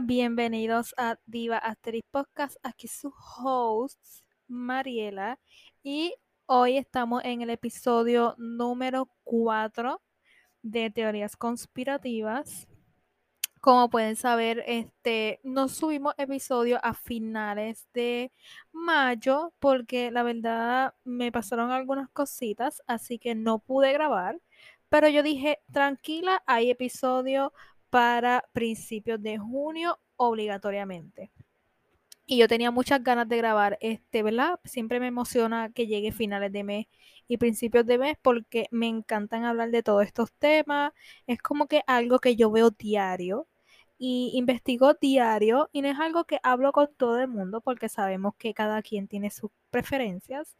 [0.00, 2.56] Bienvenidos a Diva Asterix Podcast.
[2.62, 5.38] Aquí su host, Mariela.
[5.82, 6.14] Y
[6.46, 10.00] hoy estamos en el episodio número 4
[10.62, 12.68] de Teorías Conspirativas.
[13.60, 18.32] Como pueden saber, este, no subimos episodio a finales de
[18.72, 24.40] mayo porque la verdad me pasaron algunas cositas, así que no pude grabar.
[24.88, 27.52] Pero yo dije, tranquila, hay episodio
[27.92, 31.30] para principios de junio obligatoriamente.
[32.26, 34.58] Y yo tenía muchas ganas de grabar este, ¿verdad?
[34.64, 36.86] Siempre me emociona que llegue finales de mes
[37.28, 40.92] y principios de mes porque me encantan hablar de todos estos temas.
[41.26, 43.46] Es como que algo que yo veo diario
[43.98, 48.34] y investigo diario y no es algo que hablo con todo el mundo porque sabemos
[48.38, 50.56] que cada quien tiene sus preferencias,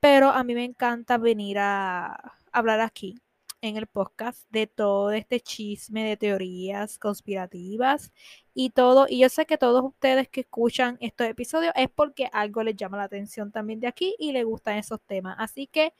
[0.00, 3.16] pero a mí me encanta venir a hablar aquí
[3.60, 8.12] en el podcast de todo este chisme de teorías conspirativas
[8.54, 9.06] y todo.
[9.08, 12.96] Y yo sé que todos ustedes que escuchan estos episodios es porque algo les llama
[12.96, 15.36] la atención también de aquí y les gustan esos temas.
[15.38, 15.94] Así que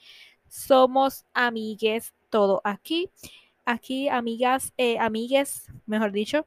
[0.49, 3.11] somos amigues todo aquí.
[3.65, 6.47] Aquí, amigas, eh, amigues, mejor dicho,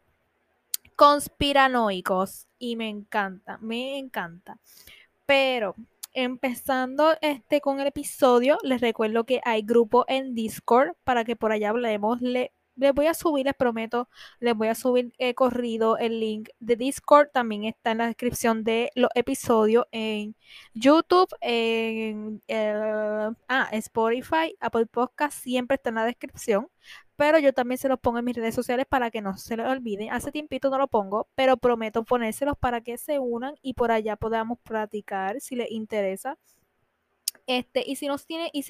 [0.96, 2.48] conspiranoicos.
[2.58, 4.58] Y me encanta, me encanta.
[5.26, 5.76] Pero
[6.14, 11.52] empezando este con el episodio, les recuerdo que hay grupo en Discord para que por
[11.52, 12.22] allá hablemos.
[12.22, 16.50] Le, les voy a subir, les prometo, les voy a subir eh, corrido el link
[16.60, 17.30] de Discord.
[17.32, 20.36] También está en la descripción de los episodios en
[20.74, 26.70] YouTube, en eh, ah, Spotify, Apple Podcast, siempre está en la descripción
[27.20, 29.68] pero yo también se los pongo en mis redes sociales para que no se les
[29.68, 30.10] olviden.
[30.14, 34.16] Hace tiempito no lo pongo, pero prometo ponérselos para que se unan y por allá
[34.16, 36.38] podamos practicar si les interesa.
[37.50, 38.08] Este, y si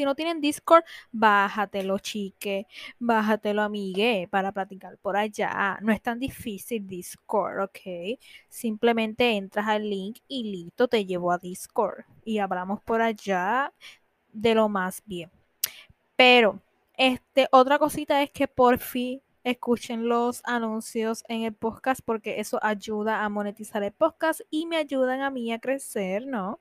[0.06, 2.66] no tienen, Discord, bájatelo, chique,
[2.98, 5.78] bájatelo, amigue, para practicar por allá.
[5.82, 8.18] No es tan difícil Discord, ¿ok?
[8.48, 12.06] Simplemente entras al link y listo, te llevo a Discord.
[12.23, 13.73] Y hablamos por allá
[14.32, 15.30] de lo más bien.
[16.16, 16.62] Pero
[16.98, 22.60] este, otra cosita es que por fin escuchen los anuncios en el podcast porque eso
[22.62, 26.60] ayuda a monetizar el podcast y me ayudan a mí a crecer, ¿no?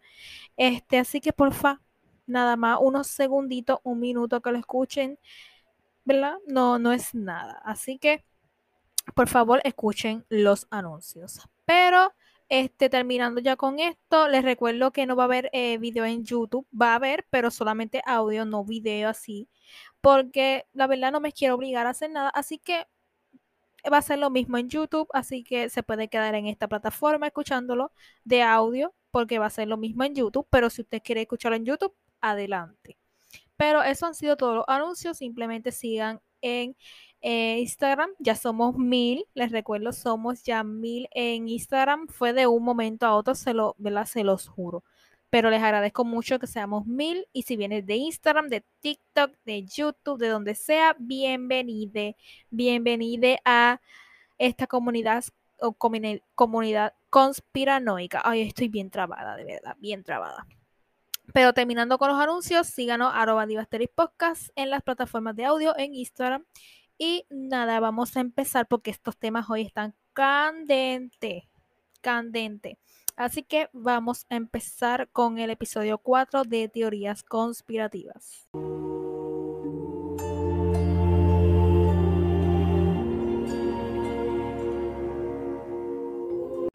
[0.57, 1.81] Este, así que porfa,
[2.29, 5.19] nada más unos segunditos, un minuto que lo escuchen,
[6.05, 6.37] ¿verdad?
[6.47, 7.61] No, no es nada.
[7.65, 8.25] Así que,
[9.15, 11.41] por favor, escuchen los anuncios.
[11.65, 12.13] Pero
[12.49, 16.25] este, terminando ya con esto, les recuerdo que no va a haber eh, video en
[16.25, 19.49] YouTube, va a haber, pero solamente audio, no video así
[20.01, 22.87] porque la verdad no me quiero obligar a hacer nada, así que
[23.91, 27.27] va a ser lo mismo en YouTube, así que se puede quedar en esta plataforma
[27.27, 27.93] escuchándolo
[28.25, 31.57] de audio, porque va a ser lo mismo en YouTube, pero si usted quiere escucharlo
[31.57, 32.99] en YouTube, adelante.
[33.57, 36.77] Pero eso han sido todos los anuncios, simplemente sigan en
[37.21, 42.63] eh, Instagram, ya somos mil, les recuerdo, somos ya mil en Instagram, fue de un
[42.63, 43.77] momento a otro, se, lo,
[44.07, 44.85] se los juro
[45.31, 49.65] pero les agradezco mucho que seamos mil y si vienes de Instagram, de TikTok, de
[49.65, 52.17] YouTube, de donde sea, bienvenide,
[52.51, 53.81] bienvenide a
[54.39, 55.25] esta comunidad
[55.61, 58.23] o comunidad conspiranoica.
[58.25, 60.47] Ay, estoy bien trabada, de verdad, bien trabada.
[61.33, 63.47] Pero terminando con los anuncios, síganos arroba
[63.95, 66.45] Podcast en las plataformas de audio en Instagram.
[66.97, 71.45] Y nada, vamos a empezar porque estos temas hoy están candentes,
[72.01, 72.79] candente.
[73.15, 78.49] Así que vamos a empezar con el episodio 4 de Teorías Conspirativas.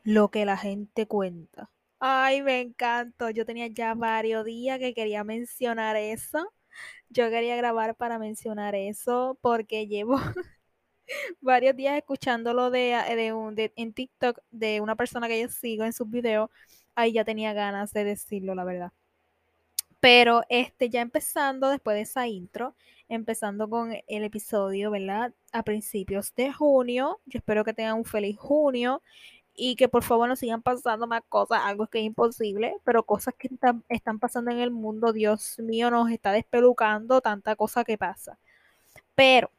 [0.04, 1.70] Lo que la gente cuenta.
[2.06, 3.30] Ay, me encantó.
[3.30, 6.54] Yo tenía ya varios días que quería mencionar eso.
[7.10, 10.18] Yo quería grabar para mencionar eso porque llevo
[11.42, 15.86] varios días escuchándolo de, de, un, de, en TikTok de una persona que yo sigo
[15.86, 16.50] en sus videos,
[16.96, 18.92] ahí ya tenía ganas de decirlo, la verdad.
[20.00, 22.76] Pero este, ya empezando después de esa intro,
[23.08, 25.34] empezando con el episodio, ¿verdad?
[25.54, 27.22] A principios de junio.
[27.26, 29.02] Yo espero que tengan un feliz junio
[29.56, 33.34] y que por favor no sigan pasando más cosas, algo que es imposible, pero cosas
[33.38, 33.50] que
[33.90, 38.40] están, pasando en el mundo, Dios mío, nos está despelucando tanta cosa que pasa.
[39.16, 39.52] Pero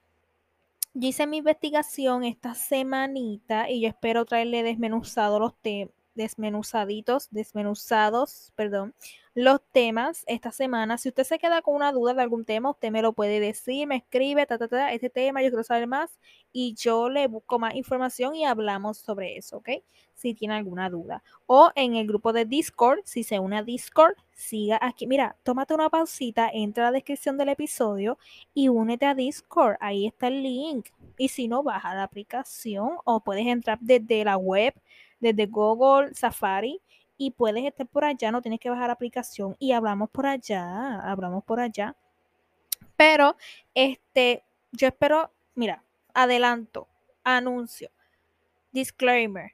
[0.94, 8.52] yo hice mi investigación esta semanita y yo espero traerle desmenuzado los temas desmenuzaditos, desmenuzados,
[8.56, 8.94] perdón,
[9.34, 10.96] los temas esta semana.
[10.96, 13.86] Si usted se queda con una duda de algún tema, usted me lo puede decir,
[13.86, 16.18] me escribe, ta, ta, ta, este tema, yo quiero saber más
[16.52, 19.70] y yo le busco más información y hablamos sobre eso, ¿ok?
[20.14, 21.24] Si tiene alguna duda.
[21.46, 25.06] O en el grupo de Discord, si se une a Discord, siga aquí.
[25.08, 28.18] Mira, tómate una pausita, entra a la descripción del episodio
[28.54, 29.76] y únete a Discord.
[29.80, 30.88] Ahí está el link.
[31.18, 34.74] Y si no, baja la aplicación o puedes entrar desde la web,
[35.20, 36.80] desde Google, Safari
[37.16, 41.44] y puedes estar por allá, no tienes que bajar aplicación y hablamos por allá, hablamos
[41.44, 41.96] por allá.
[42.96, 43.36] Pero,
[43.74, 45.82] este, yo espero, mira,
[46.12, 46.88] adelanto,
[47.22, 47.90] anuncio,
[48.72, 49.52] disclaimer.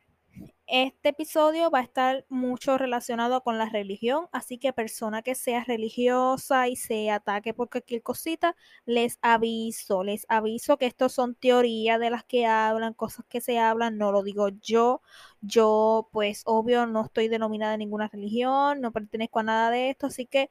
[0.72, 5.64] Este episodio va a estar mucho relacionado con la religión, así que persona que sea
[5.64, 8.54] religiosa y se ataque por cualquier cosita,
[8.86, 13.58] les aviso, les aviso que estos son teorías de las que hablan, cosas que se
[13.58, 15.02] hablan, no lo digo yo,
[15.40, 20.06] yo pues obvio no estoy denominada en ninguna religión, no pertenezco a nada de esto,
[20.06, 20.50] así que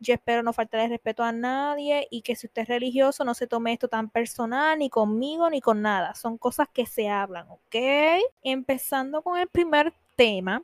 [0.00, 3.46] yo espero no faltarle respeto a nadie y que si usted es religioso no se
[3.46, 6.14] tome esto tan personal ni conmigo ni con nada.
[6.14, 7.76] Son cosas que se hablan, ¿ok?
[8.42, 10.62] Empezando con el primer tema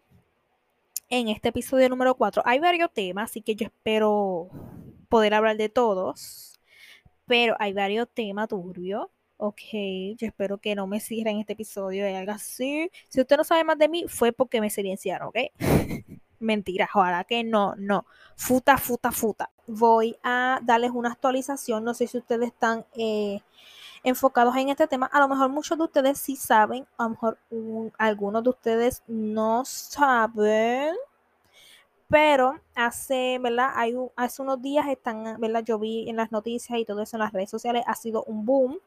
[1.10, 2.42] en este episodio número 4.
[2.46, 4.48] Hay varios temas, así que yo espero
[5.08, 6.58] poder hablar de todos.
[7.26, 9.08] Pero hay varios temas turbios.
[9.38, 9.60] Ok,
[10.16, 12.90] yo espero que no me sigan en este episodio y algo así.
[13.08, 15.36] Si usted no sabe más de mí, fue porque me silenciaron, ¿ok?
[16.38, 18.04] Mentira, ojalá que no, no.
[18.36, 19.50] Futa, futa, futa.
[19.66, 21.84] Voy a darles una actualización.
[21.84, 23.40] No sé si ustedes están eh,
[24.04, 25.06] enfocados en este tema.
[25.06, 27.38] A lo mejor muchos de ustedes sí saben, a lo mejor
[27.98, 30.94] algunos de ustedes no saben.
[32.08, 33.72] Pero hace, ¿verdad?
[33.74, 35.64] Hay, hace unos días están, ¿verdad?
[35.64, 38.46] Yo vi en las noticias y todo eso en las redes sociales, ha sido un
[38.46, 38.78] boom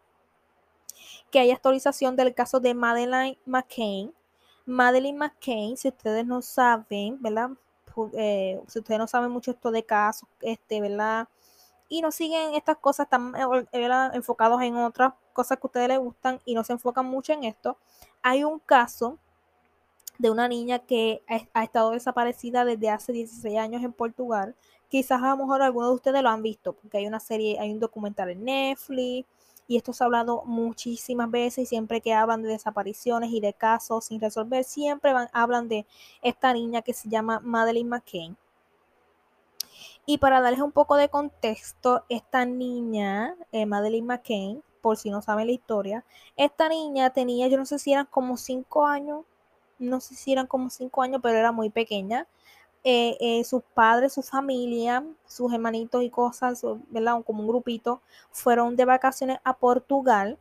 [1.32, 4.14] que hay actualización del caso de Madeleine McCain
[4.66, 7.52] Madeline McCain, si ustedes no saben, ¿verdad?
[8.14, 11.28] Eh, si ustedes no saben mucho esto de casos, este, ¿verdad?
[11.88, 16.00] Y no siguen estas cosas, están eh, enfocados en otras cosas que a ustedes les
[16.00, 17.78] gustan y no se enfocan mucho en esto.
[18.22, 19.18] Hay un caso
[20.20, 21.24] de una niña que
[21.54, 24.54] ha, estado desaparecida desde hace 16 años en Portugal.
[24.90, 27.72] Quizás a lo mejor algunos de ustedes lo han visto, porque hay una serie, hay
[27.72, 29.28] un documental en Netflix,
[29.70, 33.54] y esto se ha hablado muchísimas veces y siempre que hablan de desapariciones y de
[33.54, 35.86] casos sin resolver, siempre van, hablan de
[36.24, 38.36] esta niña que se llama Madeleine McCain.
[40.08, 45.22] Y para darles un poco de contexto, esta niña, eh, Madeleine McCain, por si no
[45.22, 46.04] saben la historia,
[46.36, 49.24] esta niña tenía, yo no sé si eran como cinco años,
[49.78, 52.26] no sé si eran como cinco años, pero era muy pequeña.
[52.84, 57.22] Eh, eh, sus padres, su familia, sus hermanitos y cosas, ¿verdad?
[57.26, 60.40] Como un grupito, fueron de vacaciones a Portugal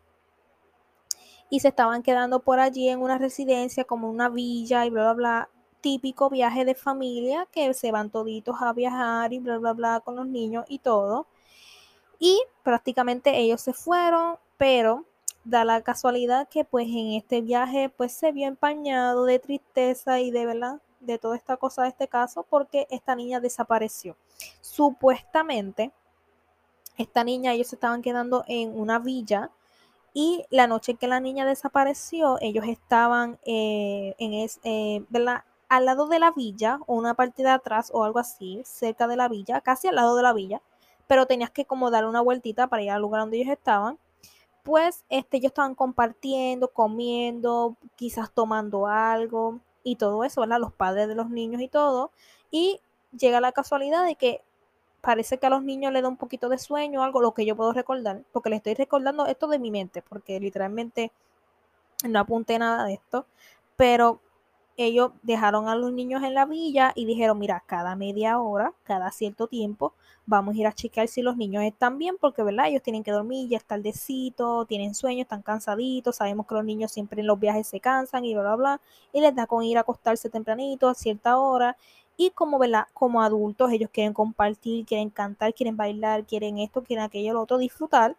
[1.51, 5.15] y se estaban quedando por allí en una residencia, como una villa y bla, bla,
[5.15, 5.49] bla.
[5.81, 10.17] Típico viaje de familia que se van toditos a viajar y bla, bla, bla con
[10.17, 11.27] los niños y todo.
[12.19, 15.05] Y prácticamente ellos se fueron, pero
[15.45, 20.31] da la casualidad que pues en este viaje pues se vio empañado de tristeza y
[20.31, 20.81] de verdad
[21.13, 24.17] de toda esta cosa de este caso porque esta niña desapareció.
[24.61, 25.93] Supuestamente,
[26.97, 29.51] esta niña, ellos estaban quedando en una villa
[30.15, 35.05] y la noche que la niña desapareció, ellos estaban eh, en es, eh,
[35.69, 39.17] al lado de la villa o una parte de atrás o algo así, cerca de
[39.17, 40.63] la villa, casi al lado de la villa,
[41.07, 43.99] pero tenías que como dar una vueltita para ir al lugar donde ellos estaban.
[44.65, 50.61] Pues este, ellos estaban compartiendo, comiendo, quizás tomando algo y todo eso, ¿verdad?
[50.61, 52.11] Los padres de los niños y todo.
[52.51, 52.81] Y
[53.17, 54.43] llega la casualidad de que
[55.01, 57.57] parece que a los niños le da un poquito de sueño algo, lo que yo
[57.57, 61.13] puedo recordar, porque le estoy recordando esto de mi mente, porque literalmente
[62.09, 63.27] no apunté nada de esto,
[63.77, 64.21] pero
[64.79, 69.11] ellos dejaron a los niños en la villa y dijeron, mira, cada media hora, cada
[69.11, 69.93] cierto tiempo,
[70.25, 72.69] vamos a ir a chequear si los niños están bien, porque, ¿verdad?
[72.69, 76.93] Ellos tienen que dormir, ya es tardecito, tienen sueño, están cansaditos, sabemos que los niños
[76.93, 78.81] siempre en los viajes se cansan y bla, bla, bla,
[79.13, 81.77] y les da con ir a acostarse tempranito a cierta hora,
[82.17, 82.87] y como, ¿verdad?
[82.95, 87.59] Como adultos, ellos quieren compartir, quieren cantar, quieren bailar, quieren esto, quieren aquello, lo otro,
[87.59, 88.17] disfrutar,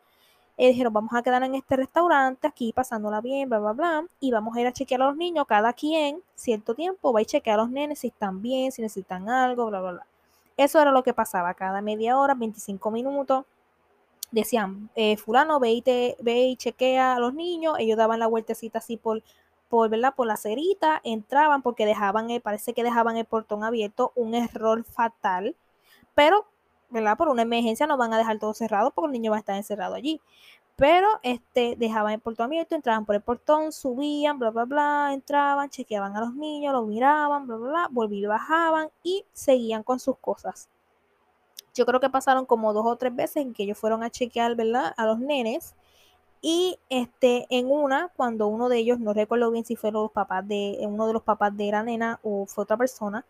[0.59, 4.29] y dijeron, vamos a quedar en este restaurante aquí pasándola bien, bla, bla, bla, y
[4.29, 7.57] vamos a ir a chequear a los niños, cada quien, cierto tiempo, va a chequear
[7.57, 10.05] a los nenes si están bien, si necesitan algo, bla, bla, bla.
[10.57, 13.45] Eso era lo que pasaba, cada media hora, 25 minutos.
[14.31, 18.27] Decían, eh, fulano, ve y, te, ve y chequea a los niños, ellos daban la
[18.27, 19.23] vueltecita así por,
[19.69, 24.83] por, por la cerita, entraban porque dejaban, parece que dejaban el portón abierto, un error
[24.83, 25.55] fatal,
[26.15, 26.45] pero
[26.89, 27.17] ¿verdad?
[27.17, 29.55] Por una emergencia no van a dejar todo cerrado porque el niño va a estar
[29.55, 30.22] encerrado allí.
[30.75, 35.69] Pero este, dejaban el portón abierto, entraban por el portón, subían, bla, bla, bla, entraban,
[35.69, 40.17] chequeaban a los niños, los miraban, bla, bla, bla, volvían bajaban y seguían con sus
[40.19, 40.69] cosas.
[41.74, 44.55] Yo creo que pasaron como dos o tres veces en que ellos fueron a chequear,
[44.55, 44.93] ¿verdad?
[44.96, 45.75] A los nenes.
[46.41, 50.48] Y este, en una, cuando uno de ellos, no recuerdo bien si fueron los papás
[50.48, 53.25] de, uno de los papás de la nena o fue otra persona,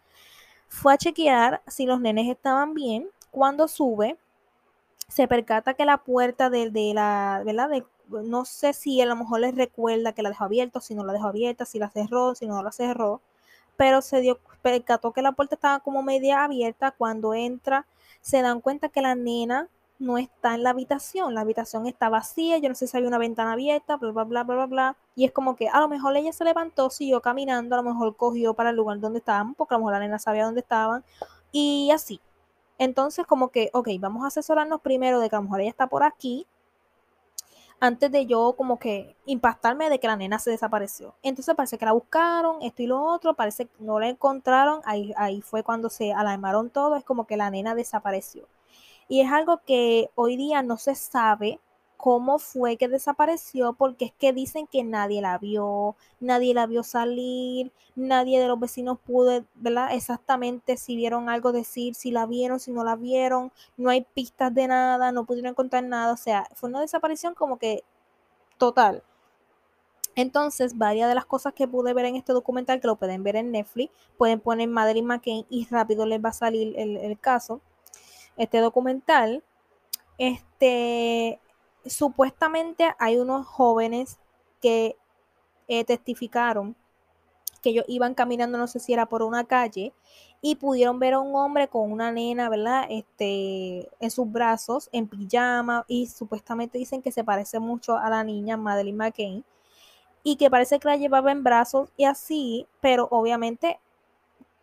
[0.67, 3.09] fue a chequear si los nenes estaban bien.
[3.31, 4.17] Cuando sube,
[5.07, 7.69] se percata que la puerta de, de la, ¿verdad?
[7.69, 11.03] De, no sé si a lo mejor les recuerda que la dejó abierta, si no
[11.03, 13.21] la dejó abierta, si la cerró, si no la cerró,
[13.77, 16.91] pero se dio, percató que la puerta estaba como media abierta.
[16.91, 17.85] Cuando entra,
[18.21, 19.69] se dan cuenta que la nena
[19.99, 23.17] no está en la habitación, la habitación está vacía, yo no sé si había una
[23.17, 24.97] ventana abierta, bla, bla, bla, bla, bla, bla.
[25.15, 28.15] Y es como que a lo mejor ella se levantó, siguió caminando, a lo mejor
[28.15, 31.03] cogió para el lugar donde estaban, porque a lo mejor la nena sabía dónde estaban,
[31.51, 32.21] y así.
[32.79, 35.87] Entonces, como que, ok, vamos a asesorarnos primero de que a lo mejor ella está
[35.87, 36.47] por aquí,
[37.79, 41.15] antes de yo como que impactarme de que la nena se desapareció.
[41.23, 45.13] Entonces parece que la buscaron, esto y lo otro, parece que no la encontraron, ahí,
[45.17, 48.47] ahí fue cuando se alarmaron todo, es como que la nena desapareció.
[49.07, 51.59] Y es algo que hoy día no se sabe
[51.99, 56.81] cómo fue que desapareció, porque es que dicen que nadie la vio, nadie la vio
[56.83, 59.93] salir, nadie de los vecinos pudo, ¿verdad?
[59.93, 64.53] Exactamente si vieron algo decir, si la vieron, si no la vieron, no hay pistas
[64.53, 67.83] de nada, no pudieron encontrar nada, o sea, fue una desaparición como que
[68.57, 69.03] total.
[70.15, 73.35] Entonces, varias de las cosas que pude ver en este documental, que lo pueden ver
[73.35, 77.61] en Netflix, pueden poner Madeline McCain y rápido les va a salir el, el caso
[78.39, 79.43] este documental,
[80.17, 81.39] este,
[81.89, 84.17] supuestamente hay unos jóvenes
[84.61, 84.97] que
[85.67, 86.75] eh, testificaron
[87.61, 89.93] que ellos iban caminando, no sé si era por una calle,
[90.41, 92.85] y pudieron ver a un hombre con una nena, ¿verdad?
[92.89, 98.23] Este, en sus brazos, en pijama, y supuestamente dicen que se parece mucho a la
[98.23, 99.45] niña Madeline McCain,
[100.23, 103.79] y que parece que la llevaba en brazos y así, pero obviamente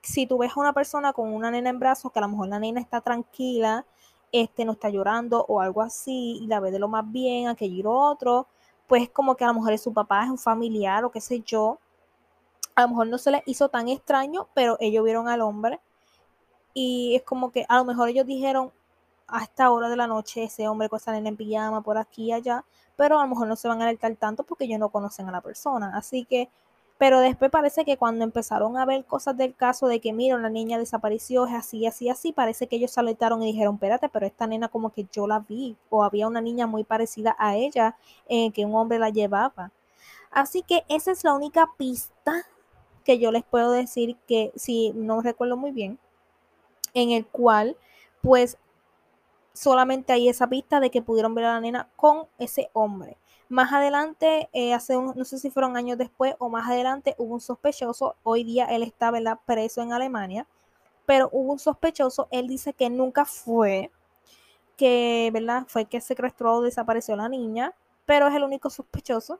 [0.02, 2.48] si tú ves a una persona con una nena en brazos, que a lo mejor
[2.48, 3.84] la nena está tranquila,
[4.42, 7.74] este no está llorando o algo así, y la ve de lo más bien, aquello
[7.74, 8.46] y otro,
[8.86, 11.40] pues como que a lo mejor es su papá, es un familiar o qué sé
[11.40, 11.78] yo.
[12.74, 15.80] A lo mejor no se les hizo tan extraño, pero ellos vieron al hombre
[16.74, 18.70] y es como que a lo mejor ellos dijeron
[19.28, 22.32] a esta hora de la noche ese hombre con esa en pijama por aquí y
[22.32, 22.64] allá,
[22.96, 25.32] pero a lo mejor no se van a alertar tanto porque ellos no conocen a
[25.32, 25.92] la persona.
[25.96, 26.50] Así que
[26.98, 30.48] pero después parece que cuando empezaron a ver cosas del caso de que, mira, la
[30.48, 34.26] niña desapareció, es así, así, así, parece que ellos se alertaron y dijeron, espérate, pero
[34.26, 37.96] esta nena como que yo la vi, o había una niña muy parecida a ella,
[38.28, 39.72] eh, que un hombre la llevaba.
[40.30, 42.46] Así que esa es la única pista
[43.04, 45.98] que yo les puedo decir que, si no recuerdo muy bien,
[46.94, 47.76] en el cual,
[48.22, 48.58] pues,
[49.52, 53.18] solamente hay esa pista de que pudieron ver a la nena con ese hombre.
[53.48, 57.34] Más adelante, eh, hace un, no sé si fueron años después o más adelante, hubo
[57.34, 58.16] un sospechoso.
[58.24, 59.12] Hoy día él está
[59.46, 60.46] preso en Alemania,
[61.06, 62.26] pero hubo un sospechoso.
[62.32, 63.92] Él dice que nunca fue,
[64.76, 65.64] que ¿verdad?
[65.68, 67.72] fue que secuestró o desapareció la niña,
[68.04, 69.38] pero es el único sospechoso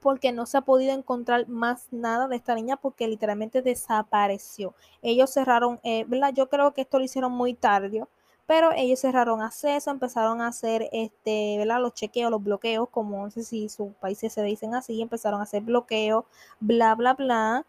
[0.00, 4.74] porque no se ha podido encontrar más nada de esta niña porque literalmente desapareció.
[5.00, 6.32] Ellos cerraron, eh, ¿verdad?
[6.34, 8.04] Yo creo que esto lo hicieron muy tarde
[8.46, 11.80] pero ellos cerraron acceso, empezaron a hacer este, ¿verdad?
[11.80, 15.44] los chequeos, los bloqueos, como no sé si sus países se dicen así, empezaron a
[15.44, 16.24] hacer bloqueos,
[16.60, 17.66] bla, bla, bla,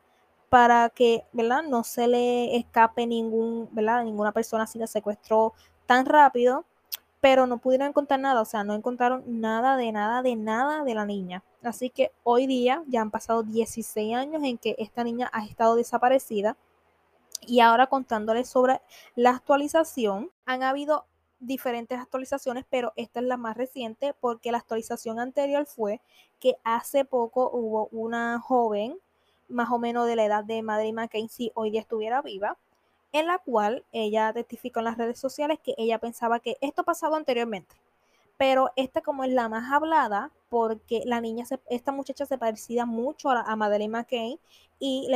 [0.50, 1.64] para que, ¿verdad?
[1.64, 4.04] No se le escape ningún, ¿verdad?
[4.04, 5.54] Ninguna persona si la secuestró
[5.88, 6.66] tan rápido,
[7.22, 10.94] pero no pudieron encontrar nada, o sea, no encontraron nada de nada de nada de
[10.94, 11.44] la niña.
[11.64, 15.76] Así que hoy día ya han pasado 16 años en que esta niña ha estado
[15.76, 16.58] desaparecida
[17.48, 18.82] y ahora contándoles sobre
[19.16, 21.06] la actualización, han habido
[21.40, 26.02] diferentes actualizaciones, pero esta es la más reciente porque la actualización anterior fue
[26.40, 28.98] que hace poco hubo una joven,
[29.50, 30.94] más o menos de la edad de Madre
[31.30, 32.58] si hoy día estuviera viva,
[33.12, 37.16] en la cual ella testificó en las redes sociales que ella pensaba que esto pasado
[37.16, 37.76] anteriormente,
[38.38, 43.30] pero esta como es la más hablada porque la niña, esta muchacha se parecía mucho
[43.30, 44.40] a, a Madeleine McCain
[44.80, 45.10] y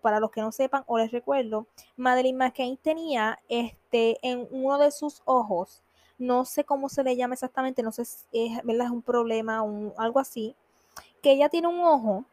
[0.00, 4.90] para los que no sepan o les recuerdo, Madeleine McCain tenía este, en uno de
[4.90, 5.82] sus ojos,
[6.18, 8.86] no sé cómo se le llama exactamente, no sé si es, ¿verdad?
[8.86, 10.56] es un problema o algo así,
[11.22, 12.24] que ella tiene un ojo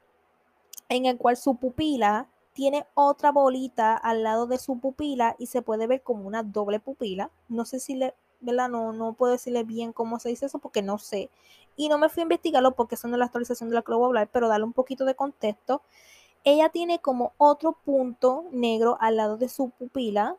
[0.90, 5.62] en el cual su pupila tiene otra bolita al lado de su pupila y se
[5.62, 7.32] puede ver como una doble pupila.
[7.50, 8.70] No sé si le, ¿verdad?
[8.70, 11.30] No, no puedo decirle bien cómo se dice eso porque no sé.
[11.76, 13.96] Y no me fui a investigarlo porque son de la actualización de la que a
[13.96, 15.82] hablar, pero darle un poquito de contexto.
[16.44, 20.38] Ella tiene como otro punto negro al lado de su pupila.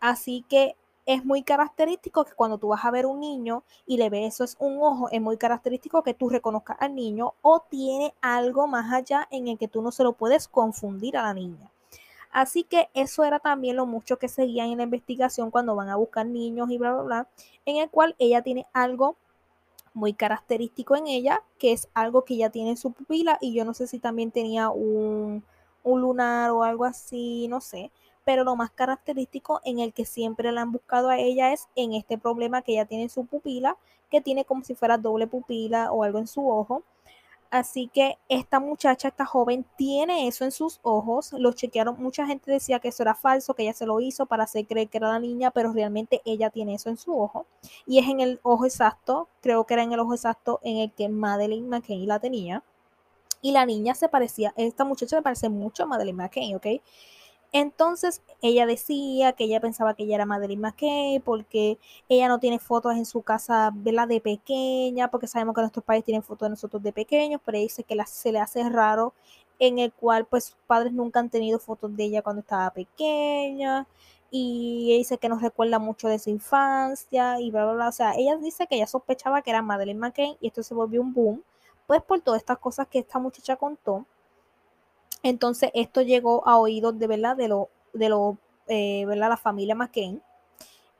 [0.00, 0.76] Así que
[1.06, 4.44] es muy característico que cuando tú vas a ver un niño y le ves eso
[4.44, 8.92] es un ojo, es muy característico que tú reconozcas al niño o tiene algo más
[8.92, 11.70] allá en el que tú no se lo puedes confundir a la niña.
[12.30, 15.96] Así que eso era también lo mucho que seguían en la investigación cuando van a
[15.96, 17.28] buscar niños y bla, bla, bla,
[17.66, 19.16] en el cual ella tiene algo
[19.94, 23.64] muy característico en ella, que es algo que ella tiene en su pupila y yo
[23.64, 25.44] no sé si también tenía un,
[25.82, 27.90] un lunar o algo así, no sé,
[28.24, 31.94] pero lo más característico en el que siempre la han buscado a ella es en
[31.94, 33.76] este problema que ella tiene en su pupila,
[34.10, 36.82] que tiene como si fuera doble pupila o algo en su ojo.
[37.50, 41.32] Así que esta muchacha, esta joven, tiene eso en sus ojos.
[41.32, 44.44] Lo chequearon, mucha gente decía que eso era falso, que ella se lo hizo para
[44.44, 47.46] hacer creer que era la niña, pero realmente ella tiene eso en su ojo.
[47.86, 50.92] Y es en el ojo exacto, creo que era en el ojo exacto en el
[50.92, 52.62] que Madeleine McKay la tenía.
[53.42, 56.66] Y la niña se parecía, esta muchacha se parece mucho a Madeleine McKay, ¿ok?
[57.52, 61.78] Entonces ella decía que ella pensaba que ella era Madeline McKay porque
[62.08, 64.06] ella no tiene fotos en su casa, ¿verdad?
[64.08, 67.64] De pequeña, porque sabemos que nuestros padres tienen fotos de nosotros de pequeños, pero ella
[67.64, 69.14] dice que se le hace raro
[69.58, 73.86] en el cual pues sus padres nunca han tenido fotos de ella cuando estaba pequeña
[74.30, 77.88] y ella dice que nos recuerda mucho de su infancia y bla, bla, bla.
[77.88, 81.00] O sea, ella dice que ella sospechaba que era Madeline McKay y esto se volvió
[81.02, 81.42] un boom,
[81.86, 84.06] pues por todas estas cosas que esta muchacha contó.
[85.22, 89.30] Entonces esto llegó a oídos de verdad de lo, de lo, eh, ¿verdad?
[89.30, 90.22] La familia McCain.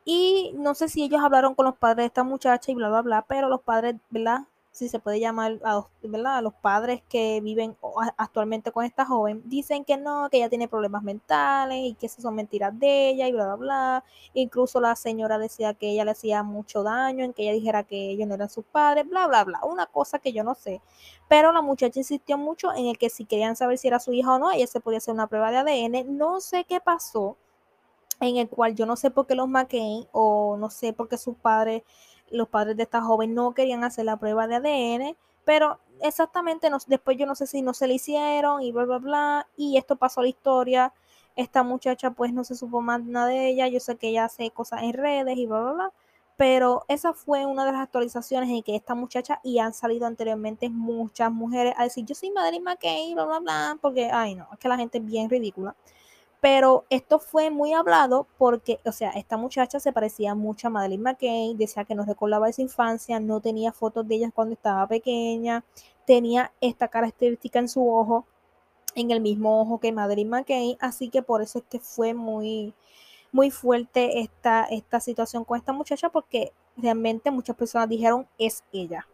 [0.04, 3.02] Y no sé si ellos hablaron con los padres de esta muchacha y bla, bla,
[3.02, 4.40] bla, pero los padres, ¿verdad?
[4.72, 6.38] Si se puede llamar a los, ¿verdad?
[6.38, 7.76] a los padres que viven
[8.16, 12.22] actualmente con esta joven, dicen que no, que ella tiene problemas mentales y que esas
[12.22, 14.04] son mentiras de ella y bla, bla, bla.
[14.34, 18.10] Incluso la señora decía que ella le hacía mucho daño en que ella dijera que
[18.10, 19.60] ellos no eran sus padres, bla, bla, bla.
[19.64, 20.80] Una cosa que yo no sé.
[21.28, 24.34] Pero la muchacha insistió mucho en el que si querían saber si era su hija
[24.34, 26.16] o no, ella se podía hacer una prueba de ADN.
[26.16, 27.36] No sé qué pasó
[28.20, 31.16] en el cual yo no sé por qué los McCain o no sé por qué
[31.16, 31.82] sus padres
[32.30, 36.78] los padres de esta joven no querían hacer la prueba de ADN, pero exactamente no,
[36.86, 39.96] después yo no sé si no se le hicieron y bla, bla, bla, y esto
[39.96, 40.92] pasó la historia.
[41.36, 44.50] Esta muchacha pues no se supo más nada de ella, yo sé que ella hace
[44.50, 45.92] cosas en redes y bla, bla, bla,
[46.36, 50.68] pero esa fue una de las actualizaciones en que esta muchacha y han salido anteriormente
[50.70, 54.58] muchas mujeres a decir yo soy Madeline McKay, bla, bla, bla, porque, ay no, es
[54.58, 55.74] que la gente es bien ridícula.
[56.40, 61.02] Pero esto fue muy hablado porque, o sea, esta muchacha se parecía mucho a Madeline
[61.02, 65.64] McCain, decía que no recordaba esa infancia, no tenía fotos de ella cuando estaba pequeña,
[66.06, 68.26] tenía esta característica en su ojo,
[68.94, 72.72] en el mismo ojo que Madeline McCain, así que por eso es que fue muy,
[73.32, 79.06] muy fuerte esta, esta situación con esta muchacha porque realmente muchas personas dijeron es ella.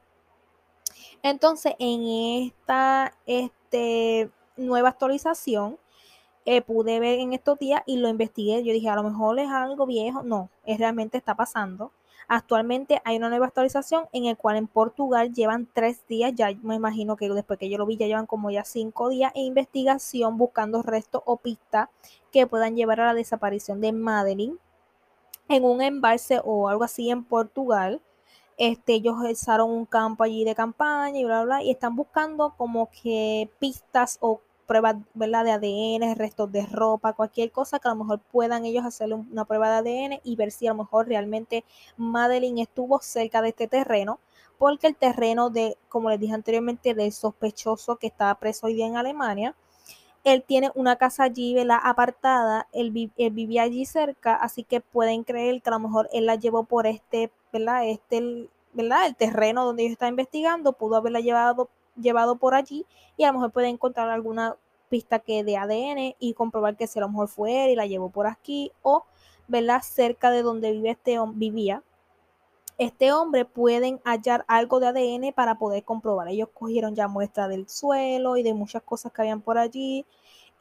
[1.22, 5.78] Entonces, en esta este, nueva actualización,
[6.46, 8.62] eh, pude ver en estos días y lo investigué.
[8.64, 10.22] Yo dije, a lo mejor es algo viejo.
[10.22, 11.92] No, es realmente está pasando.
[12.28, 16.74] Actualmente hay una nueva actualización en el cual en Portugal llevan tres días, ya me
[16.74, 20.36] imagino que después que yo lo vi ya llevan como ya cinco días en investigación
[20.36, 21.88] buscando restos o pistas
[22.32, 24.58] que puedan llevar a la desaparición de Madeline
[25.48, 28.00] en un embalse o algo así en Portugal.
[28.56, 32.54] Este, ellos usaron un campo allí de campaña y bla, bla, bla, y están buscando
[32.56, 35.44] como que pistas o pruebas ¿verdad?
[35.44, 39.44] de ADN, restos de ropa, cualquier cosa que a lo mejor puedan ellos hacerle una
[39.44, 41.64] prueba de ADN y ver si a lo mejor realmente
[41.96, 44.18] Madeline estuvo cerca de este terreno,
[44.58, 48.86] porque el terreno de, como les dije anteriormente, del sospechoso que estaba preso hoy día
[48.86, 49.54] en Alemania,
[50.24, 51.78] él tiene una casa allí, ¿verdad?
[51.84, 56.34] Apartada, él, vivía allí cerca, así que pueden creer que a lo mejor él la
[56.34, 57.88] llevó por este, ¿verdad?
[57.88, 59.06] Este, ¿verdad?
[59.06, 61.68] El terreno donde ellos están investigando, pudo haberla llevado
[62.00, 64.56] llevado por allí y a lo mejor puede encontrar alguna
[64.88, 67.86] pista que de ADN y comprobar que si a lo mejor fue él y la
[67.86, 69.04] llevó por aquí o
[69.48, 71.82] verla cerca de donde vive este vivía
[72.78, 76.28] este hombre pueden hallar algo de ADN para poder comprobar.
[76.28, 80.04] Ellos cogieron ya muestra del suelo y de muchas cosas que habían por allí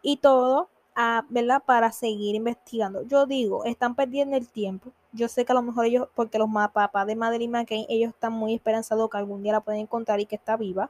[0.02, 1.62] y todo, a, ah, ¿verdad?
[1.66, 3.02] Para seguir investigando.
[3.04, 4.92] Yo digo, están perdiendo el tiempo.
[5.12, 8.34] Yo sé que a lo mejor ellos, porque los papás de Madeline McCain, ellos están
[8.34, 10.90] muy esperanzados que algún día la pueden encontrar y que está viva.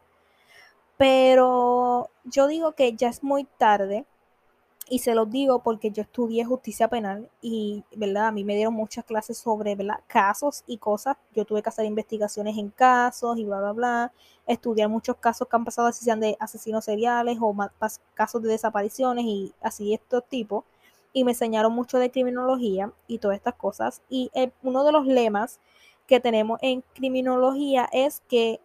[0.98, 4.06] Pero yo digo que ya es muy tarde
[4.88, 8.28] y se los digo porque yo estudié justicia penal y, ¿verdad?
[8.28, 9.76] A mí me dieron muchas clases sobre.
[10.08, 11.18] Casos y cosas.
[11.34, 14.14] Yo tuve que hacer investigaciones en casos y bla, bla, bla.
[14.46, 17.56] Estudiar muchos casos que han pasado, así sean de asesinos seriales o
[18.14, 20.66] casos de desapariciones y así estos tipos.
[21.14, 24.02] Y me enseñaron mucho de criminología y todas estas cosas.
[24.08, 25.60] Y eh, uno de los lemas
[26.06, 28.60] que tenemos en criminología es que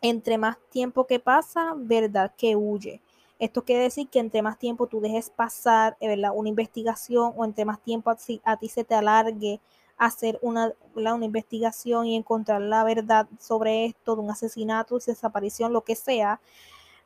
[0.00, 3.00] entre más tiempo que pasa, verdad que huye.
[3.38, 6.32] Esto quiere decir que entre más tiempo tú dejes pasar eh, ¿verdad?
[6.34, 9.60] una investigación o entre más tiempo a ti, a ti se te alargue
[9.96, 15.82] hacer una, una investigación y encontrar la verdad sobre esto, de un asesinato, desaparición, lo
[15.82, 16.40] que sea,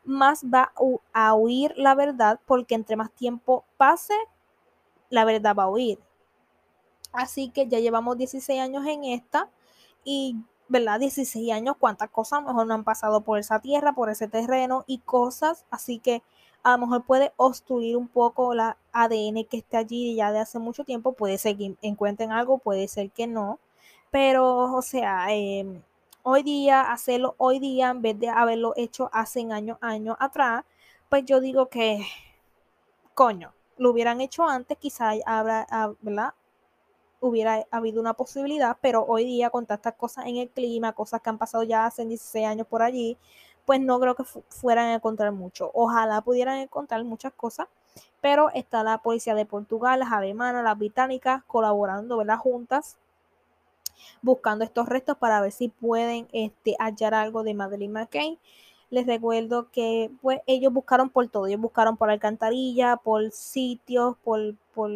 [0.05, 0.73] más va
[1.13, 4.15] a huir la verdad porque entre más tiempo pase,
[5.11, 5.99] la verdad va a huir.
[7.13, 9.49] Así que ya llevamos 16 años en esta
[10.05, 10.37] y,
[10.69, 11.01] ¿verdad?
[11.01, 14.29] 16 años, cuántas cosas a lo mejor no han pasado por esa tierra, por ese
[14.29, 16.23] terreno y cosas, así que
[16.63, 20.59] a lo mejor puede obstruir un poco la ADN que esté allí ya de hace
[20.59, 23.59] mucho tiempo, puede ser que encuentren algo, puede ser que no,
[24.11, 25.83] pero, o sea, em,
[26.23, 30.65] hoy día, hacerlo hoy día en vez de haberlo hecho hace años, años atrás,
[31.09, 32.07] pues yo digo que,
[33.15, 35.67] coño, lo hubieran hecho antes, quizá habrá,
[36.01, 36.35] ¿verdad?
[37.25, 41.31] Hubiera habido una posibilidad, pero hoy día con tantas cosas en el clima, cosas que
[41.31, 43.17] han pasado ya hace 16 años por allí,
[43.65, 45.71] pues no creo que fueran a encontrar mucho.
[45.75, 47.69] Ojalá pudieran encontrar muchas cosas,
[48.21, 52.39] pero está la policía de Portugal, las alemanas, las británicas colaborando, ¿verdad?
[52.39, 52.99] Juntas
[54.23, 58.39] buscando estos restos para ver si pueden este, hallar algo de Madeleine McCain.
[58.91, 64.55] Les recuerdo que pues ellos buscaron por todo, ellos buscaron por alcantarilla, por sitios, por,
[64.75, 64.91] por,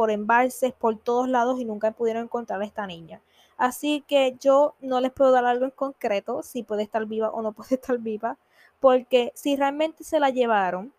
[0.00, 3.20] por embalses, por todos lados y nunca pudieron encontrar a esta niña.
[3.58, 7.42] Así que yo no les puedo dar algo en concreto, si puede estar viva o
[7.42, 8.38] no puede estar viva,
[8.80, 10.94] porque si realmente se la llevaron,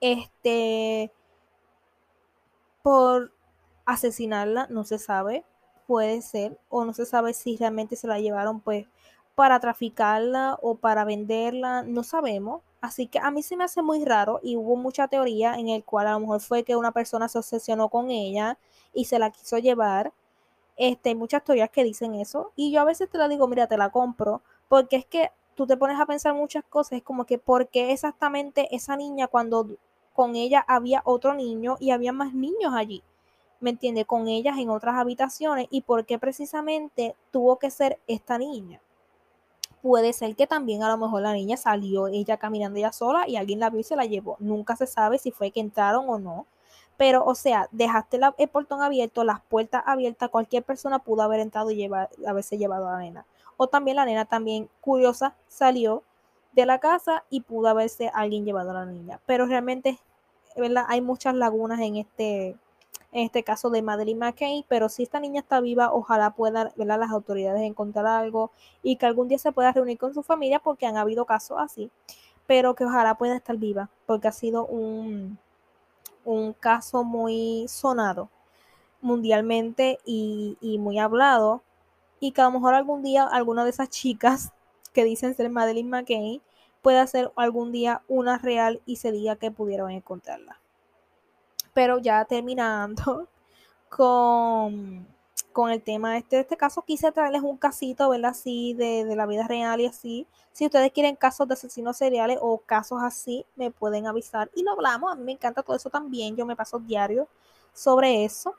[0.00, 1.12] este,
[2.80, 3.32] por
[3.84, 5.44] asesinarla, no se sabe,
[5.86, 8.86] puede ser, o no se sabe si realmente se la llevaron pues
[9.34, 12.62] para traficarla o para venderla, no sabemos.
[12.80, 15.84] Así que a mí se me hace muy raro y hubo mucha teoría en el
[15.84, 18.58] cual a lo mejor fue que una persona se obsesionó con ella
[18.94, 20.12] y se la quiso llevar
[20.80, 22.52] este, hay muchas teorías que dicen eso.
[22.56, 24.40] Y yo a veces te la digo, mira, te la compro.
[24.66, 26.92] Porque es que tú te pones a pensar muchas cosas.
[26.92, 29.68] Es como que, ¿por qué exactamente esa niña cuando
[30.14, 33.02] con ella había otro niño y había más niños allí?
[33.60, 34.06] ¿Me entiende?
[34.06, 35.66] Con ellas en otras habitaciones.
[35.70, 38.80] ¿Y por qué precisamente tuvo que ser esta niña?
[39.82, 43.36] Puede ser que también a lo mejor la niña salió ella caminando ella sola y
[43.36, 44.36] alguien la vio y se la llevó.
[44.38, 46.46] Nunca se sabe si fue que entraron o no
[47.00, 51.70] pero, o sea, dejaste el portón abierto, las puertas abiertas, cualquier persona pudo haber entrado
[51.70, 53.24] y llevar, haberse llevado a la nena.
[53.56, 56.02] O también la nena también curiosa salió
[56.52, 59.18] de la casa y pudo haberse alguien llevado a la niña.
[59.24, 59.98] Pero realmente,
[60.58, 60.84] ¿verdad?
[60.88, 62.58] Hay muchas lagunas en este,
[63.12, 67.00] en este caso de Madeline McCain, pero si esta niña está viva, ojalá puedan ¿verdad?
[67.00, 68.50] las autoridades encontrar algo
[68.82, 71.90] y que algún día se pueda reunir con su familia porque han habido casos así,
[72.46, 75.38] pero que ojalá pueda estar viva porque ha sido un,
[76.24, 78.28] un caso muy sonado
[79.00, 81.62] mundialmente y, muy hablado
[82.20, 84.52] y que a lo mejor algún día alguna de esas chicas
[84.92, 86.42] que dicen ser Madeline McCain
[86.82, 90.58] pueda ser algún día una real y se diga que pudieron encontrarla.
[91.74, 93.28] Pero ya terminando
[93.88, 95.06] con
[95.52, 98.30] con el tema este, de este caso, quise traerles un casito, ¿verdad?
[98.30, 100.26] Así de, de, la vida real y así.
[100.52, 104.72] Si ustedes quieren casos de asesinos seriales o casos así, me pueden avisar y lo
[104.72, 105.12] hablamos.
[105.12, 106.36] A mí me encanta todo eso también.
[106.36, 107.28] Yo me paso diario
[107.72, 108.54] sobre eso.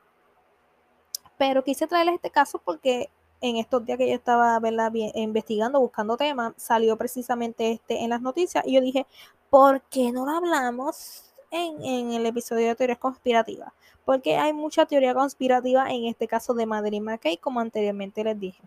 [1.38, 3.10] Pero quise traerles este caso porque
[3.42, 4.92] en estos días que yo estaba ¿verdad?
[5.16, 9.08] investigando, buscando temas, salió precisamente este en las noticias y yo dije,
[9.50, 13.72] ¿por qué no lo hablamos en, el episodio de teorías conspirativas?
[14.06, 18.62] porque hay mucha teoría conspirativa en este caso de Madeleine McKay, como anteriormente les dije.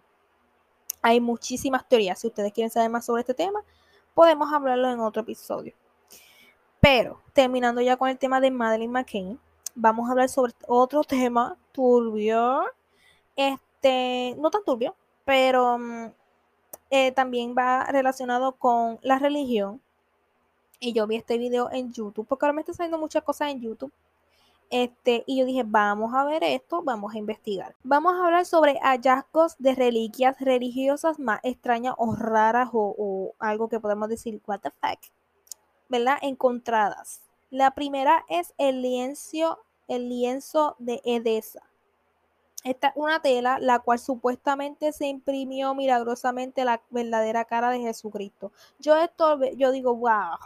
[1.02, 2.18] Hay muchísimas teorías.
[2.20, 3.60] Si ustedes quieren saber más sobre este tema,
[4.14, 5.74] podemos hablarlo en otro episodio.
[6.80, 9.38] Pero terminando ya con el tema de Madeleine McCain,
[9.74, 12.64] vamos a hablar sobre otro tema turbio.
[13.36, 14.94] Este, no tan turbio,
[15.24, 16.06] pero mm,
[16.90, 19.80] eh, también va relacionado con la religión.
[20.84, 23.60] Y yo vi este video en YouTube, porque ahora me están saliendo muchas cosas en
[23.62, 23.92] YouTube
[24.68, 27.74] este, y yo dije, vamos a ver esto, vamos a investigar.
[27.84, 33.80] Vamos a hablar sobre hallazgos de reliquias religiosas más extrañas o raras o, algo que
[33.80, 34.98] podemos decir, what the fuck,
[35.88, 36.18] ¿verdad?
[36.20, 37.22] Encontradas.
[37.50, 41.62] La primera es el lienzo, el lienzo de Edesa.
[42.64, 48.52] Esta es una tela la cual supuestamente se imprimió milagrosamente la verdadera cara de Jesucristo.
[48.78, 50.36] Yo esto, yo digo, wow,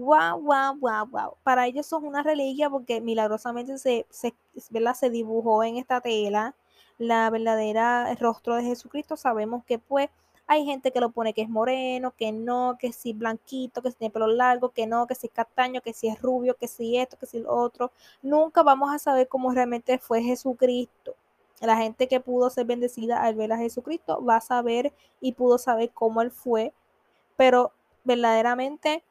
[0.00, 1.36] wow, wow, wow, wow.
[1.42, 6.54] Para ellos son una reliquia porque milagrosamente se, se, se dibujó en esta tela
[6.98, 9.16] la verdadera rostro de Jesucristo.
[9.16, 10.08] Sabemos que pues
[10.46, 13.98] hay gente que lo pone que es moreno, que no, que si blanquito, que si
[13.98, 16.96] tiene pelo largo, que no, que si es castaño, que si es rubio, que si
[16.96, 17.92] esto, que si lo otro.
[18.22, 21.14] Nunca vamos a saber cómo realmente fue Jesucristo.
[21.60, 25.58] La gente que pudo ser bendecida al ver a Jesucristo va a saber y pudo
[25.58, 26.72] saber cómo él fue,
[27.36, 27.72] pero
[28.04, 29.04] verdaderamente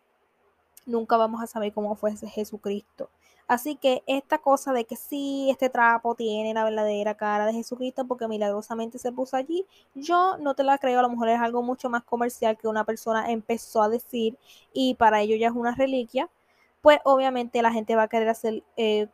[0.85, 3.09] nunca vamos a saber cómo fue Jesucristo.
[3.47, 8.05] Así que esta cosa de que sí, este trapo tiene la verdadera cara de Jesucristo
[8.05, 9.65] porque milagrosamente se puso allí,
[9.95, 12.83] yo no te la creo, a lo mejor es algo mucho más comercial que una
[12.83, 14.37] persona empezó a decir
[14.71, 16.29] y para ello ya es una reliquia,
[16.81, 19.07] pues obviamente la gente va a querer hacer eh,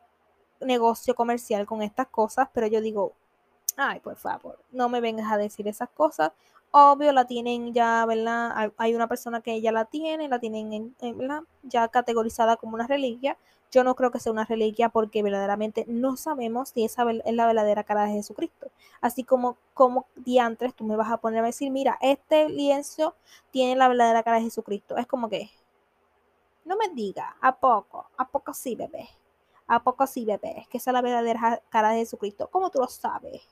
[0.60, 3.14] negocio comercial con estas cosas, pero yo digo,
[3.78, 6.32] ay, por favor, no me vengas a decir esas cosas.
[6.78, 8.74] Obvio, la tienen ya, ¿verdad?
[8.76, 10.94] Hay una persona que ya la tiene, la tienen
[11.64, 13.38] ya categorizada como una reliquia.
[13.72, 17.48] Yo no creo que sea una reliquia porque verdaderamente no sabemos si esa es la
[17.48, 18.72] verdadera cara de Jesucristo.
[19.00, 23.16] Así como, como diantres, tú me vas a poner a decir, mira, este lienzo
[23.52, 24.98] tiene la verdadera cara de Jesucristo.
[24.98, 25.50] Es como que,
[26.66, 28.08] no me diga, ¿a poco?
[28.18, 29.08] ¿A poco sí, bebé?
[29.68, 30.60] ¿A poco sí, bebé?
[30.60, 32.50] Es que esa es la verdadera cara de Jesucristo.
[32.52, 33.48] ¿Cómo tú lo sabes?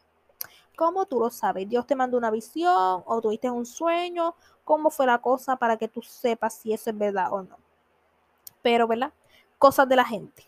[0.76, 1.70] ¿Cómo tú lo sabes?
[1.70, 4.36] Dios te mandó una visión o tuviste un sueño.
[4.64, 7.58] ¿Cómo fue la cosa para que tú sepas si eso es verdad o no?
[8.62, 9.14] Pero, ¿verdad?
[9.58, 10.48] Cosas de la gente.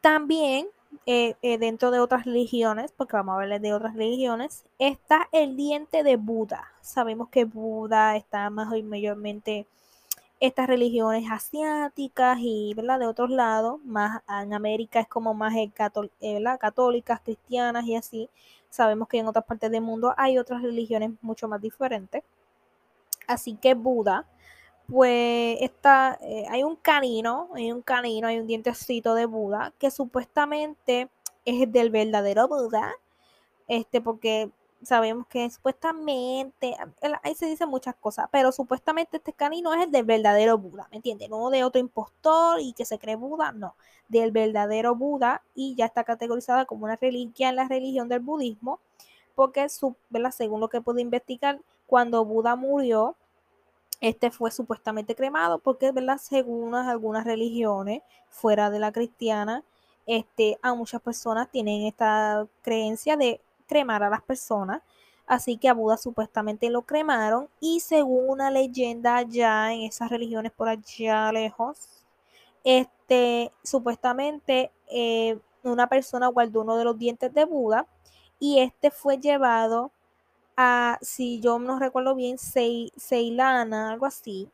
[0.00, 0.68] También,
[1.06, 5.56] eh, eh, dentro de otras religiones, porque vamos a hablar de otras religiones, está el
[5.56, 6.72] diente de Buda.
[6.80, 9.66] Sabemos que Buda está más o mayormente
[10.40, 13.00] estas religiones asiáticas y ¿verdad?
[13.00, 15.70] de otros lados, más en América es como más eh,
[16.60, 18.30] católicas, cristianas y así.
[18.70, 22.22] Sabemos que en otras partes del mundo hay otras religiones mucho más diferentes.
[23.26, 24.26] Así que Buda,
[24.86, 29.90] pues está, eh, hay un canino, hay un canino, hay un dientecito de Buda que
[29.90, 31.08] supuestamente
[31.44, 32.92] es del verdadero Buda,
[33.68, 34.50] este, porque
[34.82, 36.76] sabemos que supuestamente,
[37.22, 40.96] ahí se dicen muchas cosas, pero supuestamente este canino es el del verdadero Buda, ¿me
[40.96, 41.28] entiendes?
[41.28, 43.74] No de otro impostor y que se cree Buda, no,
[44.08, 48.80] del verdadero Buda y ya está categorizada como una reliquia en la religión del budismo,
[49.34, 53.16] porque según lo que pude investigar, cuando Buda murió,
[54.00, 59.64] este fue supuestamente cremado, porque según algunas religiones fuera de la cristiana,
[60.06, 64.82] este, a muchas personas tienen esta creencia de cremar a las personas.
[65.26, 70.52] Así que a Buda supuestamente lo cremaron y según una leyenda allá en esas religiones
[70.52, 71.88] por allá lejos,
[72.64, 77.86] este, supuestamente eh, una persona guardó uno de los dientes de Buda
[78.40, 79.92] y este fue llevado
[80.56, 84.48] a, si yo no recuerdo bien, Ceilana, algo así.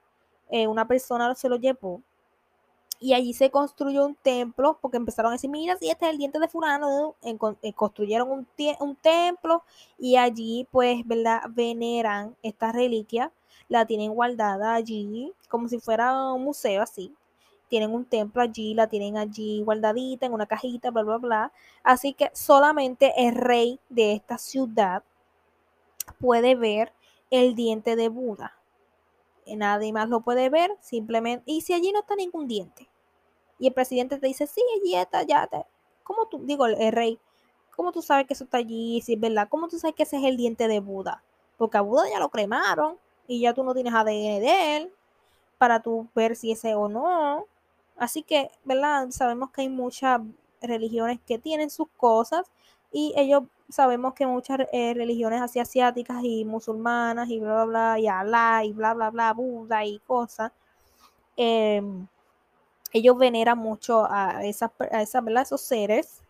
[0.50, 2.03] Eh, una persona se lo llevó
[3.04, 6.16] y allí se construyó un templo porque empezaron a decir, mira, si este es el
[6.16, 8.48] diente de fulano, eh, construyeron un,
[8.80, 9.62] un, templo
[9.98, 11.42] y allí pues, ¿verdad?
[11.50, 13.30] Veneran esta reliquia,
[13.68, 17.14] la tienen guardada allí como si fuera un museo así.
[17.68, 21.52] Tienen un templo allí, la tienen allí guardadita en una cajita, bla, bla, bla.
[21.82, 25.02] Así que solamente el rey de esta ciudad
[26.18, 26.94] puede ver
[27.30, 28.54] el diente de Buda
[29.46, 32.88] nadie más lo puede ver, simplemente, y si allí no está ningún diente,
[33.58, 35.64] y el presidente te dice, sí, allí está, ya, te,
[36.02, 37.18] ¿cómo tú, digo, el, rey,
[37.74, 39.48] ¿cómo tú sabes que eso está allí, si es verdad?
[39.48, 41.22] ¿Cómo tú sabes que ese es el diente de Buda?
[41.56, 44.92] Porque a Buda ya lo cremaron, y ya tú no tienes ADN de él,
[45.58, 47.46] para tú ver si ese o no.
[47.96, 49.08] Así que, ¿verdad?
[49.10, 50.20] Sabemos que hay muchas
[50.60, 52.50] religiones que tienen sus cosas,
[52.92, 57.98] y ellos sabemos que muchas eh, religiones así asiáticas y musulmanas y bla, bla, bla,
[57.98, 60.52] y Alá y bla, bla, bla, Buda y cosas,
[61.36, 62.06] em,
[62.94, 66.22] ellos veneran mucho a, esas, a esos seres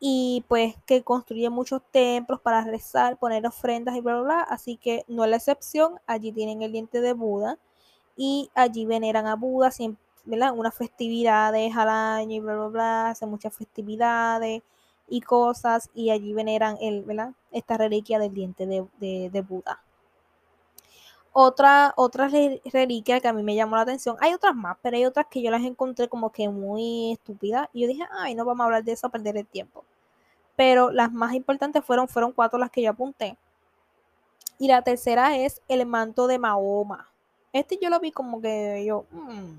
[0.00, 4.40] y pues que construyen muchos templos para rezar, poner ofrendas y bla, bla, bla.
[4.42, 7.58] Así que no es la excepción, allí tienen el diente de Buda
[8.16, 9.70] y allí veneran a Buda
[10.24, 10.52] ¿verdad?
[10.56, 14.62] Unas festividades al año y bla, bla, bla, hacen muchas festividades
[15.08, 17.32] y cosas y allí veneran el, ¿verdad?
[17.52, 19.80] esta reliquia del diente de, Buda.
[21.38, 25.04] Otra, otra reliquia que a mí me llamó la atención, hay otras más, pero hay
[25.04, 28.62] otras que yo las encontré como que muy estúpidas y yo dije, ay, no vamos
[28.62, 29.84] a hablar de eso a perder el tiempo.
[30.56, 33.36] Pero las más importantes fueron, fueron cuatro las que yo apunté.
[34.58, 37.06] Y la tercera es el manto de Mahoma.
[37.52, 39.58] Este yo lo vi como que yo, mm,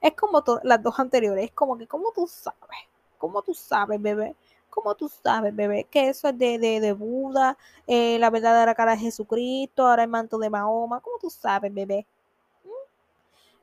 [0.00, 2.88] es como las dos anteriores, es como que, ¿cómo tú sabes?
[3.16, 4.34] ¿Cómo tú sabes, bebé?
[4.72, 5.84] ¿Cómo tú sabes, bebé?
[5.84, 10.38] Que eso es de, de, Buda, eh, la verdadera cara de Jesucristo, ahora el manto
[10.38, 11.00] de Mahoma.
[11.00, 12.06] ¿Cómo tú sabes, bebé?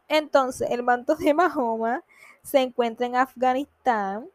[0.08, 2.04] Entonces, el manto de Mahoma
[2.44, 4.30] se encuentra en Afganistán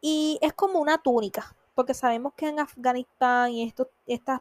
[0.00, 4.40] y es como una túnica, porque sabemos que en Afganistán y esto, estas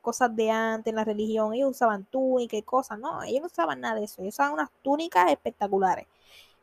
[0.00, 3.80] cosas de antes en la religión, ellos usaban túnica y cosas, no, ellos no usaban
[3.80, 6.06] nada de eso, ellos usaban unas túnicas espectaculares.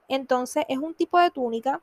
[0.07, 1.81] Entonces, es un tipo de túnica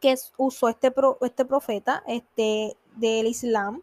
[0.00, 3.82] que usó este, este profeta este, del Islam.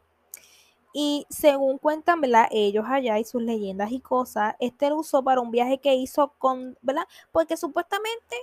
[0.93, 2.47] Y según cuentan, ¿verdad?
[2.51, 6.34] Ellos allá y sus leyendas y cosas, este lo usó para un viaje que hizo
[6.39, 7.08] con, ¿verdad?
[7.32, 8.36] Porque supuestamente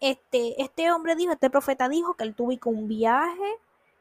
[0.00, 3.58] este, este hombre dijo, este profeta dijo que él tuvo un viaje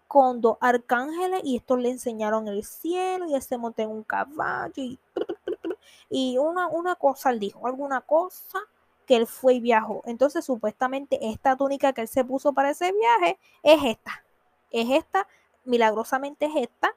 [0.07, 4.03] con dos arcángeles y estos le enseñaron el cielo y él se montó en un
[4.03, 4.97] caballo y,
[6.09, 8.59] y una, una cosa, él dijo, alguna cosa
[9.09, 10.03] que él fue y viajó.
[10.05, 14.23] Entonces, supuestamente, esta túnica que él se puso para ese viaje es esta.
[14.69, 15.27] Es esta,
[15.65, 16.95] milagrosamente es esta,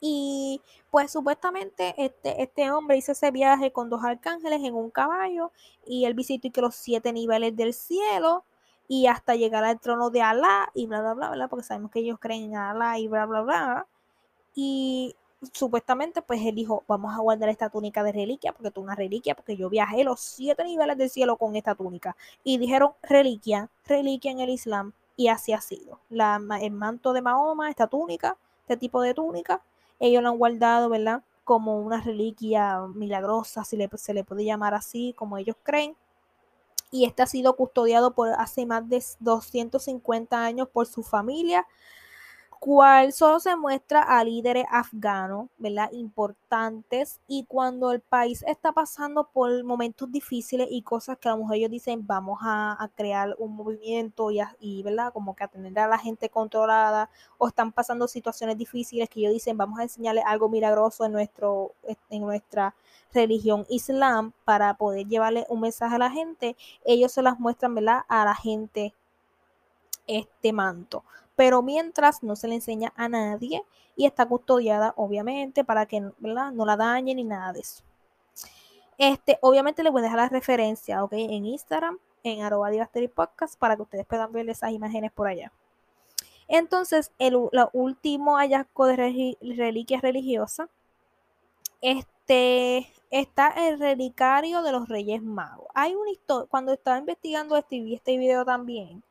[0.00, 0.60] y
[0.92, 5.50] pues supuestamente este, este hombre hizo ese viaje con dos arcángeles en un caballo
[5.86, 8.44] y él visitó y que los siete niveles del cielo
[8.86, 12.00] y hasta llegar al trono de Alá y bla, bla, bla, bla, porque sabemos que
[12.00, 13.86] ellos creen en Alá y bla, bla, bla.
[14.54, 15.16] Y
[15.52, 19.34] supuestamente pues él dijo, vamos a guardar esta túnica de reliquia, porque tú una reliquia,
[19.34, 22.16] porque yo viajé los siete niveles del cielo con esta túnica.
[22.44, 26.00] Y dijeron reliquia, reliquia en el Islam, y así ha sido.
[26.08, 29.62] La, el manto de Mahoma, esta túnica, este tipo de túnica,
[29.98, 31.22] ellos lo han guardado, ¿verdad?
[31.44, 35.96] Como una reliquia milagrosa, si se le puede llamar así, como ellos creen.
[36.90, 41.66] Y este ha sido custodiado por hace más de 250 años por su familia
[42.62, 45.90] cual solo se muestra a líderes afganos, ¿verdad?
[45.90, 51.38] Importantes y cuando el país está pasando por momentos difíciles y cosas que a lo
[51.38, 55.12] mejor ellos dicen vamos a, crear un movimiento y, y, ¿verdad?
[55.12, 59.32] Como que a tener a la gente controlada o están pasando situaciones difíciles que ellos
[59.32, 61.72] dicen vamos a enseñarles algo milagroso en, nuestro,
[62.10, 62.76] en nuestra
[63.12, 68.02] religión islam para poder llevarle un mensaje a la gente, ellos se las muestran, ¿verdad?
[68.06, 68.94] A la gente
[70.06, 71.02] este manto
[71.36, 73.64] pero mientras no se le enseña a nadie
[73.96, 77.82] y está custodiada, obviamente, para que no la dañen ni nada de eso.
[78.98, 81.12] Este, obviamente les voy a dejar la referencia, ¿ok?
[81.14, 82.70] En Instagram, en arroba
[83.14, 85.52] podcast, para que ustedes puedan ver esas imágenes por allá.
[86.48, 87.36] Entonces, el
[87.72, 90.68] último hallazgo de reliquias religiosas,
[91.80, 95.66] este, está el relicario de los Reyes Magos.
[95.74, 99.02] Hay una historia, cuando estaba investigando este este video también,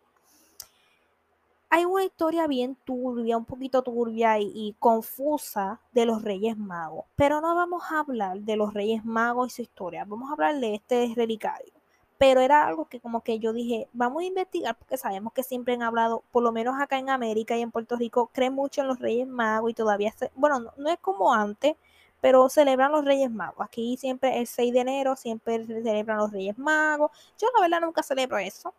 [1.73, 7.39] hay una historia bien turbia, un poquito turbia y, confusa de los Reyes Magos, pero
[7.39, 10.75] no vamos a hablar de los Reyes Magos y su historia, vamos a hablar de
[10.75, 11.71] este relicario.
[12.17, 15.73] Pero era algo que como que yo dije, vamos a investigar porque sabemos que siempre
[15.73, 18.88] han hablado, por lo menos acá en América y en Puerto Rico, creen mucho en
[18.88, 21.77] los Reyes Magos y todavía, bueno, no, no es como antes,
[22.19, 23.65] pero celebran los Reyes Magos.
[23.65, 27.12] Aquí siempre el 6 de enero, siempre celebran los Reyes Magos.
[27.39, 28.73] Yo la verdad nunca celebro eso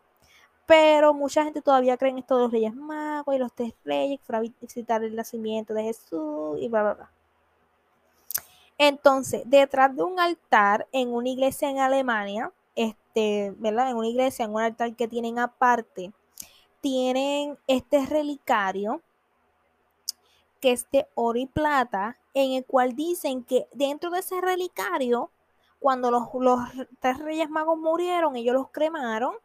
[0.65, 4.19] pero mucha gente todavía cree en esto de los Reyes Magos y los tres reyes
[4.25, 7.11] para visitar el nacimiento de Jesús y bla, bla, bla.
[8.77, 13.91] Entonces, detrás de un altar en una iglesia en Alemania, este, ¿verdad?
[13.91, 16.11] En una iglesia, en un altar que tienen aparte,
[16.81, 19.01] tienen este relicario
[20.59, 25.29] que es de oro y plata, en el cual dicen que dentro de ese relicario,
[25.79, 26.59] cuando los, los
[27.01, 29.35] tres reyes magos murieron, ellos los cremaron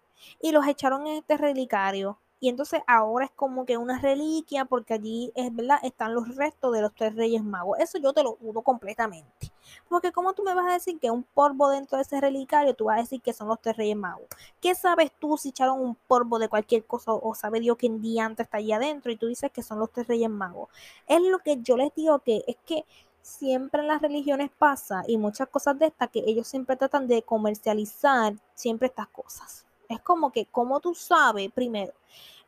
[0.40, 2.18] y los echaron en este relicario.
[2.40, 6.72] Y entonces ahora es como que una reliquia porque allí es verdad, están los restos
[6.72, 7.78] de los tres reyes magos.
[7.81, 9.52] Eso yo te lo dudo completamente.
[9.88, 12.85] Porque como tú me vas a decir que un polvo dentro de ese relicario, tú
[12.85, 14.26] vas a decir que son los tres reyes magos.
[14.61, 18.00] ¿Qué sabes tú si echaron un polvo de cualquier cosa o sabe Dios que en
[18.00, 20.68] día antes está allí adentro y tú dices que son los tres reyes magos?
[21.09, 22.85] Es lo que yo les digo que es que
[23.20, 27.22] siempre en las religiones pasa y muchas cosas de estas que ellos siempre tratan de
[27.22, 29.67] comercializar siempre estas cosas.
[29.88, 31.94] Es como que, como tú sabes, primero,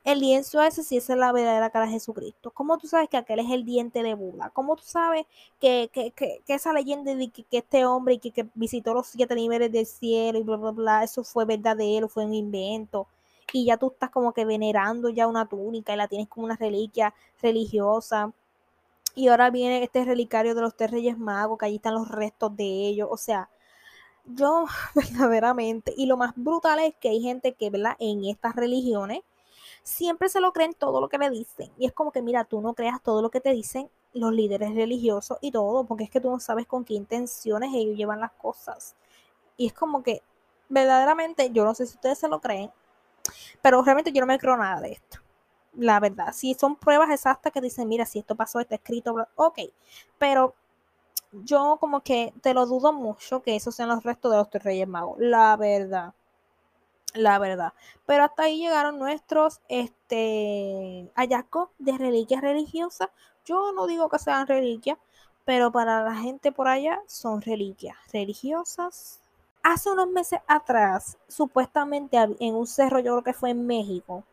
[0.05, 2.50] el lienzo ese si esa es la verdadera cara de Jesucristo?
[2.50, 4.50] ¿Cómo tú sabes que aquel es el diente de Buda?
[4.50, 5.26] ¿Cómo tú sabes
[5.61, 5.90] que,
[6.48, 10.42] esa leyenda de que, este hombre y que, visitó los siete niveles del cielo y
[10.42, 13.09] bla, bla, bla, eso fue verdadero, fue un invento?
[13.53, 16.57] Y ya tú estás como que venerando ya una túnica y la tienes como una
[16.57, 18.33] reliquia religiosa.
[19.14, 22.57] Y ahora viene este relicario de los tres reyes magos, que allí están los restos
[22.57, 23.09] de ellos.
[23.11, 23.50] O sea,
[24.34, 27.96] yo verdaderamente, y lo más brutal es que hay gente que, ¿verdad?
[27.98, 29.20] En estas religiones
[29.82, 31.70] siempre se lo creen todo lo que le dicen.
[31.78, 34.74] Y es como que, mira, tú no creas todo lo que te dicen los líderes
[34.74, 38.32] religiosos y todo, porque es que tú no sabes con qué intenciones ellos llevan las
[38.32, 38.96] cosas.
[39.56, 40.22] Y es como que,
[40.68, 42.70] verdaderamente, yo no sé si ustedes se lo creen,
[43.62, 45.18] pero realmente yo no me creo nada de esto.
[45.74, 49.60] La verdad, si son pruebas exactas que dicen, mira, si esto pasó, está escrito, ok,
[50.18, 50.54] pero
[51.32, 54.64] yo como que te lo dudo mucho que esos sean los restos de los tres
[54.64, 56.14] reyes magos, la verdad.
[57.14, 57.72] La verdad.
[58.06, 63.08] Pero hasta ahí llegaron nuestros este, hallazgos de reliquias religiosas.
[63.44, 64.98] Yo no digo que sean reliquias,
[65.44, 69.20] pero para la gente por allá son reliquias religiosas.
[69.62, 74.24] Hace unos meses atrás, supuestamente en un cerro, yo creo que fue en México,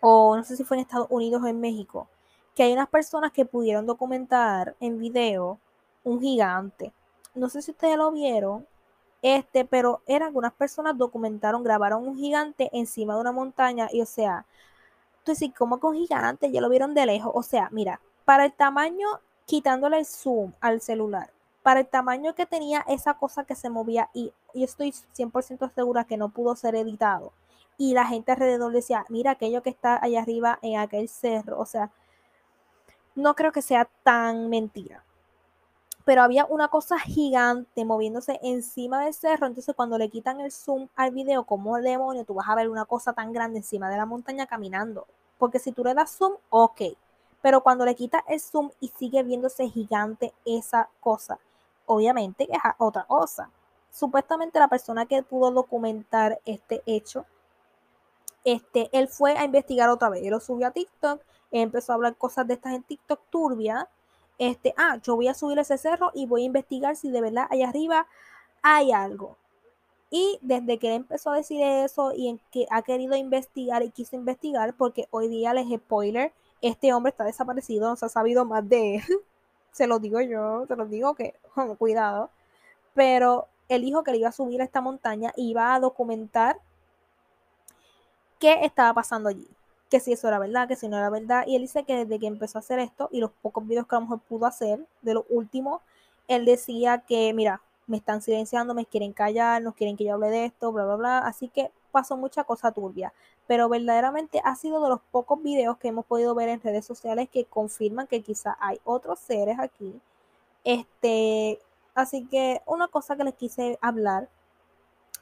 [0.00, 2.08] o no sé si fue en Estados Unidos o en México,
[2.54, 5.58] que hay unas personas que pudieron documentar en video
[6.04, 6.92] un gigante.
[7.34, 8.66] No sé si ustedes lo vieron,
[9.22, 14.06] este, pero eran unas personas documentaron, grabaron un gigante encima de una montaña y o
[14.06, 14.46] sea,
[15.24, 16.50] tú ¿cómo que un gigante?
[16.50, 17.32] Ya lo vieron de lejos.
[17.34, 19.06] O sea, mira, para el tamaño,
[19.46, 21.32] quitándole el zoom al celular,
[21.62, 26.04] para el tamaño que tenía esa cosa que se movía y yo estoy 100% segura
[26.04, 27.32] que no pudo ser editado.
[27.78, 31.58] Y la gente alrededor decía, mira aquello que está allá arriba en aquel cerro.
[31.58, 31.90] O sea,
[33.14, 35.04] no creo que sea tan mentira.
[36.04, 39.46] Pero había una cosa gigante moviéndose encima del cerro.
[39.46, 42.84] Entonces, cuando le quitan el zoom al video, como demonio, tú vas a ver una
[42.84, 45.06] cosa tan grande encima de la montaña caminando.
[45.38, 46.82] Porque si tú le das zoom, ok.
[47.40, 51.38] Pero cuando le quitas el zoom y sigue viéndose gigante esa cosa,
[51.86, 53.50] obviamente es otra cosa.
[53.90, 57.26] Supuestamente la persona que pudo documentar este hecho,
[58.44, 60.22] este, él fue a investigar otra vez.
[60.22, 63.88] Él lo subió a TikTok, empezó a hablar cosas de estas en TikTok turbia.
[64.42, 67.46] Este, ah, yo voy a subir ese cerro y voy a investigar si de verdad
[67.48, 68.08] allá arriba
[68.60, 69.36] hay algo.
[70.10, 74.16] Y desde que empezó a decir eso y en que ha querido investigar y quiso
[74.16, 78.68] investigar, porque hoy día les spoiler, este hombre está desaparecido, no se ha sabido más
[78.68, 79.02] de él.
[79.70, 81.34] se lo digo yo, se lo digo que,
[81.78, 82.28] cuidado.
[82.94, 86.58] Pero él dijo que le iba a subir a esta montaña y iba a documentar
[88.40, 89.46] qué estaba pasando allí.
[89.92, 91.44] Que si eso era verdad, que si no era verdad.
[91.46, 93.94] Y él dice que desde que empezó a hacer esto y los pocos videos que
[93.94, 95.82] a lo mejor pudo hacer, de los últimos,
[96.28, 100.30] él decía que, mira, me están silenciando, me quieren callar, no quieren que yo hable
[100.30, 101.18] de esto, bla, bla, bla.
[101.18, 103.12] Así que pasó mucha cosa turbia.
[103.46, 107.28] Pero verdaderamente ha sido de los pocos videos que hemos podido ver en redes sociales
[107.30, 110.00] que confirman que quizá hay otros seres aquí.
[110.64, 111.60] Este,
[111.94, 114.30] así que una cosa que les quise hablar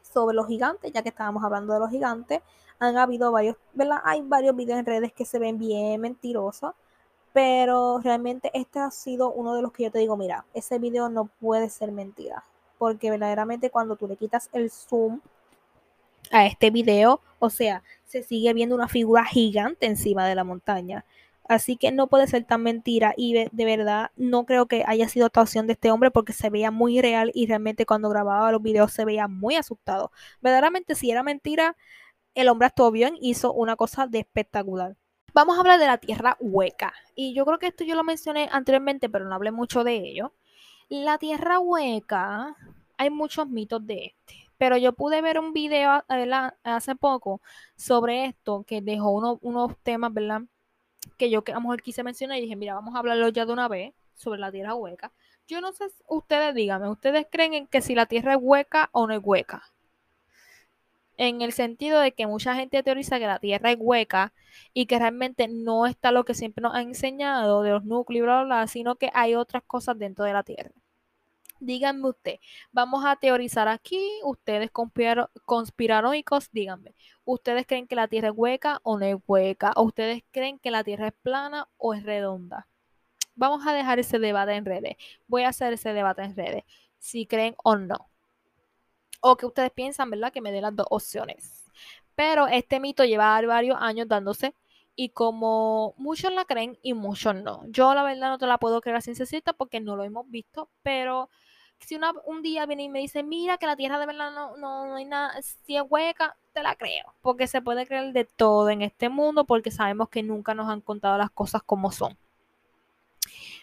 [0.01, 2.41] sobre los gigantes, ya que estábamos hablando de los gigantes,
[2.81, 3.99] han habido varios, ¿verdad?
[4.05, 6.75] Hay varios videos en redes que se ven bien mentirosos,
[7.33, 11.09] pero realmente este ha sido uno de los que yo te digo, mira, ese video
[11.09, 12.45] no puede ser mentira,
[12.79, 15.21] porque verdaderamente cuando tú le quitas el zoom
[16.31, 21.05] a este video, o sea, se sigue viendo una figura gigante encima de la montaña.
[21.49, 25.27] Así que no puede ser tan mentira y de, verdad no creo que haya sido
[25.27, 28.93] actuación de este hombre porque se veía muy real y realmente cuando grababa los videos
[28.93, 30.13] se veía muy asustado.
[30.41, 31.77] Verdaderamente si era mentira,
[32.35, 34.97] el hombre actuó bien, hizo una cosa de espectacular.
[35.33, 36.93] Vamos a hablar de la tierra hueca.
[37.15, 40.33] Y yo creo que esto yo lo mencioné anteriormente, pero no hablé mucho de ello.
[40.89, 42.57] La tierra hueca,
[42.97, 44.35] hay muchos mitos de este.
[44.59, 46.05] Pero yo pude ver un video
[46.65, 47.41] hace poco
[47.77, 50.43] sobre esto que dejó unos temas, ¿verdad?
[51.17, 53.47] que yo que a lo mejor quise mencionar y dije, mira, vamos a hablarlo ya
[53.47, 55.13] de una vez sobre la tierra hueca.
[55.47, 59.07] Yo no sé, ustedes díganme, ¿ustedes creen en que si la tierra es hueca o
[59.07, 59.63] no es hueca?
[61.21, 64.33] En el sentido de que mucha gente teoriza que la tierra es hueca
[64.73, 68.45] y que realmente no está lo que siempre nos han enseñado de los núcleos, bla,
[68.45, 70.71] bla, sino que hay otras cosas dentro de la tierra.
[71.61, 72.41] Díganme usted,
[72.73, 74.71] vamos a teorizar aquí, ustedes
[75.45, 76.95] conspiranoicos, díganme,
[77.27, 79.73] ¿ustedes creen que la Tierra es hueca o no es hueca?
[79.77, 82.67] ¿O ustedes creen que la Tierra es plana o es redonda?
[83.35, 84.97] Vamos a dejar ese debate en redes.
[85.27, 86.65] Voy a hacer ese debate en redes,
[86.99, 88.11] si creen o no.
[89.21, 90.33] O que ustedes piensan, ¿verdad?
[90.33, 91.65] Que me den las dos opciones.
[92.15, 94.55] Pero este mito lleva varios años dándose
[94.97, 97.63] y como muchos la creen y muchos no.
[97.69, 100.69] Yo la verdad no te la puedo creer ciencia cierta porque no lo hemos visto,
[100.83, 101.31] pero
[101.79, 104.95] si un día viene y me dice, mira que la tierra de verdad no, no,
[104.95, 105.33] hay nada,
[105.65, 107.15] si es hueca, te la creo.
[107.23, 110.81] Porque se puede creer de todo en este mundo porque sabemos que nunca nos han
[110.81, 112.17] contado las cosas como son.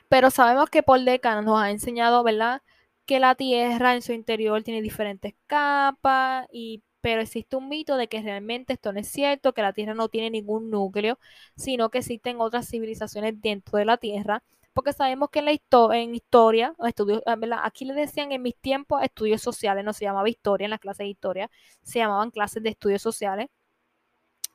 [0.10, 2.62] Pero sabemos que por décadas nos ha enseñado, ¿verdad?
[3.08, 8.08] Que la tierra en su interior tiene diferentes capas y pero existe un mito de
[8.10, 11.20] que realmente esto no es cierto, que la Tierra no tiene ningún núcleo,
[11.56, 14.44] sino que existen otras civilizaciones dentro de la Tierra
[14.78, 15.52] porque sabemos que en, la
[15.96, 20.30] en historia, estudios, ah, aquí le decían en mis tiempos estudios sociales, no se llamaba
[20.30, 21.50] historia en las clases de historia,
[21.82, 23.48] se llamaban clases de estudios sociales.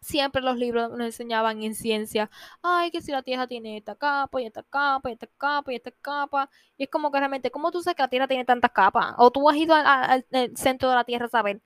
[0.02, 2.30] Siempre los libros nos enseñaban en ciencia,
[2.62, 5.76] ay, que si la Tierra tiene esta capa y esta capa y esta capa y
[5.76, 8.72] esta capa, y es como que realmente, ¿cómo tú sabes que la Tierra tiene tantas
[8.72, 9.14] capas?
[9.18, 10.24] O tú has ido al
[10.56, 11.62] centro de la Tierra a saber,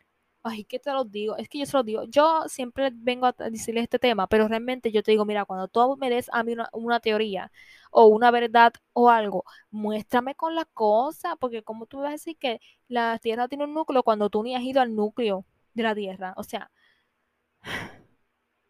[0.46, 1.36] ay, ¿qué te lo digo?
[1.36, 2.04] Es que yo se lo digo.
[2.04, 5.96] Yo siempre vengo a decirles este tema, pero realmente yo te digo, mira, cuando tú
[5.98, 7.50] me des a mí una, teoría
[7.90, 12.36] o una verdad o algo, muéstrame con la cosa, porque como tú vas a decir
[12.38, 15.94] que la Tierra tiene un núcleo cuando tú ni has ido al núcleo de la
[15.94, 16.70] Tierra, o sea,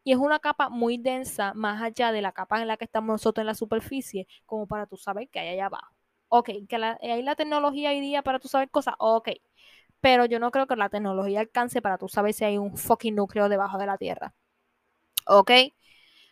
[0.06, 3.08] y es una capa muy densa, más allá de la capa en la que estamos
[3.08, 5.96] nosotros en la superficie, como para tú saber que hay allá abajo.
[6.28, 9.30] Ok, que hay la tecnología hoy día para tú saber cosas, ok,
[10.00, 13.16] pero yo no creo que la tecnología alcance para tú saber si hay un fucking
[13.16, 14.32] núcleo debajo de la Tierra.
[15.26, 15.50] ¿Ok?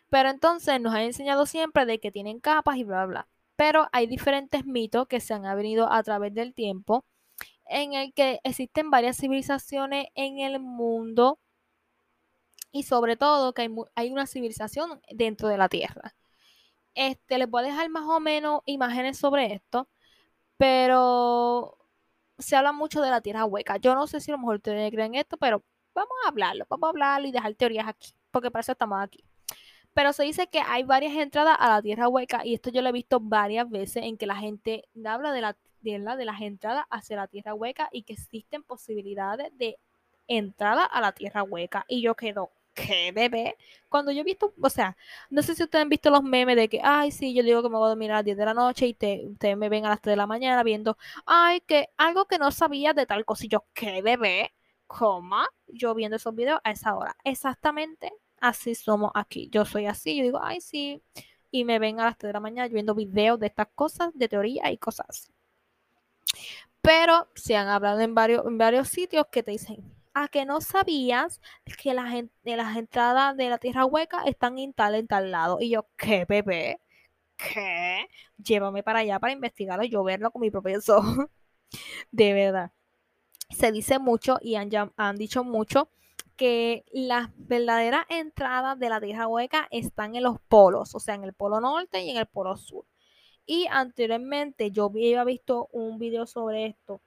[0.09, 3.29] Pero entonces nos han enseñado siempre de que tienen capas y bla, bla, bla.
[3.57, 7.05] Pero hay diferentes mitos que se han venido a través del tiempo
[7.67, 11.41] en el que existen varias civilizaciones en el mundo
[12.75, 16.17] y sobre todo que hay, una civilización dentro de la Tierra.
[16.95, 19.89] Este, les voy a dejar más o menos imágenes sobre esto,
[20.57, 21.79] pero
[22.39, 23.77] se habla mucho de la Tierra hueca.
[23.79, 25.63] Yo no sé si a lo mejor ustedes creen esto, pero
[25.95, 29.25] vamos a hablarlo, vamos a hablarlo y dejar teorías aquí, porque para eso estamos aquí.
[29.95, 32.89] Pero se dice que hay varias entradas a la Tierra hueca y esto yo lo
[32.89, 36.87] he visto varias veces en que la gente habla de, la, de, de las entradas
[36.91, 39.79] hacia la Tierra hueca y que existen posibilidades de
[40.27, 41.85] entrada a la Tierra hueca.
[41.89, 43.57] Y yo quedo, ¿qué bebé?
[43.89, 44.97] Cuando yo he visto, o sea,
[45.31, 47.69] no sé si ustedes han visto los memes de que, ay, sí, yo digo que
[47.69, 49.87] me voy a dormir a las 10 de la noche y te, ustedes me ven
[49.87, 53.25] a las 3 de la mañana viendo, ay, que algo que no sabía de tal
[53.49, 54.53] yo, ¿qué bebé?
[54.87, 57.17] Coma, yo viendo esos videos a esa hora.
[57.25, 58.13] Exactamente
[58.45, 59.49] así somos aquí.
[59.51, 61.03] Yo soy así, yo digo, ay, sí.
[61.51, 64.29] Y me ven a las 3 de la mañana viendo videos de estas cosas, de
[64.29, 65.33] teoría y cosas así.
[66.83, 70.61] Pero se han hablado en varios, en varios sitios que te dicen, a que no
[70.61, 71.41] sabías
[71.83, 75.59] que las, las entradas de la tierra hueca están en tal, en tal lado.
[75.61, 76.81] Y yo, ¿qué bebé?
[77.37, 78.07] ¿Qué?
[78.39, 81.27] Llévame para allá para investigarlo yo verlo con mi propio ojos.
[82.13, 82.73] de verdad.
[83.51, 85.91] Se dice mucho y han, han dicho mucho
[86.37, 91.25] que las verdaderas entradas de la tierra hueca están en los polos, o sea, en
[91.25, 92.87] el polo norte y en el polo sur.
[93.47, 97.01] Y anteriormente yo había visto un video sobre esto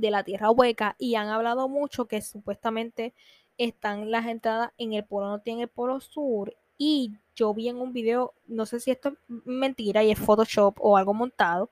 [0.00, 3.14] de la Tierra Hueca y han hablado mucho que supuestamente
[3.58, 6.56] están las entradas en el polo norte y el polo sur.
[6.78, 10.78] Y yo vi en un video, no sé si esto es mentira y es Photoshop
[10.80, 11.70] o algo montado,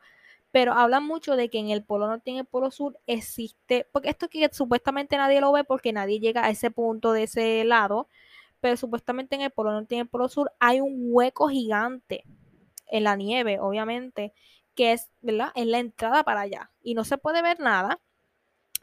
[0.50, 3.86] pero hablan mucho de que en el polo norte y en el polo sur existe,
[3.92, 7.64] porque esto que supuestamente nadie lo ve porque nadie llega a ese punto de ese
[7.64, 8.08] lado,
[8.60, 12.24] pero supuestamente en el polo norte y en el polo sur hay un hueco gigante
[12.86, 14.32] en la nieve, obviamente,
[14.74, 15.52] que es, ¿verdad?
[15.54, 18.00] Es la entrada para allá y no se puede ver nada,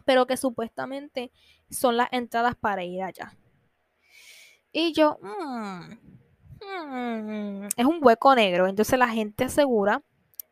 [0.06, 1.32] pero que supuestamente
[1.70, 3.36] son las entradas para ir allá.
[4.72, 5.92] Y yo, mm,
[6.62, 8.68] mm, es un hueco negro.
[8.68, 10.04] Entonces la gente asegura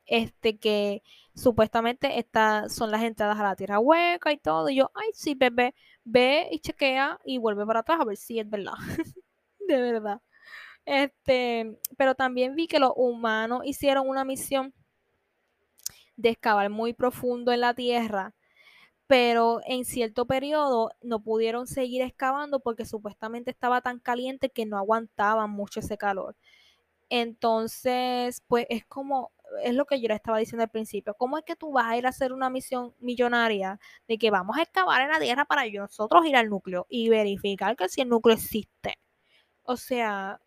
[0.06, 1.04] este, que
[1.36, 4.70] supuestamente estas son las entradas a la tierra hueca y todo.
[4.70, 8.40] Y yo, ay, sí, bebé, ve y chequea y vuelve para atrás a ver si
[8.40, 8.74] es verdad.
[9.68, 10.22] de verdad.
[10.86, 14.74] Este, pero también vi que los humanos hicieron una misión
[16.16, 18.34] de excavar muy profundo en la tierra
[19.08, 24.78] pero en cierto periodo no pudieron seguir excavando porque supuestamente estaba tan caliente que no
[24.78, 26.36] aguantaban mucho ese calor.
[27.10, 29.32] Entonces, pues es como,
[29.64, 31.98] es lo que yo le estaba diciendo al principio, ¿cómo es que tú vas a
[31.98, 35.70] ir a hacer una misión millonaria de que vamos a excavar en la Tierra para
[35.70, 38.96] nosotros ir al núcleo y verificar que si el núcleo existe?
[39.64, 40.42] O sea,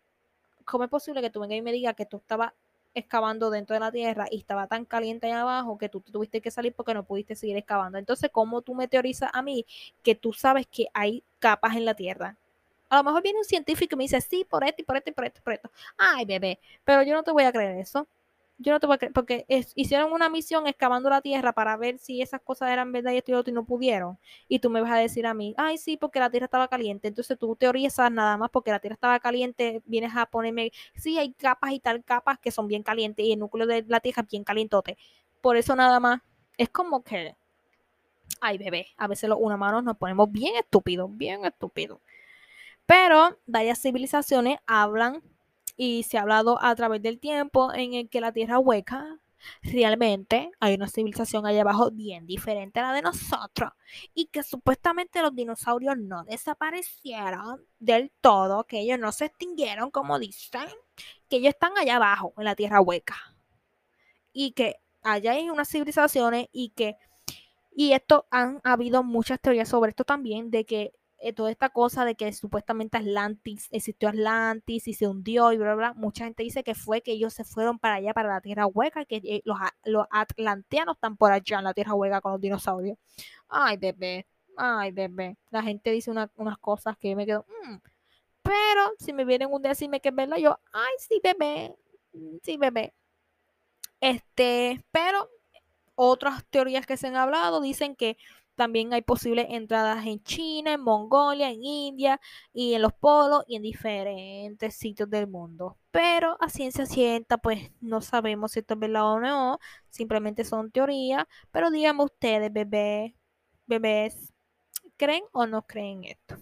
[0.65, 2.53] ¿cómo es posible que tú vengas y me digas que tú estabas
[2.97, 6.51] excavando dentro de la tierra y estaba tan caliente ahí abajo que tú tuviste que
[6.51, 7.97] salir porque no pudiste seguir excavando.
[7.97, 9.65] Entonces, ¿cómo tú me teorizas a mí
[10.03, 12.37] que tú sabes que hay capas en la tierra?
[12.89, 15.09] A lo mejor viene un científico y me dice, sí, por esto y por esto
[15.09, 15.71] y por esto y por esto.
[15.97, 18.07] Ay, bebé, pero yo no te voy a creer eso
[18.59, 19.45] yo no te voy a creer, porque
[19.75, 23.31] hicieron una misión excavando la tierra para ver si esas cosas eran verdad y esto
[23.31, 24.17] y otro y no pudieron.
[24.47, 27.07] Y tú me vas a decir a mí, ay, sí, porque la tierra estaba caliente.
[27.07, 31.33] Entonces tú teorizas nada más porque la tierra estaba caliente, vienes a ponerme, sí, hay
[31.33, 34.29] capas y tal capas que son bien calientes y el núcleo de la tierra es
[34.29, 34.97] bien calientote.
[35.41, 36.21] Por eso nada más,
[36.57, 37.35] es como que,
[38.41, 41.99] ay, bebé, a veces los humanos nos ponemos bien estúpidos, bien estúpidos.
[42.87, 45.21] Pero varias civilizaciones hablan
[45.77, 49.19] y se ha hablado a través del tiempo en el que la Tierra hueca
[49.61, 53.71] realmente hay una civilización allá abajo bien diferente a la de nosotros
[54.13, 60.19] y que supuestamente los dinosaurios no desaparecieron del todo, que ellos no se extinguieron como
[60.19, 60.67] dicen,
[61.29, 63.15] que ellos están allá abajo en la Tierra hueca.
[64.33, 66.97] Y que allá hay unas civilizaciones y que
[67.79, 72.05] y esto han habido muchas teorías sobre esto también de que eh, toda esta cosa
[72.05, 76.63] de que supuestamente Atlantis, existió Atlantis y se hundió y bla, bla, mucha gente dice
[76.63, 79.57] que fue que ellos se fueron para allá, para la Tierra Hueca, que eh, los,
[79.85, 82.97] los atlanteanos están por allá en la Tierra Hueca con los dinosaurios.
[83.49, 85.37] Ay, bebé, ay, bebé.
[85.49, 87.77] La gente dice unas cosas que me quedo, mm".
[88.43, 91.75] pero si me vienen un día a decirme que es verdad, yo, ay, sí, bebé,
[92.43, 92.93] sí, bebé.
[93.99, 95.29] Este, pero
[95.95, 98.17] otras teorías que se han hablado dicen que
[98.57, 102.19] también hay posibles entradas en China, en Mongolia, en India
[102.51, 105.77] y en los polos y en diferentes sitios del mundo.
[105.91, 109.59] Pero a ciencia cierta, pues no sabemos si esto es verdad o no.
[109.89, 111.25] Simplemente son teorías.
[111.51, 113.13] Pero díganme ustedes, bebés,
[113.67, 114.33] bebés,
[114.97, 116.37] ¿creen o no creen esto?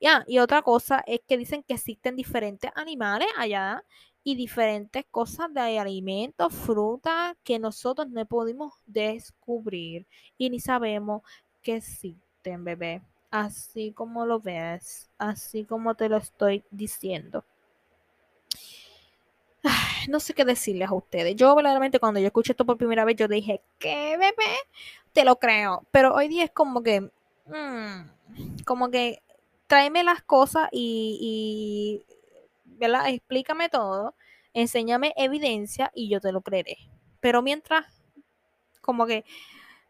[0.00, 3.84] Ya, y otra cosa es que dicen que existen diferentes animales allá
[4.26, 10.04] y diferentes cosas de alimentos, frutas que nosotros no pudimos descubrir
[10.36, 11.22] y ni sabemos
[11.62, 13.02] que existen, bebé.
[13.30, 17.44] Así como lo ves, así como te lo estoy diciendo
[20.08, 21.36] no sé qué decirles a ustedes.
[21.36, 24.56] Yo verdaderamente cuando yo escuché esto por primera vez, yo dije, ¿qué bebé?
[25.12, 25.84] Te lo creo.
[25.90, 27.00] Pero hoy día es como que,
[27.46, 29.22] mm, como que
[29.66, 32.04] tráeme las cosas y,
[32.76, 33.08] ¿verdad?
[33.08, 34.14] Explícame todo,
[34.52, 36.76] enséñame evidencia y yo te lo creeré.
[37.20, 37.86] Pero mientras,
[38.80, 39.24] como que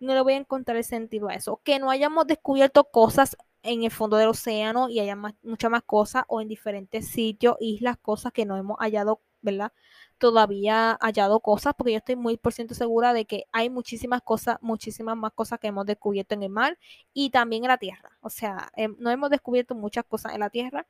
[0.01, 1.61] no le voy a encontrar el sentido a eso.
[1.64, 6.24] Que no hayamos descubierto cosas en el fondo del océano y haya muchas más cosas
[6.28, 9.72] o en diferentes sitios, islas, cosas que no hemos hallado, ¿verdad?
[10.18, 14.59] Todavía hallado cosas, porque yo estoy muy por ciento segura de que hay muchísimas cosas,
[14.61, 16.78] muchísimas más cosas que hemos descubierto en el mar
[17.12, 18.16] y también en la tierra.
[18.20, 20.87] O sea, em, no hemos descubierto muchas cosas en la tierra,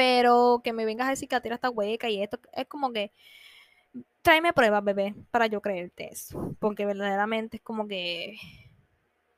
[0.00, 2.90] pero que me vengas a decir que la tierra está hueca y esto es como
[2.90, 3.12] que
[4.22, 8.38] tráeme pruebas, bebé, para yo creerte eso, porque verdaderamente es como que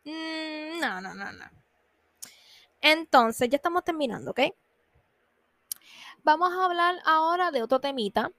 [0.04, 1.44] mm, no, no, no, no.
[2.80, 4.40] Entonces, ya estamos terminando, ¿ok?
[6.22, 8.30] Vamos a hablar ahora de otro temita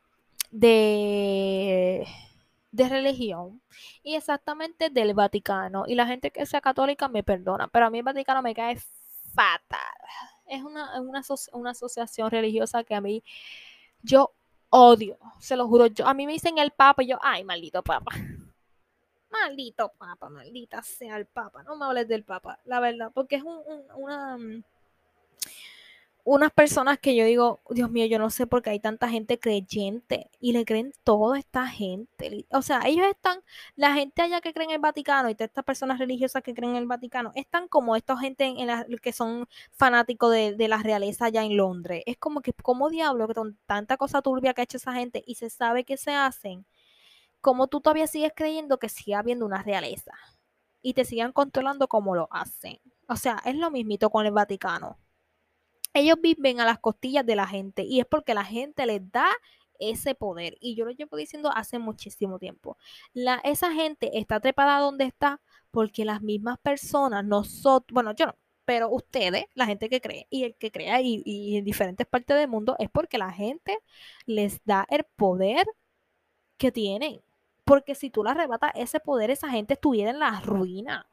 [0.49, 2.07] de,
[2.71, 3.61] de religión
[4.01, 5.83] y exactamente del Vaticano.
[5.87, 8.77] Y la gente que sea católica me perdona, pero a mí el Vaticano me cae
[9.35, 10.32] fatal.
[10.45, 13.23] Es una, una, asociación religiosa que a mí
[14.01, 14.31] yo
[14.69, 15.87] odio, se lo juro.
[15.87, 18.11] Yo, a mí me dicen el Papa y yo, ay, maldito Papa.
[19.31, 21.63] Maldito Papa, maldita sea el Papa.
[21.63, 24.37] No me hables del Papa, la verdad, porque es una
[26.25, 29.39] unas personas que yo digo, Dios mío, yo no sé por qué hay tanta gente
[29.39, 32.45] creyente y le creen toda esta gente.
[32.51, 33.41] O sea, ellos están,
[33.75, 36.71] la gente allá que cree en el Vaticano y todas estas personas religiosas que creen
[36.71, 40.77] en el Vaticano, están como esta gente en la, que son fanáticos de, de, la
[40.77, 42.03] realeza allá en Londres.
[42.05, 45.23] Es como que, como diablo, que con tanta cosa turbia que ha hecho esa gente
[45.27, 46.65] y se sabe que se hacen,
[47.41, 50.13] como tú todavía sigues creyendo que sigue habiendo una realeza
[50.81, 52.79] y te sigan controlando como lo hacen.
[53.09, 54.97] O sea, es lo mismito con el Vaticano
[55.93, 59.27] ellos viven a las costillas de la gente y es porque la gente les da
[59.79, 60.57] ese poder.
[60.59, 62.77] Y yo lo llevo diciendo hace muchísimo tiempo.
[63.13, 65.41] La, esa gente está trepada donde está
[65.71, 68.35] porque las mismas personas, nosotros, bueno, yo no,
[68.65, 72.37] pero ustedes, la gente que cree y el que crea y, y en diferentes partes
[72.37, 73.77] del mundo, es porque la gente
[74.25, 75.67] les da el poder
[76.57, 77.21] que tienen.
[77.65, 81.07] Porque si tú le arrebatas ese poder, esa gente estuviera en la ruina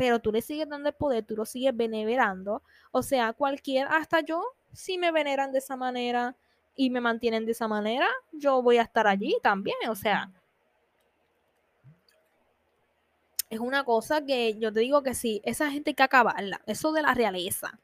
[0.00, 2.62] pero tú le sigues dando el poder, tú lo sigues venerando.
[2.90, 4.42] O sea, cualquier, hasta yo,
[4.72, 6.34] si me veneran de esa manera
[6.74, 9.76] y me mantienen de esa manera, yo voy a estar allí también.
[9.90, 10.30] O sea,
[13.50, 16.62] es una cosa que yo te digo que sí, esa gente hay que acabarla.
[16.64, 17.78] Eso de la realeza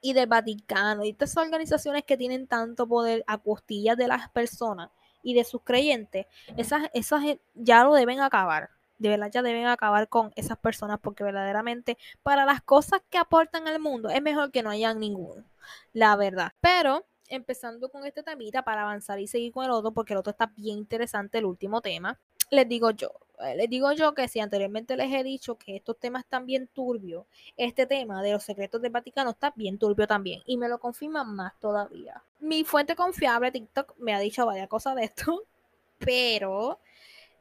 [0.00, 4.88] y del Vaticano y esas organizaciones que tienen tanto poder a costillas de las personas
[5.22, 6.24] y de sus creyentes,
[6.56, 7.22] esas, esas
[7.54, 12.44] ya lo deben acabar de verdad ya deben acabar con esas personas porque verdaderamente para
[12.44, 15.44] las cosas que aportan al mundo es mejor que no hayan ninguno,
[15.92, 16.52] la verdad.
[16.60, 20.30] Pero empezando con este temita para avanzar y seguir con el otro porque el otro
[20.30, 22.18] está bien interesante, el último tema,
[22.50, 25.98] les digo yo, eh, les digo yo que si anteriormente les he dicho que estos
[25.98, 27.26] temas están bien turbios,
[27.56, 31.34] este tema de los secretos del Vaticano está bien turbio también y me lo confirman
[31.34, 32.22] más todavía.
[32.40, 35.44] Mi fuente confiable, TikTok, me ha dicho varias cosas de esto,
[35.98, 36.80] pero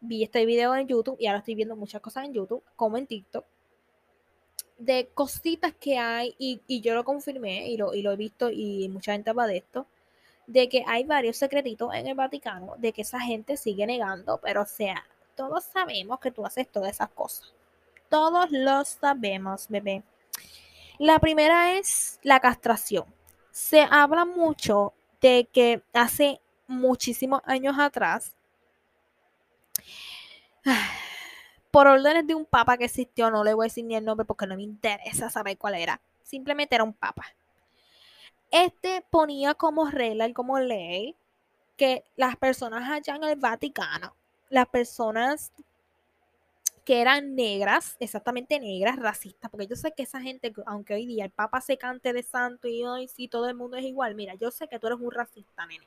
[0.01, 3.07] vi este video en YouTube y ahora estoy viendo muchas cosas en YouTube, como en
[3.07, 3.45] TikTok,
[4.77, 8.89] de cositas que hay, y, yo lo confirmé y lo, y lo he visto y
[8.89, 9.87] mucha gente habla de esto,
[10.45, 14.65] de que hay varios secretitos en el Vaticano, de que esa gente sigue negando, pero
[14.65, 15.03] sea,
[15.35, 17.53] todos sabemos que tú haces todas esas cosas.
[18.09, 20.03] Todos lo sabemos, bebé.
[20.97, 23.05] La primera es la castración.
[23.51, 28.36] Se habla mucho de que hace muchísimos años atrás
[31.71, 34.25] por órdenes de un papa que existió, no le voy a decir ni el nombre
[34.25, 36.01] porque no me interesa saber cuál era.
[36.23, 37.25] Simplemente era un papa.
[38.51, 41.15] Este ponía como regla y como ley
[41.75, 44.15] que las personas allá en el Vaticano,
[44.49, 45.51] las personas
[46.83, 51.25] que eran negras, exactamente negras, racistas, porque yo sé que esa gente, aunque hoy día
[51.25, 54.35] el Papa se cante de santo y hoy sí todo el mundo es igual, mira,
[54.35, 55.85] yo sé que tú eres un racista, nene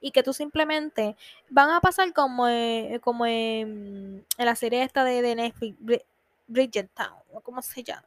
[0.00, 1.16] y que tú simplemente
[1.50, 5.76] van a pasar como, eh, como en, la serie esta de, Netflix,
[6.46, 8.06] Bridgetown, o como se llama.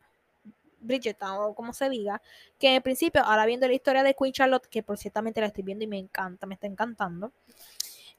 [0.79, 2.21] Bridgetown, o como se diga,
[2.59, 5.63] que en principio, ahora viendo la historia de Queen Charlotte, que por ciertamente la estoy
[5.63, 7.31] viendo y me encanta, me está encantando,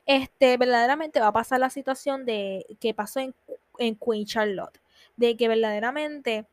[0.06, 3.34] este, verdaderamente va a pasar la situación de que pasó en,
[3.96, 4.78] Queen Charlotte,
[5.16, 6.46] de que verdaderamente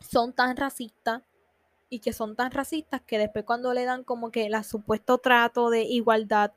[0.00, 1.22] son tan racistas
[1.90, 5.70] y que son tan racistas que después cuando le dan como que el supuesto trato
[5.70, 6.52] de igualdad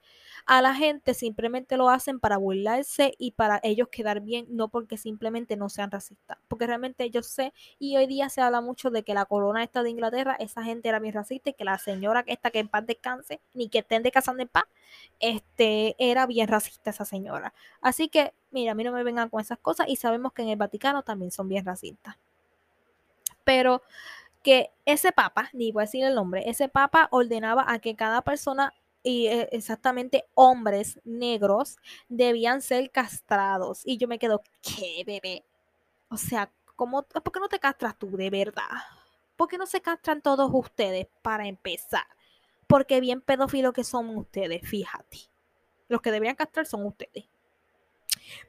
[0.45, 4.97] a la gente simplemente lo hacen para burlarse y para ellos quedar bien, no porque
[4.97, 6.37] simplemente no sean racistas.
[6.47, 9.83] Porque realmente yo sé, y hoy día se habla mucho de que la corona esta
[9.83, 12.85] de Inglaterra, esa gente era bien racista y que la señora está que en paz
[12.85, 14.65] descanse, ni que estén de casando en paz,
[15.19, 17.53] este, era bien racista esa señora.
[17.81, 20.49] Así que, mira, a mí no me vengan con esas cosas y sabemos que en
[20.49, 22.17] el Vaticano también son bien racistas.
[23.43, 23.81] Pero
[24.43, 28.21] que ese papa, ni voy a decir el nombre, ese papa ordenaba a que cada
[28.21, 28.73] persona
[29.03, 31.77] y eh, exactamente hombres negros
[32.07, 33.81] debían ser castrados.
[33.85, 35.43] Y yo me quedo, ¿qué bebé?
[36.09, 38.69] O sea, ¿cómo, ¿por qué no te castras tú de verdad?
[39.35, 42.05] ¿Por qué no se castran todos ustedes para empezar?
[42.67, 45.17] Porque bien pedófilos que son ustedes, fíjate.
[45.87, 47.25] Los que deberían castrar son ustedes.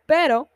[0.07, 0.51] Pero,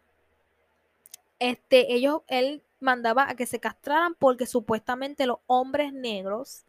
[1.39, 6.64] este, ellos, él mandaba a que se castraran porque supuestamente los hombres negros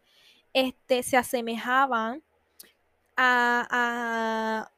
[0.52, 2.22] este, se asemejaban
[3.16, 4.70] a,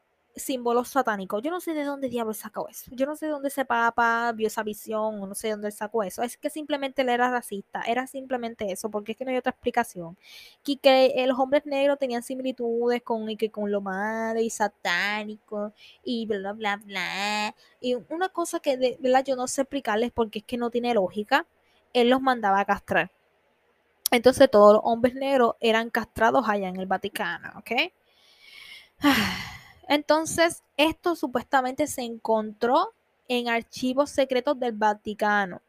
[0.43, 1.43] símbolos satánicos.
[1.43, 2.91] Yo no sé de dónde diablos sacó eso.
[2.95, 6.03] Yo no sé de dónde ese papa vio esa visión no sé de dónde sacó
[6.03, 6.23] eso.
[6.23, 7.83] Es que simplemente él era racista.
[7.87, 10.17] Era simplemente eso, porque es que no hay otra explicación.
[10.65, 15.73] Que, que los hombres negros tenían similitudes con, y que con lo malo y satánico
[16.05, 17.55] y bla, bla, bla.
[17.81, 21.47] Y una cosa que de yo no sé explicarles porque es que no tiene lógica.
[21.93, 23.11] Él los mandaba a castrar.
[24.11, 27.93] Entonces todos los hombres negros eran castrados allá en el Vaticano, ¿ok?
[29.91, 32.95] Entonces, esto supuestamente se encontró
[33.27, 35.63] en archivos secretos del Vaticano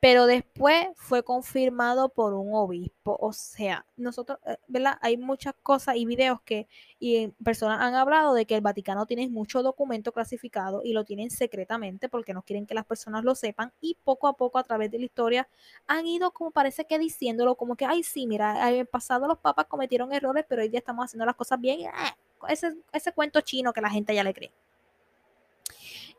[0.00, 3.16] pero después fue confirmado por un obispo.
[3.20, 4.96] O sea, nosotros, eh, ¿verdad?
[5.00, 6.68] Hay muchas cosas y videos que
[7.00, 11.30] y personas han hablado de que el Vaticano tiene mucho documento clasificado y lo tienen
[11.30, 14.90] secretamente porque no quieren que las personas lo sepan y poco a poco a través
[14.90, 15.48] de la historia
[15.88, 19.38] han ido como parece que diciéndolo como que, ay, sí, mira, en el pasado los
[19.38, 21.80] papas cometieron errores, pero hoy día estamos haciendo las cosas bien.
[21.92, 22.16] Ah,
[22.48, 24.52] ese, ese cuento chino que la gente ya le cree.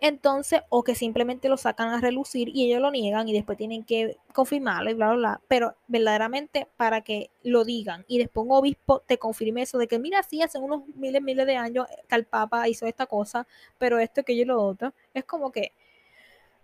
[0.02, 3.84] Entonces, o que simplemente lo sacan a relucir y ellos lo niegan y después tienen
[3.84, 5.42] que confirmarlo y bla, bla, bla.
[5.48, 10.00] Pero verdaderamente para que lo digan y después un obispo te confirme eso de que,
[10.00, 13.46] mira, sí, hace unos miles, miles de años que el Papa hizo esta cosa,
[13.78, 15.74] pero esto que yo lo otro, es como que,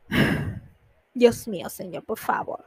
[1.13, 2.63] Dios mío, Señor, por favor.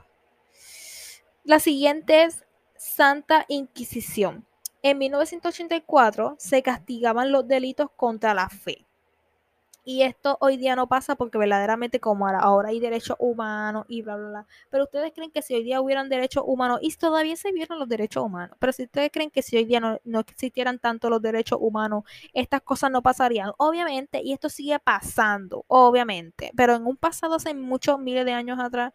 [1.44, 2.44] La siguiente es
[2.76, 4.46] Santa Inquisición.
[4.82, 8.87] En 1984 se castigaban los delitos contra la fe.
[9.88, 14.16] Y esto hoy día no pasa porque verdaderamente como ahora hay derechos humanos y bla,
[14.16, 14.46] bla, bla.
[14.68, 17.88] Pero ustedes creen que si hoy día hubieran derechos humanos, y todavía se vieron los
[17.88, 21.22] derechos humanos, pero si ustedes creen que si hoy día no, no existieran tanto los
[21.22, 23.52] derechos humanos, estas cosas no pasarían.
[23.56, 26.52] Obviamente, y esto sigue pasando, obviamente.
[26.54, 28.92] Pero en un pasado hace muchos miles de años atrás,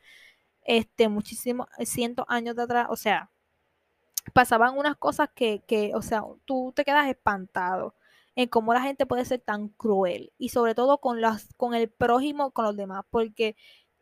[0.62, 3.32] este, muchísimos, cientos años de atrás, o sea,
[4.34, 7.96] pasaban unas cosas que, que, o sea, tú te quedas espantado
[8.36, 11.90] en cómo la gente puede ser tan cruel y sobre todo con, las, con el
[11.90, 13.56] prójimo, con los demás, porque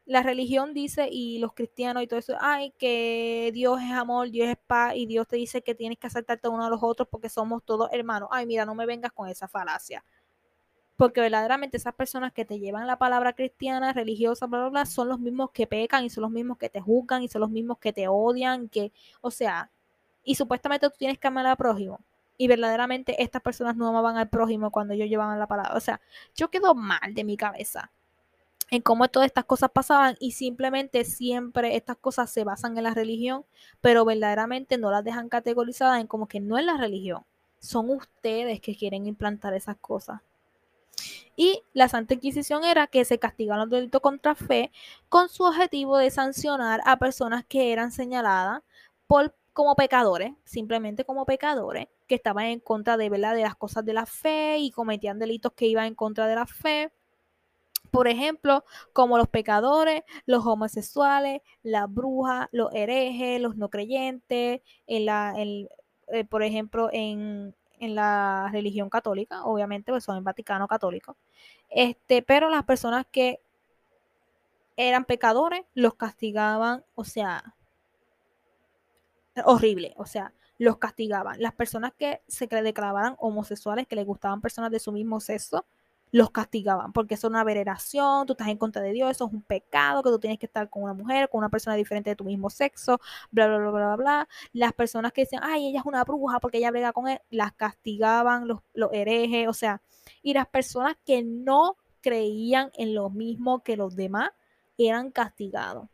[0.05, 4.49] la religión dice y los cristianos y todo eso, ay, que Dios es amor, Dios
[4.49, 7.29] es paz y Dios te dice que tienes que aceptarte uno a los otros porque
[7.29, 8.29] somos todos hermanos.
[8.32, 10.03] Ay, mira, no me vengas con esa falacia.
[10.97, 15.07] Porque verdaderamente esas personas que te llevan la palabra cristiana, religiosa, bla, bla, bla, son
[15.09, 17.79] los mismos que pecan y son los mismos que te juzgan y son los mismos
[17.79, 19.71] que te odian, que, o sea,
[20.23, 21.99] y supuestamente tú tienes que amar al prójimo
[22.41, 25.75] y verdaderamente estas personas no amaban al prójimo cuando ellos llevaban la palabra.
[25.75, 26.01] O sea,
[26.33, 27.91] yo quedo mal de mi cabeza
[28.71, 32.95] en cómo todas estas cosas pasaban y simplemente siempre estas cosas se basan en la
[32.95, 33.45] religión,
[33.79, 37.25] pero verdaderamente no las dejan categorizadas en como que no es la religión,
[37.59, 40.21] son ustedes que quieren implantar esas cosas.
[41.35, 44.71] Y la Santa Inquisición era que se castigaban los delitos contra fe
[45.09, 48.63] con su objetivo de sancionar a personas que eran señaladas
[49.05, 53.36] por como pecadores, simplemente como pecadores, que estaban en contra de, ¿verdad?
[53.36, 56.45] de las cosas de la fe y cometían delitos que iban en contra de la
[56.45, 56.91] fe.
[57.89, 65.05] Por ejemplo, como los pecadores, los homosexuales, las brujas, los herejes, los no creyentes, en
[65.05, 71.16] la, eh, por ejemplo, en, en, la religión católica, obviamente, pues son en Vaticano católico.
[71.70, 73.39] Este, pero las personas que
[74.76, 77.55] eran pecadores los castigaban, o sea,
[79.45, 81.41] horrible, o sea, los castigaban.
[81.41, 85.66] Las personas que se declaraban homosexuales, que les gustaban personas de su mismo sexo,
[86.12, 89.34] los castigaban, porque eso es una veneración, tú estás en contra de Dios, eso es
[89.34, 92.16] un pecado, que tú tienes que estar con una mujer, con una persona diferente de
[92.16, 93.01] tu mismo sexo,
[93.32, 94.30] bla, bla, bla, bla, bla.
[94.53, 97.53] Las personas que decían, ay, ella es una bruja porque ella brega con él, las
[97.53, 99.82] castigaban, los, los herejes, o sea,
[100.22, 104.30] y las personas que no creían en lo mismo que los demás
[104.78, 105.89] eran castigados.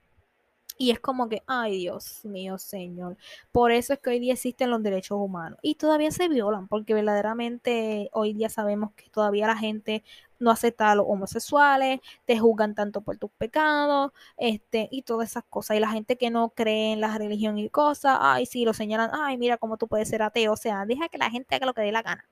[0.77, 3.17] Y es como que, ay Dios mío, Señor.
[3.51, 5.59] Por eso es que hoy día existen los derechos humanos.
[5.63, 10.03] Y todavía se violan, porque verdaderamente hoy día sabemos que todavía la gente
[10.39, 15.43] no acepta a los homosexuales, te juzgan tanto por tus pecados, este, y todas esas
[15.49, 15.77] cosas.
[15.77, 19.09] Y la gente que no cree en la religión y cosas, ay, sí, lo señalan,
[19.13, 20.53] ay, mira cómo tú puedes ser ateo.
[20.53, 22.25] O sea, deja que la gente haga lo que dé la gana.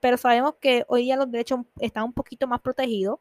[0.00, 3.18] Pero sabemos que hoy día los derechos están un poquito más protegidos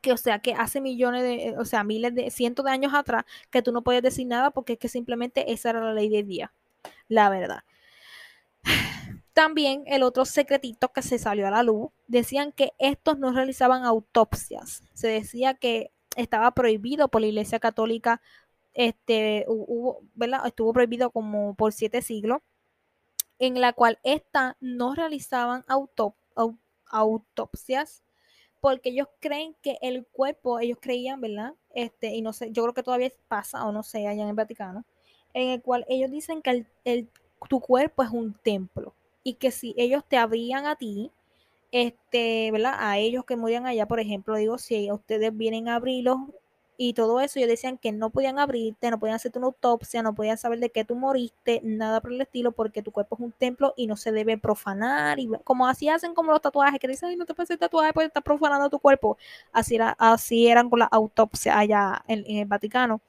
[0.00, 3.24] que o sea que hace millones de, o sea, miles de, cientos de años atrás,
[3.50, 6.26] que tú no puedes decir nada porque es que simplemente esa era la ley del
[6.26, 6.52] día,
[7.08, 7.64] la verdad.
[9.32, 13.84] También el otro secretito que se salió a la luz, decían que estos no realizaban
[13.84, 14.82] autopsias.
[14.94, 18.20] Se decía que estaba prohibido por la Iglesia Católica,
[18.74, 20.46] este, hubo, ¿verdad?
[20.46, 22.40] Estuvo prohibido como por siete siglos,
[23.38, 25.64] en la cual esta no realizaban
[26.90, 28.02] autopsias
[28.60, 31.54] porque ellos creen que el cuerpo, ellos creían, ¿verdad?
[31.74, 34.34] Este, y no sé, yo creo que todavía pasa, o no sé, allá en el
[34.34, 34.84] Vaticano,
[35.34, 37.08] en el cual ellos dicen que el,
[37.48, 41.10] tu cuerpo es un templo y que si ellos te abrían a ti,
[41.70, 42.74] este, ¿verdad?
[42.78, 46.18] A ellos que morían allá, por ejemplo, digo, si ustedes vienen a abrirlos
[46.80, 50.14] y todo eso, ellos decían que no podían abrirte, no podían hacerte una autopsia, no
[50.14, 53.32] podían saber de qué tú moriste, nada por el estilo, porque tu cuerpo es un
[53.32, 55.18] templo y no se debe profanar.
[55.18, 57.92] Y como así hacen como los tatuajes, que dicen, Ay, no te puedes hacer tatuaje
[57.92, 59.18] porque estás profanando tu cuerpo.
[59.52, 63.00] Así, era, así eran con la autopsia allá en, el Vaticano.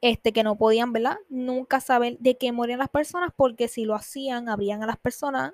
[0.00, 1.18] Este, que no podían, ¿verdad?
[1.28, 5.52] Nunca saber de qué morían las personas, porque si lo hacían, abrían a las personas,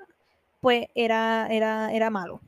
[0.63, 2.41] pues era, era, era malo.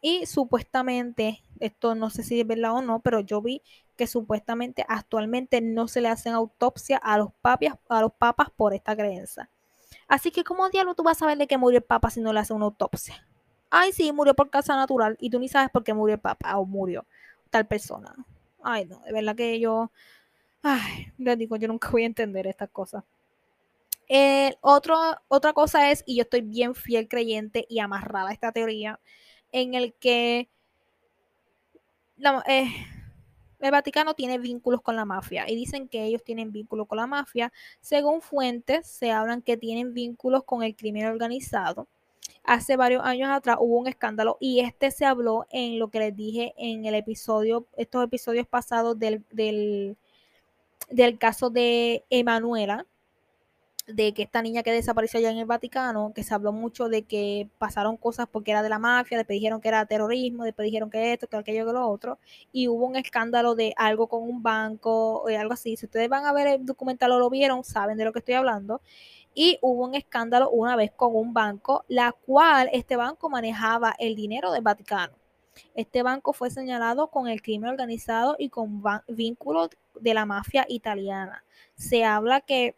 [0.00, 3.62] Y supuestamente, esto no sé si es verdad o no, pero yo vi
[3.96, 7.28] que supuestamente actualmente no se le hacen autopsia a los,
[7.88, 9.50] a los papas por esta creencia.
[10.08, 12.32] Así que, ¿cómo diablo tú vas a saber de qué murió el papa si no
[12.32, 13.26] le hacen una autopsia?
[13.70, 16.58] Ay, sí, murió por causa natural y tú ni sabes por qué murió el papa
[16.58, 17.06] o murió
[17.50, 18.14] tal persona.
[18.62, 19.92] Ay, no, de verdad que yo,
[20.62, 23.04] ay, les digo, yo nunca voy a entender estas cosas.
[24.60, 24.96] Otro,
[25.28, 28.98] otra cosa es, y yo estoy bien fiel creyente y amarrada a esta teoría,
[29.52, 30.48] en el que
[32.46, 32.68] eh,
[33.60, 37.06] el Vaticano tiene vínculos con la mafia y dicen que ellos tienen vínculos con la
[37.06, 37.52] mafia.
[37.80, 41.86] Según fuentes, se hablan que tienen vínculos con el crimen organizado.
[42.42, 46.16] Hace varios años atrás hubo un escándalo y este se habló en lo que les
[46.16, 49.96] dije en el episodio, estos episodios pasados del, del,
[50.90, 52.86] del caso de Emanuela,
[53.94, 57.02] de que esta niña que desapareció allá en el Vaticano, que se habló mucho de
[57.02, 60.90] que pasaron cosas porque era de la mafia, después dijeron que era terrorismo, después dijeron
[60.90, 62.18] que esto, que aquello, que lo otro,
[62.52, 65.76] y hubo un escándalo de algo con un banco o algo así.
[65.76, 68.34] Si ustedes van a ver el documental o lo vieron, saben de lo que estoy
[68.34, 68.80] hablando.
[69.34, 74.16] Y hubo un escándalo una vez con un banco, la cual este banco manejaba el
[74.16, 75.14] dinero del Vaticano.
[75.74, 79.70] Este banco fue señalado con el crimen organizado y con vínculos
[80.00, 81.44] de la mafia italiana.
[81.74, 82.74] Se habla que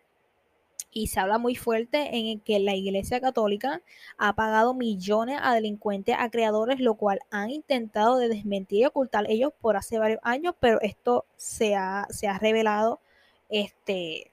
[0.92, 3.80] y se habla muy fuerte en que la Iglesia Católica
[4.18, 9.24] ha pagado millones a delincuentes, a creadores, lo cual han intentado de desmentir y ocultar
[9.28, 13.00] ellos por hace varios años, pero esto se ha, se ha revelado
[13.48, 14.30] este,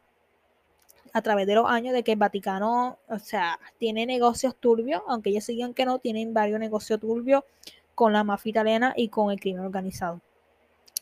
[1.14, 5.30] a través de los años de que el Vaticano, o sea, tiene negocios turbios, aunque
[5.30, 7.44] ellos sigan que no, tienen varios negocios turbios
[7.96, 10.22] con la mafia italiana y con el crimen organizado.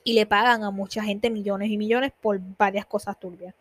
[0.03, 3.53] Y le pagan a mucha gente millones y millones por varias cosas turbias.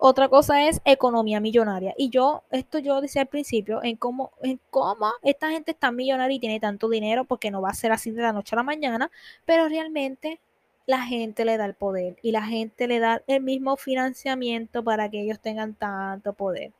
[0.00, 1.92] Otra cosa es economía millonaria.
[1.98, 6.36] Y yo, esto yo decía al principio, en cómo, en cómo esta gente está millonaria
[6.36, 8.62] y tiene tanto dinero, porque no va a ser así de la noche a la
[8.62, 9.10] mañana,
[9.44, 10.40] pero realmente
[10.86, 15.10] la gente le da el poder y la gente le da el mismo financiamiento para
[15.10, 16.72] que ellos tengan tanto poder.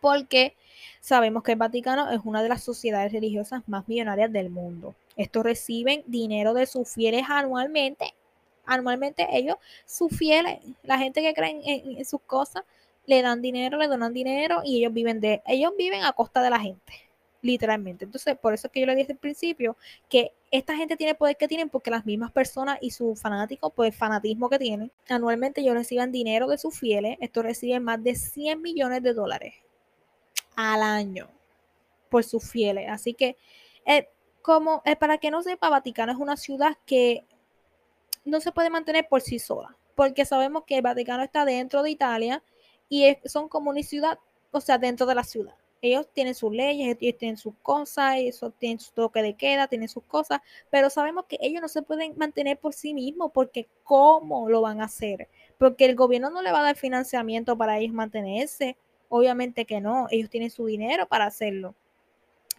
[0.00, 0.54] Porque
[1.00, 4.94] sabemos que el Vaticano es una de las sociedades religiosas más millonarias del mundo.
[5.16, 8.14] Estos reciben dinero de sus fieles anualmente
[8.64, 12.64] anualmente ellos, sus fieles, la gente que cree en, sus cosas,
[13.06, 16.50] le dan dinero, le donan dinero y ellos viven de, ellos viven a costa de
[16.50, 16.92] la gente,
[17.40, 18.04] literalmente.
[18.04, 19.76] Entonces, por eso es que yo le dije al principio
[20.08, 23.92] que esta gente tiene poder que tienen porque las mismas personas y sus fanáticos, pues
[23.92, 28.14] el fanatismo que tienen, anualmente ellos reciben dinero de sus fieles, estos reciben más de
[28.14, 29.54] 100 millones de dólares
[30.54, 31.28] al año
[32.08, 32.88] por sus fieles.
[32.88, 33.36] Así que,
[33.86, 34.08] eh,
[34.42, 37.24] como eh, para que no sepa, Vaticano es una ciudad que
[38.24, 41.90] no se puede mantener por sí sola, porque sabemos que el Vaticano está dentro de
[41.90, 42.42] Italia
[42.88, 44.18] y son como ciudad,
[44.50, 45.54] o sea, dentro de la ciudad.
[45.80, 49.88] Ellos tienen sus leyes, ellos tienen sus cosas, ellos tienen su toque de queda, tienen
[49.88, 54.48] sus cosas, pero sabemos que ellos no se pueden mantener por sí mismos, porque ¿cómo
[54.48, 55.28] lo van a hacer?
[55.58, 58.76] Porque el gobierno no le va a dar financiamiento para ellos mantenerse.
[59.08, 61.74] Obviamente que no, ellos tienen su dinero para hacerlo.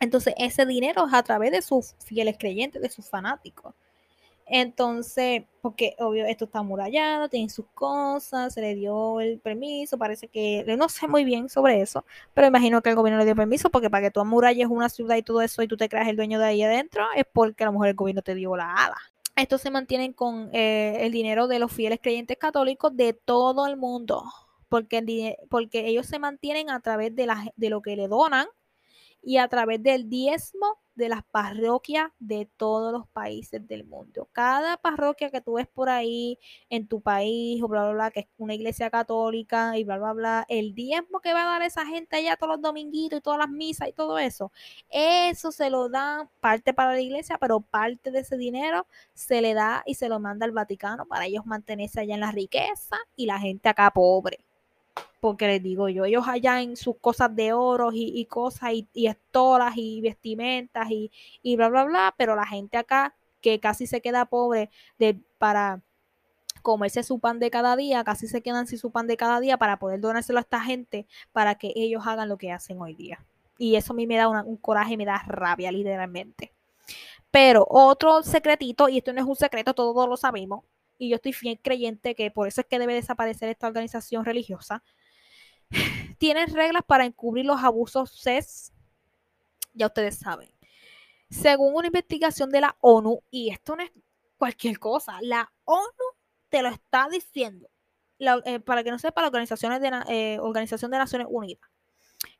[0.01, 3.73] Entonces, ese dinero es a través de sus fieles creyentes, de sus fanáticos.
[4.45, 10.27] Entonces, porque obvio esto está amurallado, tiene sus cosas, se le dio el permiso, parece
[10.27, 13.69] que no sé muy bien sobre eso, pero imagino que el gobierno le dio permiso
[13.69, 16.17] porque para que tú amuralles una ciudad y todo eso y tú te creas el
[16.17, 18.97] dueño de ahí adentro es porque a lo mejor el gobierno te dio la ala.
[19.35, 23.77] Estos se mantienen con eh, el dinero de los fieles creyentes católicos de todo el
[23.77, 24.23] mundo,
[24.69, 28.47] porque, porque ellos se mantienen a través de, la, de lo que le donan
[29.23, 34.29] y a través del diezmo de las parroquias de todos los países del mundo.
[34.31, 36.39] Cada parroquia que tú ves por ahí
[36.69, 40.13] en tu país o bla, bla, bla, que es una iglesia católica y bla, bla,
[40.13, 43.39] bla, el diezmo que va a dar esa gente allá todos los dominguitos y todas
[43.39, 44.51] las misas y todo eso,
[44.89, 49.53] eso se lo dan parte para la iglesia, pero parte de ese dinero se le
[49.53, 53.25] da y se lo manda al Vaticano para ellos mantenerse allá en la riqueza y
[53.25, 54.45] la gente acá pobre
[55.19, 59.07] porque les digo yo, ellos allá en sus cosas de oro y, cosas y, y,
[59.07, 64.01] estoras y vestimentas y, y, bla, bla, bla, pero la gente acá que casi se
[64.01, 64.69] queda pobre
[64.99, 65.81] de, para
[66.61, 69.57] comerse su pan de cada día, casi se quedan sin su pan de cada día
[69.57, 73.23] para poder donárselo a esta gente para que ellos hagan lo que hacen hoy día.
[73.57, 76.53] Y eso a mí me da un coraje, me da rabia literalmente.
[77.31, 80.63] Pero otro secretito, y esto no es un secreto, todos lo sabemos,
[80.97, 84.83] y yo estoy fiel creyente que por eso es que debe desaparecer esta organización religiosa,
[86.17, 88.73] tienen reglas para encubrir los abusos CES,
[89.73, 90.49] ya ustedes saben.
[91.29, 93.91] Según una investigación de la ONU, y esto no es
[94.37, 95.87] cualquier cosa, la ONU
[96.49, 97.69] te lo está diciendo.
[98.19, 101.69] Eh, para que no sepa, la Organización de, eh, Organización de Naciones Unidas.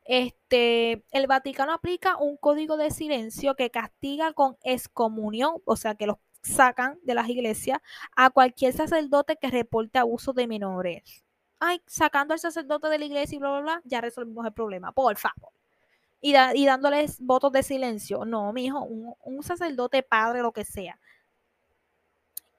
[0.05, 6.07] Este, el Vaticano aplica un código de silencio que castiga con excomunión, o sea, que
[6.07, 7.79] los sacan de las iglesias
[8.15, 11.23] a cualquier sacerdote que reporte abuso de menores
[11.65, 14.91] ay, sacando al sacerdote de la iglesia y bla, bla, bla, ya resolvimos el problema,
[14.91, 15.51] por favor.
[16.19, 18.25] Y, dándoles votos de silencio.
[18.25, 20.99] No, mijo, un, un sacerdote, padre, lo que sea,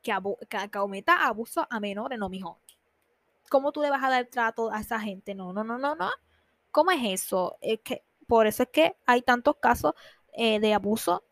[0.02, 0.14] que,
[0.48, 2.58] que, cometa abuso a menores, no, mijo.
[3.50, 5.34] ¿Cómo tú le vas a dar trato a esa gente?
[5.34, 6.10] No, no, no, no, no.
[6.70, 7.58] ¿Cómo es eso?
[8.26, 9.92] Por eso es que hay tantos casos
[10.32, 11.24] eh, de abuso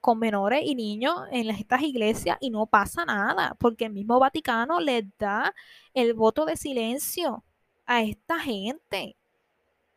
[0.00, 4.80] con menores y niños en estas iglesias y no pasa nada, porque el mismo Vaticano
[4.80, 5.54] les da
[5.94, 7.44] el voto de silencio
[7.86, 9.16] a esta gente.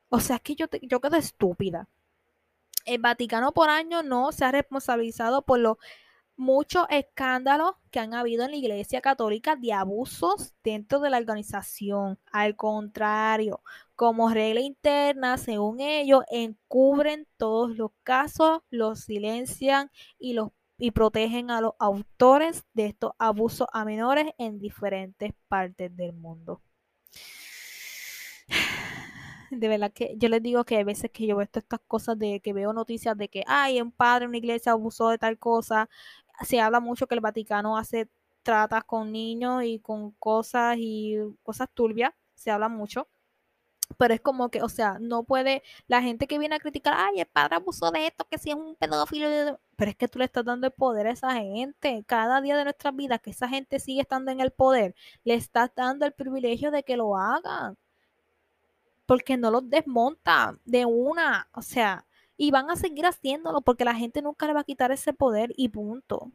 [0.10, 1.88] O sea, es que yo, yo quedo estúpida.
[2.86, 5.78] El Vaticano por año no se ha responsabilizado por los
[6.38, 12.20] muchos escándalos que han habido en la Iglesia Católica de abusos dentro de la organización.
[12.32, 13.62] Al contrario,
[13.96, 21.52] como regla interna, según ellos, encubren todos los casos, los silencian y los y protegen
[21.52, 26.62] a los autores de estos abusos a menores en diferentes partes del mundo.
[29.52, 32.42] De verdad que yo les digo que hay veces que yo veo estas cosas de
[32.42, 35.88] que veo noticias de que hay un padre en una iglesia abusó de tal cosa
[36.44, 38.10] se habla mucho que el Vaticano hace
[38.44, 43.08] tratas con niños y con cosas y cosas turbias, se habla mucho.
[43.98, 47.20] Pero es como que, o sea, no puede, la gente que viene a criticar, ay,
[47.22, 50.26] el padre abusó de esto, que si es un pedófilo, pero es que tú le
[50.26, 52.04] estás dando el poder a esa gente.
[52.08, 55.72] Cada día de nuestras vidas que esa gente sigue estando en el poder, le estás
[55.76, 57.78] dando el privilegio de que lo hagan.
[59.06, 61.48] Porque no los desmonta de una.
[61.54, 62.06] O sea,
[62.38, 65.54] y van a seguir haciéndolo porque la gente nunca le va a quitar ese poder
[65.56, 66.32] y punto.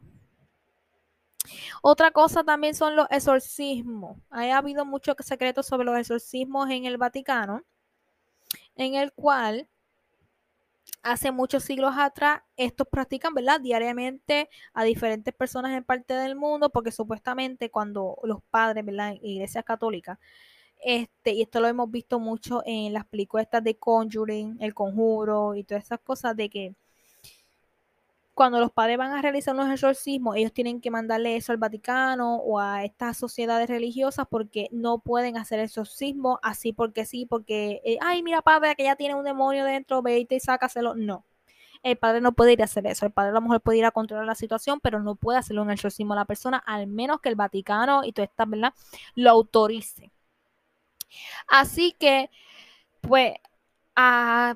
[1.81, 4.17] Otra cosa también son los exorcismos.
[4.29, 7.63] Ha habido muchos secretos sobre los exorcismos en el Vaticano,
[8.75, 9.67] en el cual
[11.03, 13.59] hace muchos siglos atrás estos practican, ¿verdad?
[13.59, 19.11] Diariamente a diferentes personas en parte del mundo, porque supuestamente cuando los padres, ¿verdad?
[19.11, 20.19] En iglesias católicas
[20.81, 25.63] este, y esto lo hemos visto mucho en las películas de Conjuring, El Conjuro y
[25.63, 26.75] todas esas cosas de que
[28.33, 32.37] cuando los padres van a realizar unos exorcismos, ellos tienen que mandarle eso al Vaticano
[32.37, 37.97] o a estas sociedades religiosas porque no pueden hacer exorcismo así porque sí, porque, eh,
[38.01, 40.95] ay, mira, padre, que ya tiene un demonio dentro, vete y sácaselo.
[40.95, 41.25] No.
[41.83, 43.05] El padre no puede ir a hacer eso.
[43.05, 45.61] El padre a lo mejor puede ir a controlar la situación, pero no puede hacerle
[45.61, 48.73] un exorcismo a la persona, al menos que el Vaticano y toda esta, ¿verdad?
[49.15, 50.11] Lo autorice.
[51.47, 52.29] Así que,
[53.01, 53.33] pues,
[53.95, 54.55] a,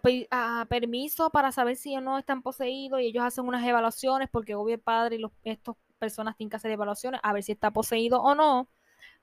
[0.69, 4.75] permiso para saber si o no están poseídos y ellos hacen unas evaluaciones porque obvio
[4.75, 8.35] el padre y estas personas tienen que hacer evaluaciones a ver si está poseído o
[8.35, 8.67] no,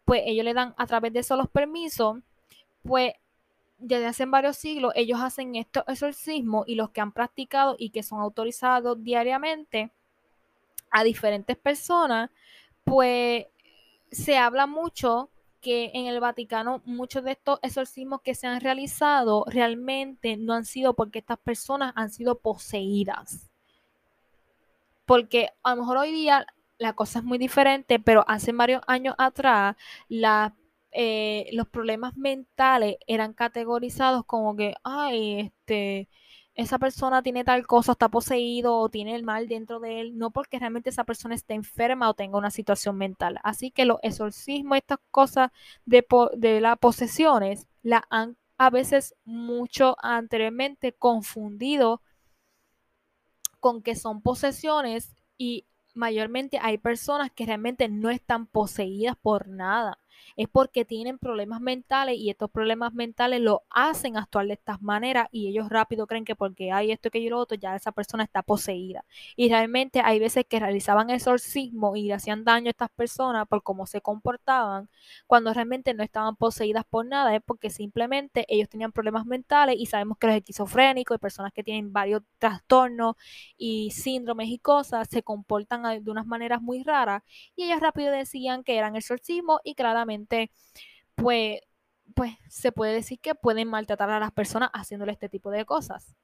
[0.04, 2.18] pues ellos le dan a través de eso los permisos,
[2.82, 3.14] pues
[3.78, 8.02] desde hace varios siglos ellos hacen estos exorcismos y los que han practicado y que
[8.02, 9.90] son autorizados diariamente
[10.90, 12.30] a diferentes personas,
[12.84, 13.46] pues
[14.10, 15.30] se habla mucho
[15.62, 20.66] que en el Vaticano muchos de estos exorcismos que se han realizado realmente no han
[20.66, 23.50] sido porque estas personas han sido poseídas.
[25.06, 26.46] Porque a lo mejor hoy día
[26.78, 29.76] la cosa es muy diferente, pero hace varios años atrás
[30.90, 36.08] eh, los problemas mentales eran categorizados como que, ay, este,
[36.54, 40.30] esa persona tiene tal cosa, está poseído o tiene el mal dentro de él, no
[40.30, 43.38] porque realmente esa persona esté enferma o tenga una situación mental.
[43.42, 45.50] Así que los exorcismos, estas cosas
[45.86, 52.00] de, de las posesiones, la han a veces mucho anteriormente confundido
[53.58, 60.01] con que son posesiones y mayormente hay personas que realmente no están poseídas por nada
[60.36, 65.28] es porque tienen problemas mentales y estos problemas mentales lo hacen actuar de estas maneras
[65.30, 68.24] y ellos rápido creen que porque hay esto que y lo otro ya esa persona
[68.24, 69.04] está poseída.
[69.36, 73.86] Y realmente hay veces que realizaban exorcismo y hacían daño a estas personas por cómo
[73.86, 74.88] se comportaban
[75.26, 79.86] cuando realmente no estaban poseídas por nada, es porque simplemente ellos tenían problemas mentales y
[79.86, 83.16] sabemos que los esquizofrénicos y personas que tienen varios trastornos
[83.56, 87.22] y síndromes y cosas se comportan de unas maneras muy raras
[87.56, 90.01] y ellos rápido decían que eran exorcismo y claramente
[91.14, 91.60] pues,
[92.14, 96.16] pues se puede decir que pueden maltratar a las personas haciéndole este tipo de cosas.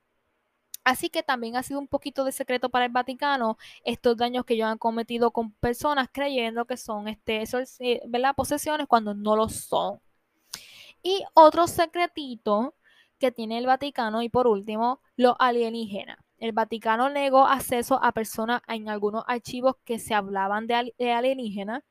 [0.89, 4.55] Así que también ha sido un poquito de secreto para el Vaticano estos daños que
[4.55, 7.45] ellos han cometido con personas creyendo que son este,
[7.81, 8.35] eh, ¿verdad?
[8.35, 10.01] posesiones cuando no lo son.
[11.03, 12.75] Y otro secretito
[13.19, 16.19] que tiene el Vaticano y por último, los alienígenas.
[16.39, 21.83] El Vaticano negó acceso a personas en algunos archivos que se hablaban de, de alienígenas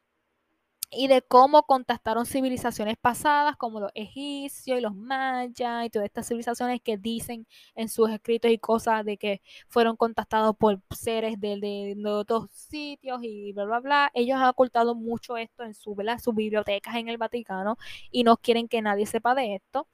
[0.90, 6.28] y de cómo contactaron civilizaciones pasadas como los egipcios y los mayas y todas estas
[6.28, 11.58] civilizaciones que dicen en sus escritos y cosas de que fueron contactados por seres de,
[11.60, 14.12] de, otros sitios y bla, bla, bla.
[14.14, 17.78] Ellos han ocultado mucho esto en su, sus bibliotecas en el Vaticano
[18.12, 19.88] y no quieren que nadie sepa de esto.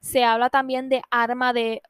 [0.00, 1.82] Se habla también de arma de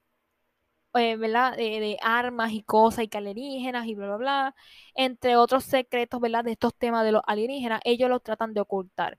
[0.95, 1.57] eh, ¿verdad?
[1.57, 4.55] De, armas y cosas y alienígenas y bla, bla, bla,
[4.95, 6.45] entre otros secretos, ¿verdad?
[6.45, 9.19] De estos temas de los alienígenas, ellos los tratan de ocultar.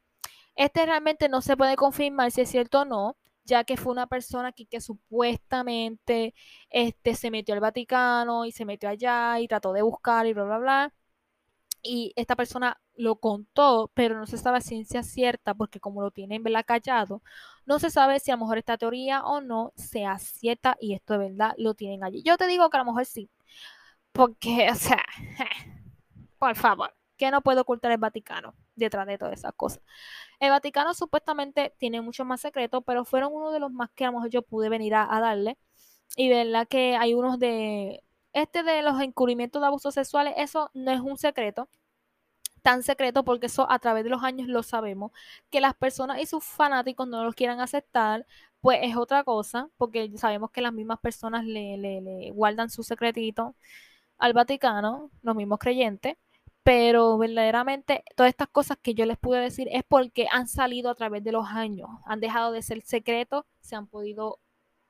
[0.56, 4.08] Este realmente no se puede confirmar si es cierto o no, ya que fue una
[4.08, 6.34] persona que, que supuestamente
[6.70, 10.44] este, se metió al Vaticano y se metió allá y trató de buscar y bla,
[10.44, 10.94] bla, bla
[11.82, 16.44] y esta persona lo contó, pero no se sabe ciencia cierta porque como lo tienen
[16.44, 16.66] ¿verdad?
[16.68, 17.24] callado,
[17.66, 21.14] no se sabe si a lo mejor esta teoría o no sea cierta y esto
[21.14, 22.22] de verdad lo tienen allí.
[22.24, 23.30] Yo te digo que a lo mejor sí,
[24.14, 25.04] porque, o sea,
[26.40, 29.82] por favor, que no puede ocultar el Vaticano detrás de todas esas cosas.
[30.40, 34.08] El Vaticano supuestamente tiene mucho más secretos, pero fueron uno de los más que a
[34.10, 35.58] lo mejor yo pude venir a, a darle.
[36.18, 40.92] Y verdad que hay unos de este de los encubrimientos de abusos sexuales, eso no
[40.92, 41.70] es un secreto,
[42.62, 45.12] tan secreto porque eso a través de los años lo sabemos,
[45.50, 48.26] que las personas y sus fanáticos no los quieran aceptar,
[48.62, 53.56] pues es otra cosa, porque sabemos que las mismas personas le, le guardan su secretito
[54.18, 56.18] al Vaticano, los mismos creyentes,
[56.64, 60.96] pero verdaderamente todas estas cosas que yo les pude decir es porque han salido a
[60.96, 64.40] través de los años, han dejado de ser secretos, se han podido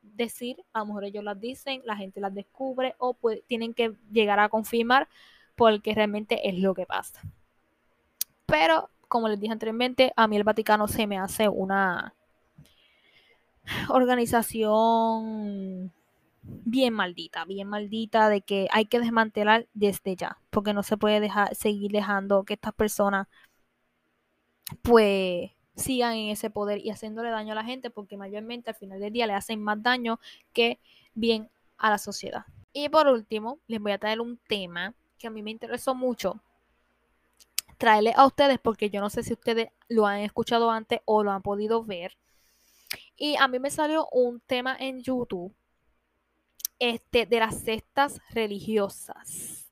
[0.01, 3.17] decir, a lo mejor ellos las dicen, la gente las descubre o
[3.47, 5.07] tienen que llegar a confirmar
[5.55, 7.22] porque realmente es lo que pasa.
[8.50, 12.14] Pero, como les dije anteriormente, a mí el Vaticano se me hace una
[13.89, 15.91] organización
[16.41, 21.20] bien maldita, bien maldita de que hay que desmantelar desde ya, porque no se puede
[21.20, 23.28] dejar seguir dejando que estas personas
[24.82, 29.00] pues sigan en ese poder y haciéndole daño a la gente, porque mayormente al final
[29.00, 30.20] del día le hacen más daño
[30.54, 30.80] que
[31.14, 32.45] bien a la sociedad.
[32.74, 36.41] Y por último, les voy a traer un tema que a mí me interesó mucho
[37.80, 41.32] traerle a ustedes, porque yo no sé si ustedes lo han escuchado antes o lo
[41.32, 42.17] han podido ver.
[43.15, 45.55] Y a mí me salió un tema en YouTube
[46.77, 49.71] este, de las sectas religiosas.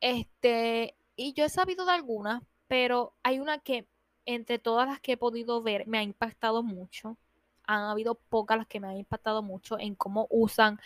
[0.00, 3.88] Este, y yo he sabido de algunas, pero hay una que
[4.24, 7.16] entre todas las que he podido ver, me ha impactado mucho.
[7.64, 10.80] Han habido pocas las que me han impactado mucho en cómo usan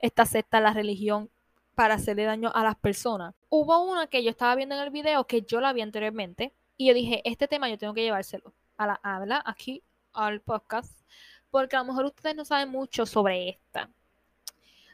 [0.00, 1.30] esta secta, la religión,
[1.76, 3.34] para hacerle daño a las personas.
[3.50, 6.88] Hubo una que yo estaba viendo en el video que yo la vi anteriormente y
[6.88, 9.82] yo dije, este tema yo tengo que llevárselo a la habla aquí
[10.14, 11.02] al podcast
[11.50, 13.90] porque a lo mejor ustedes no saben mucho sobre esta.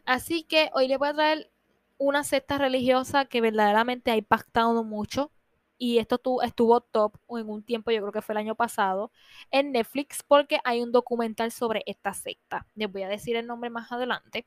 [0.04, 1.52] Así que hoy les voy a traer
[1.98, 5.30] una secta religiosa que verdaderamente ha impactado mucho
[5.78, 9.12] y esto estuvo top en un tiempo, yo creo que fue el año pasado,
[9.52, 12.66] en Netflix porque hay un documental sobre esta secta.
[12.74, 14.46] Les voy a decir el nombre más adelante.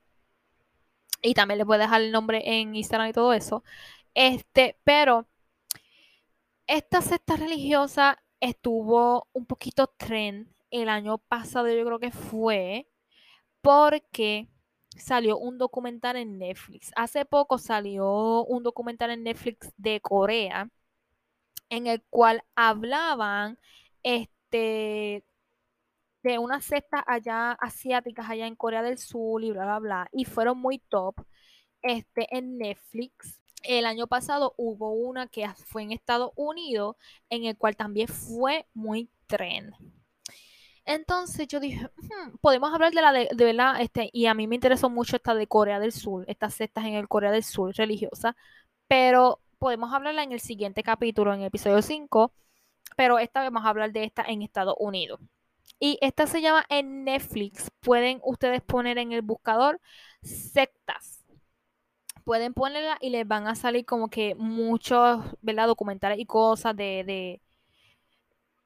[1.22, 3.64] Y también les voy a dejar el nombre en Instagram y todo eso.
[4.14, 5.28] Este, pero
[6.68, 12.88] esta secta religiosa estuvo un poquito trend el año pasado, yo creo que fue,
[13.62, 14.50] porque
[14.98, 16.92] salió un documental en Netflix.
[16.96, 20.70] Hace poco salió un documental en Netflix de Corea
[21.70, 23.60] en el cual hablaban
[24.04, 25.26] este
[26.26, 30.26] de unas sectas allá asiáticas allá en Corea del Sur y bla bla bla y
[30.26, 31.24] fueron muy top
[31.84, 36.96] este en Netflix el año pasado hubo una que fue en Estados Unidos
[37.30, 39.76] en el cual también fue muy trend
[40.86, 44.48] entonces yo dije, hmm, podemos hablar de la de, de, verdad, este, y a mí
[44.48, 47.74] me interesó mucho esta de Corea del Sur, estas sectas en el Corea del Sur
[47.76, 48.36] religiosa,
[48.88, 52.32] pero podemos hablarla en el siguiente capítulo, en el episodio 5,
[52.96, 55.20] pero esta vez vamos a hablar de esta en Estados Unidos.
[55.80, 57.70] Y esta se llama en Netflix.
[57.82, 59.80] Pueden ustedes poner en el buscador
[60.22, 61.24] sectas.
[62.24, 65.68] Pueden ponerla y les van a salir como que muchos, ¿verdad?
[65.68, 67.42] Documentales y cosas de, de,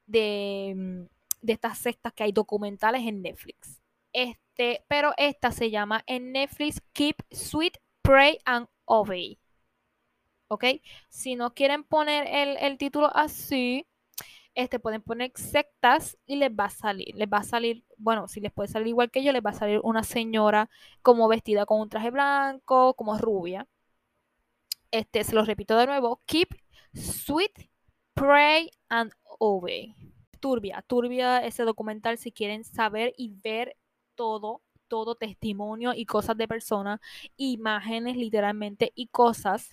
[0.06, 3.80] de, mm, estas sectas que hay documentales en Netflix.
[4.12, 9.38] Este, pero esta se llama en Netflix Keep Sweet, Pray and Obey.
[10.48, 10.64] ¿Ok?
[11.08, 13.86] Si no quieren poner el, el título así,
[14.60, 18.40] este, pueden poner sectas y les va a salir, les va a salir, bueno, si
[18.40, 20.70] les puede salir igual que yo, les va a salir una señora
[21.02, 23.66] como vestida con un traje blanco, como rubia.
[24.90, 26.48] Este, se los repito de nuevo, keep
[26.94, 27.70] sweet,
[28.14, 29.94] pray and obey.
[30.40, 33.76] Turbia, turbia ese documental si quieren saber y ver
[34.14, 37.00] todo, todo testimonio y cosas de personas,
[37.36, 39.70] imágenes literalmente y cosas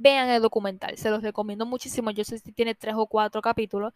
[0.00, 0.96] vean el documental.
[0.96, 2.10] Se los recomiendo muchísimo.
[2.10, 3.92] Yo sé si tiene tres o cuatro capítulos,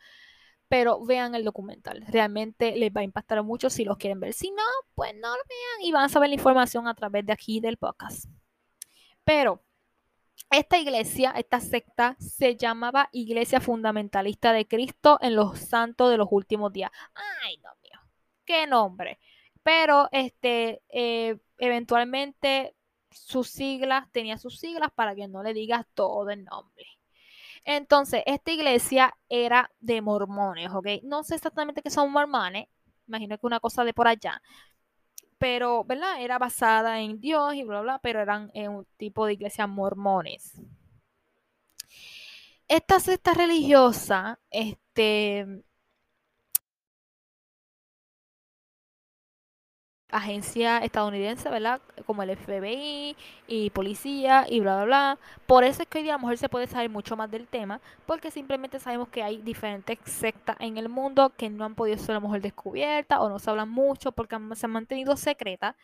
[0.68, 2.04] pero vean el documental.
[2.08, 4.34] Realmente les va a impactar mucho si los quieren ver.
[4.34, 4.62] Si no,
[4.94, 7.78] pues no lo vean y van a saber la información a través de aquí del
[7.78, 8.26] podcast.
[9.24, 9.62] Pero
[10.50, 16.28] esta iglesia, esta secta, se llamaba Iglesia Fundamentalista de Cristo en los Santos de los
[16.30, 16.90] Últimos Días.
[17.14, 18.00] Ay, Dios mío,
[18.44, 19.18] qué nombre.
[19.62, 22.76] Pero este, eh, eventualmente
[23.14, 26.86] sus siglas, tenía sus siglas para que no le digas todo el nombre.
[27.64, 30.86] Entonces, esta iglesia era de mormones, ¿ok?
[31.02, 32.66] No sé exactamente qué son mormones,
[33.08, 34.42] imagino que una cosa de por allá,
[35.38, 36.22] pero, ¿verdad?
[36.22, 40.54] Era basada en Dios y bla, bla, pero eran en un tipo de iglesia mormones.
[42.68, 45.64] Esta secta religiosa, este,
[50.16, 51.80] agencia estadounidense, ¿verdad?
[52.06, 53.16] Como el FBI
[53.48, 55.18] y policía y bla, bla, bla.
[55.46, 57.48] Por eso es que hoy día a lo mejor se puede saber mucho más del
[57.48, 61.98] tema, porque simplemente sabemos que hay diferentes sectas en el mundo que no han podido
[61.98, 65.74] ser a lo mejor descubiertas o no se hablan mucho porque se han mantenido secretas.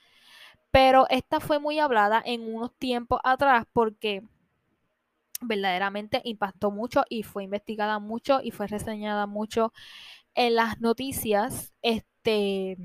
[0.70, 4.22] Pero esta fue muy hablada en unos tiempos atrás porque
[5.40, 9.72] verdaderamente impactó mucho y fue investigada mucho y fue reseñada mucho
[10.34, 11.74] en las noticias.
[11.82, 12.78] Este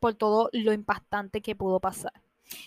[0.00, 2.12] por todo lo impactante que pudo pasar.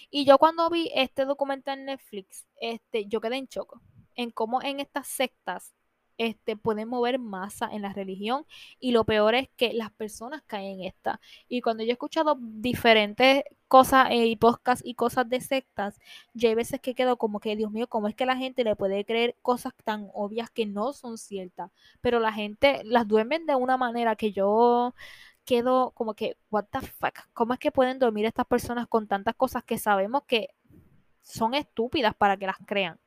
[0.10, 3.82] Y yo cuando vi este documental en Netflix, este, yo quedé en choco
[4.16, 5.74] en cómo en estas sectas
[6.18, 8.46] este, pueden mover masa en la religión
[8.80, 11.20] y lo peor es que las personas caen en esta.
[11.48, 16.00] Y cuando yo he escuchado diferentes cosas eh, y podcasts y cosas de sectas,
[16.34, 18.76] yo hay veces que quedo como que, Dios mío, ¿cómo es que la gente le
[18.76, 21.72] puede creer cosas tan obvias que no son ciertas?
[22.02, 24.94] Pero la gente las duermen de una manera que yo
[25.46, 29.36] quedo como que, what the fuck, ¿cómo es que pueden dormir estas personas con tantas
[29.36, 30.50] cosas que sabemos que
[31.22, 33.00] son estúpidas para que las crean?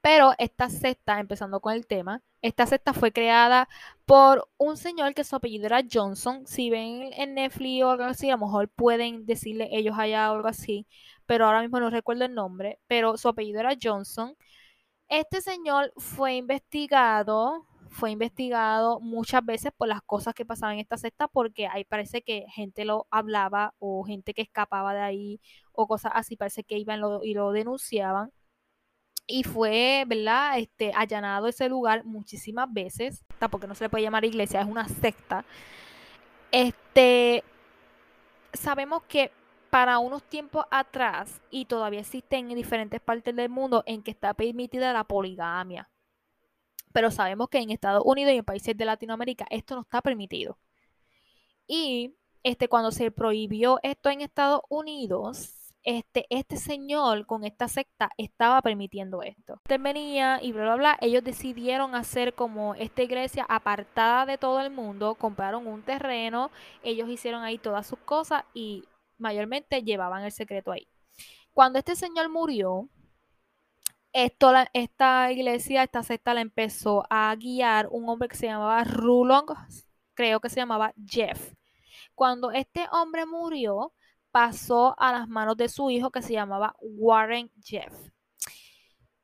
[0.00, 3.68] Pero esta secta, empezando con el tema, esta secta fue creada
[4.04, 6.46] por un señor que su apellido era Johnson.
[6.46, 10.36] Si ven en Netflix o algo así, a lo mejor pueden decirle ellos allá o
[10.36, 10.86] algo así,
[11.26, 14.36] pero ahora mismo no recuerdo el nombre, pero su apellido era Johnson.
[15.08, 17.66] Este señor fue investigado
[17.96, 22.22] fue investigado muchas veces por las cosas que pasaban en esta secta, porque ahí parece
[22.22, 25.40] que gente lo hablaba o gente que escapaba de ahí
[25.72, 28.32] o cosas así, parece que iban y lo denunciaban.
[29.26, 30.58] Y fue, ¿verdad?
[30.58, 34.88] Este, allanado ese lugar muchísimas veces, porque no se le puede llamar iglesia, es una
[34.88, 35.44] secta.
[36.52, 37.42] Este,
[38.52, 39.32] sabemos que
[39.70, 44.34] para unos tiempos atrás, y todavía existen en diferentes partes del mundo, en que está
[44.34, 45.88] permitida la poligamia
[46.96, 50.56] pero sabemos que en Estados Unidos y en países de Latinoamérica esto no está permitido.
[51.66, 58.08] Y este, cuando se prohibió esto en Estados Unidos, este, este señor con esta secta
[58.16, 59.60] estaba permitiendo esto.
[59.68, 60.98] Venía y bla, bla, bla.
[61.02, 66.50] Ellos decidieron hacer como esta iglesia apartada de todo el mundo, compraron un terreno,
[66.82, 68.84] ellos hicieron ahí todas sus cosas y
[69.18, 70.88] mayormente llevaban el secreto ahí.
[71.52, 72.88] Cuando este señor murió,
[74.16, 79.50] esto, esta iglesia, esta secta la empezó a guiar un hombre que se llamaba Rulong,
[80.14, 81.52] creo que se llamaba Jeff.
[82.14, 83.92] Cuando este hombre murió,
[84.30, 87.92] pasó a las manos de su hijo que se llamaba Warren Jeff.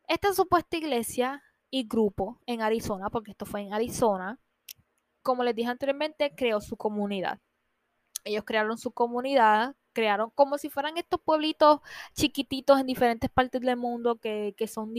[0.07, 4.39] Esta supuesta iglesia y grupo en Arizona, porque esto fue en Arizona,
[5.23, 7.39] como les dije anteriormente, creó su comunidad.
[8.25, 11.81] Ellos crearon su comunidad, crearon como si fueran estos pueblitos
[12.15, 14.93] chiquititos en diferentes partes del mundo que, que son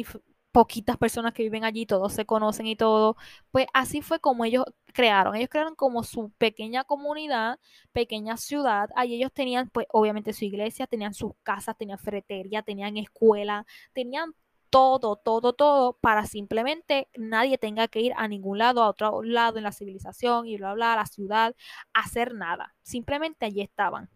[0.53, 3.17] poquitas personas que viven allí, todos se conocen y todo.
[3.51, 5.35] Pues así fue como ellos crearon.
[5.35, 7.59] Ellos crearon como su pequeña comunidad,
[7.91, 8.89] pequeña ciudad.
[8.95, 14.35] Allí ellos tenían, pues obviamente su iglesia, tenían sus casas, tenían ferretería, tenían escuela, tenían
[14.69, 19.57] todo, todo, todo para simplemente nadie tenga que ir a ningún lado, a otro lado
[19.57, 21.55] en la civilización y bla, bla, a la ciudad,
[21.93, 22.75] hacer nada.
[22.83, 24.09] Simplemente allí estaban.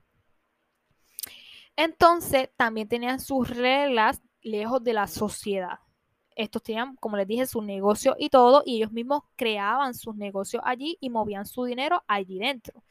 [1.77, 5.79] Entonces, también tenían sus reglas lejos de la sociedad
[6.37, 10.63] estos tenían, como les dije, su negocio y todo, y ellos mismos creaban sus negocios
[10.65, 12.83] allí y movían su dinero allí dentro.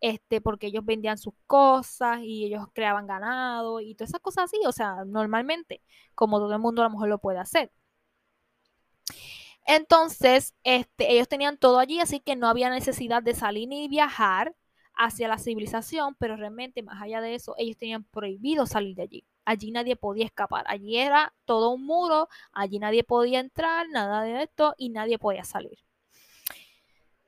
[0.00, 4.58] Este, porque ellos vendían sus cosas y ellos creaban ganado y todas esas cosas así,
[4.66, 5.82] o sea, normalmente,
[6.14, 7.72] como todo el mundo a lo mejor lo puede hacer.
[9.66, 14.54] Entonces, este, ellos tenían todo allí, así que no había necesidad de salir ni viajar
[14.96, 19.24] hacia la civilización, pero realmente más allá de eso, ellos tenían prohibido salir de allí
[19.44, 24.42] allí nadie podía escapar, allí era todo un muro, allí nadie podía entrar, nada de
[24.42, 25.78] esto y nadie podía salir.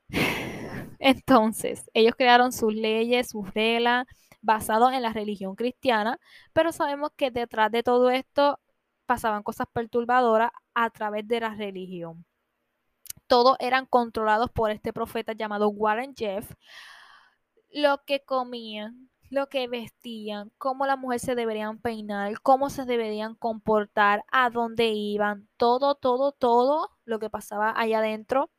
[0.98, 4.06] Entonces, ellos crearon sus leyes, sus reglas
[4.40, 6.18] basadas en la religión cristiana,
[6.52, 8.60] pero sabemos que detrás de todo esto
[9.06, 12.24] pasaban cosas perturbadoras a través de la religión.
[13.26, 16.52] Todos eran controlados por este profeta llamado Warren Jeff.
[17.77, 23.35] Lo que comían, lo que vestían, cómo las mujeres se deberían peinar, cómo se deberían
[23.35, 28.51] comportar, a dónde iban, todo, todo, todo lo que pasaba allá adentro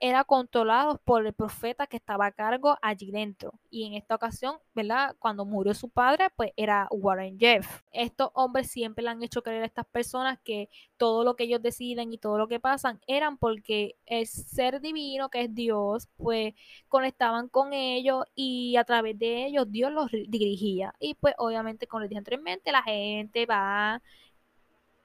[0.00, 3.52] era controlado por el profeta que estaba a cargo allí dentro.
[3.70, 5.16] Y en esta ocasión, ¿verdad?
[5.18, 7.82] Cuando murió su padre, pues era Warren Jeff.
[7.92, 11.62] Estos hombres siempre le han hecho creer a estas personas que todo lo que ellos
[11.62, 16.54] deciden y todo lo que pasan eran porque el ser divino, que es Dios, pues
[16.88, 20.94] conectaban con ellos y a través de ellos Dios los dirigía.
[21.00, 24.00] Y pues obviamente, como les dije anteriormente, la gente va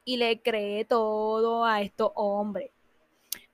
[0.06, 2.72] y le cree todo a estos hombres.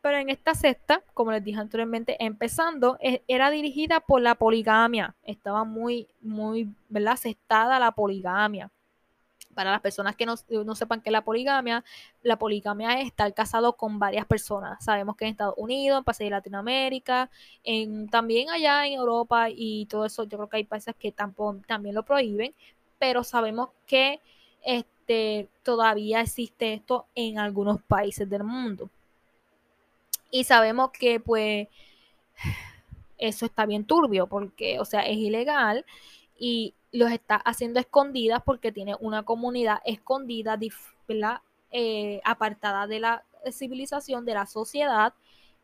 [0.02, 5.16] Pero en esta secta, como les dije anteriormente, empezando, e, era dirigida por la poligamia.
[5.24, 7.14] Estaba muy, muy, ¿verdad?
[7.14, 8.72] Aceptada la poligamia.
[9.54, 10.38] Para las personas que no,
[10.76, 11.84] sepan qué es la poligamia,
[12.22, 14.82] la poligamia es estar casado con varias personas.
[14.84, 17.30] Sabemos que en Estados Unidos, en países de Latinoamérica,
[17.64, 21.60] en, también allá en Europa y todo eso, yo creo que hay países que tampoco,
[21.68, 22.54] también lo prohíben,
[23.00, 24.22] pero sabemos que
[24.64, 28.90] este, todavía existe esto en algunos países del mundo.
[30.32, 31.68] Y sabemos que pues
[33.18, 35.86] eso está bien turbio porque, o sea, es ilegal
[36.38, 40.58] y los está haciendo escondidas porque tiene una comunidad escondida.
[41.72, 45.14] Eh, apartada de la civilización, de la sociedad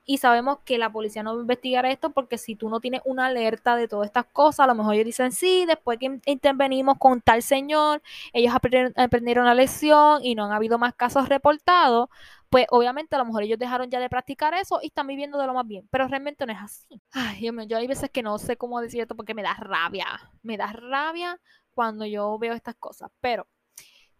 [0.06, 3.02] y sabemos que la policía no va a investigar esto porque si tú no tienes
[3.06, 6.98] una alerta de todas estas cosas, a lo mejor ellos dicen, sí, después que intervenimos
[6.99, 12.10] con tal señor, ellos aprendieron, la lección y no han habido más casos reportados,
[12.49, 15.48] pues obviamente a lo mejor ellos dejaron ya de practicar eso y están viviendo de
[15.48, 17.02] lo más bien, pero realmente no es así.
[17.11, 19.56] Ay, Dios mío, yo hay veces que no sé cómo decir esto porque me da
[19.56, 20.07] rabia,
[20.44, 21.40] me da rabia
[21.73, 23.48] cuando yo veo estas cosas, pero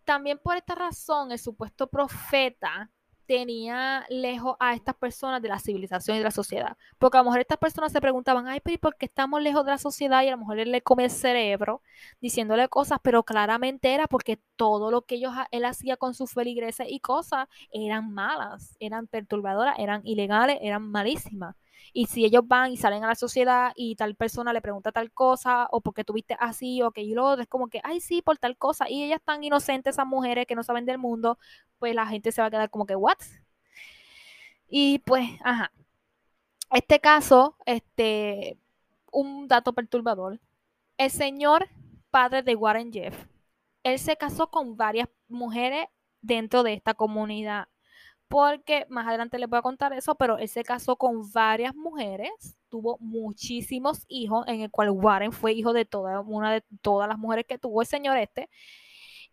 [0.04, 2.90] también por esta razón el supuesto profeta
[3.26, 6.78] tenía lejos a estas personas de la civilización y de la sociedad.
[6.98, 9.72] Porque a lo mejor estas personas se preguntaban, ay, pero ¿por qué estamos lejos de
[9.72, 10.24] la sociedad?
[10.24, 11.82] Y a lo mejor él le come el cerebro
[12.22, 16.88] diciéndole cosas, pero claramente era porque todo lo que ellos, él hacía con sus feligreses
[16.90, 21.56] y cosas eran malas, eran perturbadoras, eran ilegales, eran malísimas.
[21.94, 25.12] Y si ellos van y salen a la sociedad y tal persona le pregunta tal
[25.12, 28.22] cosa, o porque tuviste así, o que y lo otro, es como que, ay, sí,
[28.22, 28.90] por tal cosa.
[28.90, 31.38] Y ellas tan inocentes, esas mujeres que no saben del mundo,
[31.80, 33.18] pues la gente se va a quedar como que, ¿what?
[34.68, 35.72] Y pues, ajá.
[36.72, 38.58] Este caso, este,
[39.12, 40.40] un dato perturbador.
[40.98, 41.70] El señor
[42.12, 43.28] padre de Warren Jeff,
[43.84, 45.88] él se casó con varias mujeres
[46.22, 47.68] dentro de esta comunidad
[48.28, 52.32] porque más adelante les voy a contar eso, pero él se casó con varias mujeres,
[52.70, 57.18] tuvo muchísimos hijos, en el cual Warren fue hijo de toda una de todas las
[57.18, 58.50] mujeres que tuvo el señor este.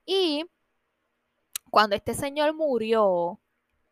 [0.06, 0.44] Y
[1.70, 3.40] cuando este señor murió,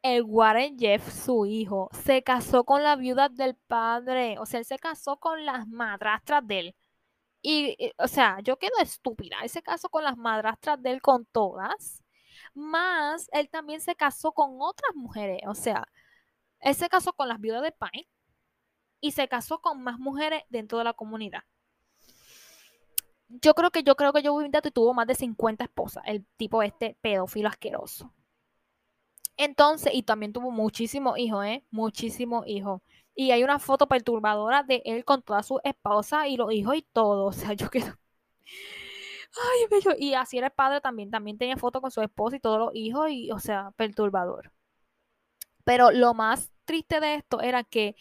[0.02, 4.64] el Warren Jeff, su hijo, se casó con la viuda del padre, o sea, él
[4.66, 6.76] se casó con las madrastras de él.
[7.42, 9.38] Y, o sea, yo quedo estúpida.
[9.42, 11.99] Él se casó con las madrastras de él, con todas
[12.60, 15.88] más él también se casó con otras mujeres, o sea,
[16.60, 18.08] él se casó con las viudas de Pine
[19.00, 21.42] y se casó con más mujeres dentro de la comunidad.
[23.28, 26.02] Yo creo que yo creo que yo un dato y tuvo más de 50 esposas,
[26.06, 28.12] el tipo este pedófilo asqueroso.
[29.36, 31.64] Entonces, y también tuvo muchísimos hijos, ¿eh?
[31.70, 32.82] Muchísimos hijos.
[33.14, 36.82] Y hay una foto perturbadora de él con toda su esposa y los hijos y
[36.82, 37.26] todo.
[37.26, 37.94] O sea, yo quedo.
[39.36, 39.92] Ay, bello.
[39.98, 41.10] Y así era el padre también.
[41.10, 43.10] También tenía foto con su esposa y todos los hijos.
[43.10, 44.52] Y, o sea, perturbador.
[45.64, 47.96] Pero lo más triste de esto era que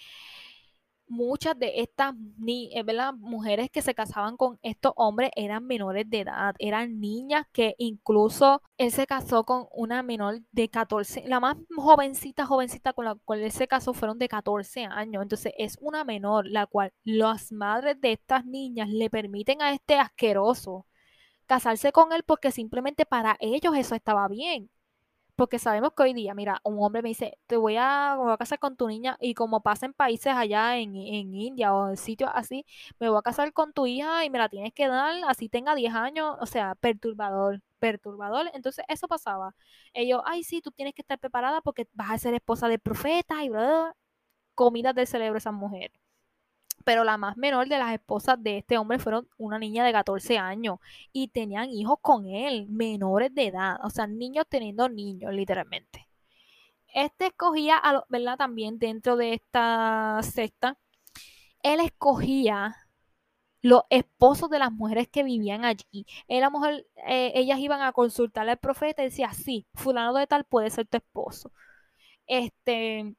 [1.10, 2.84] muchas de estas ni, eh,
[3.18, 8.62] mujeres que se casaban con estos hombres eran menores de edad, eran niñas que incluso
[8.78, 13.42] él se casó con una menor de 14, la más jovencita, jovencita con la cual
[13.42, 18.00] él se casó fueron de 14 años, entonces es una menor la cual las madres
[18.02, 20.86] de estas niñas le permiten a este asqueroso
[21.50, 24.70] casarse con él porque simplemente para ellos eso estaba bien.
[25.36, 28.60] Porque sabemos que hoy día, mira, un hombre me dice, te voy a, a casar
[28.60, 32.66] con tu niña y como pasa en países allá en, India o en sitios así,
[33.00, 35.76] me voy a casar con tu hija y me la tienes que dar, así tenga
[35.76, 38.52] 10 años, o sea, perturbador, perturbador.
[38.54, 39.56] Entonces eso pasaba.
[39.94, 43.44] Ellos, ay, sí, tú tienes que estar preparada porque vas a ser esposa de profeta
[43.44, 43.96] y bla, bla,
[44.56, 45.92] comidas del cerebro esa mujer
[46.90, 50.40] pero la más menor de las esposas de este hombre fueron una niña de 14
[50.40, 50.80] años
[51.14, 56.08] y tenían hijos con él, menores de edad, o sea, niños teniendo niños, literalmente.
[56.96, 58.38] Este escogía, a ¿verdad?
[58.38, 60.80] También dentro de esta secta,
[61.62, 62.76] él escogía
[63.62, 66.08] los esposos de las mujeres que vivían allí.
[66.28, 70.44] Era mujer, eh, ellas iban a consultarle al profeta y decía, sí, fulano de tal
[70.46, 71.52] puede ser tu esposo.
[72.28, 73.16] Este,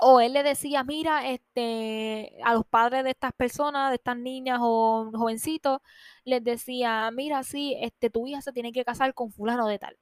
[0.00, 4.58] o él le decía, mira, este, a los padres de estas personas, de estas niñas
[4.62, 5.80] o jovencitos,
[6.24, 9.96] les decía, mira, sí, este, tu hija se tiene que casar con fulano de tal.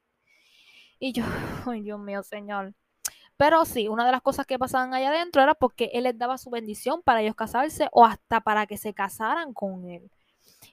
[0.99, 1.25] Y yo,
[1.67, 2.75] ay Dios mío, señor.
[3.37, 6.39] Pero sí, una de las cosas que pasaban allá adentro era porque él les daba
[6.39, 10.11] su bendición para ellos casarse o hasta para que se casaran con él.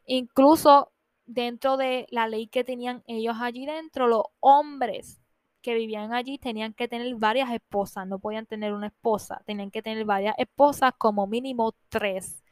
[0.05, 0.91] Incluso
[1.25, 5.21] dentro de la ley que tenían ellos allí dentro, los hombres
[5.65, 9.81] que vivían allí tenían que tener varias esposas, no podían tener una esposa, tenían que
[9.81, 12.43] tener varias esposas, como mínimo tres.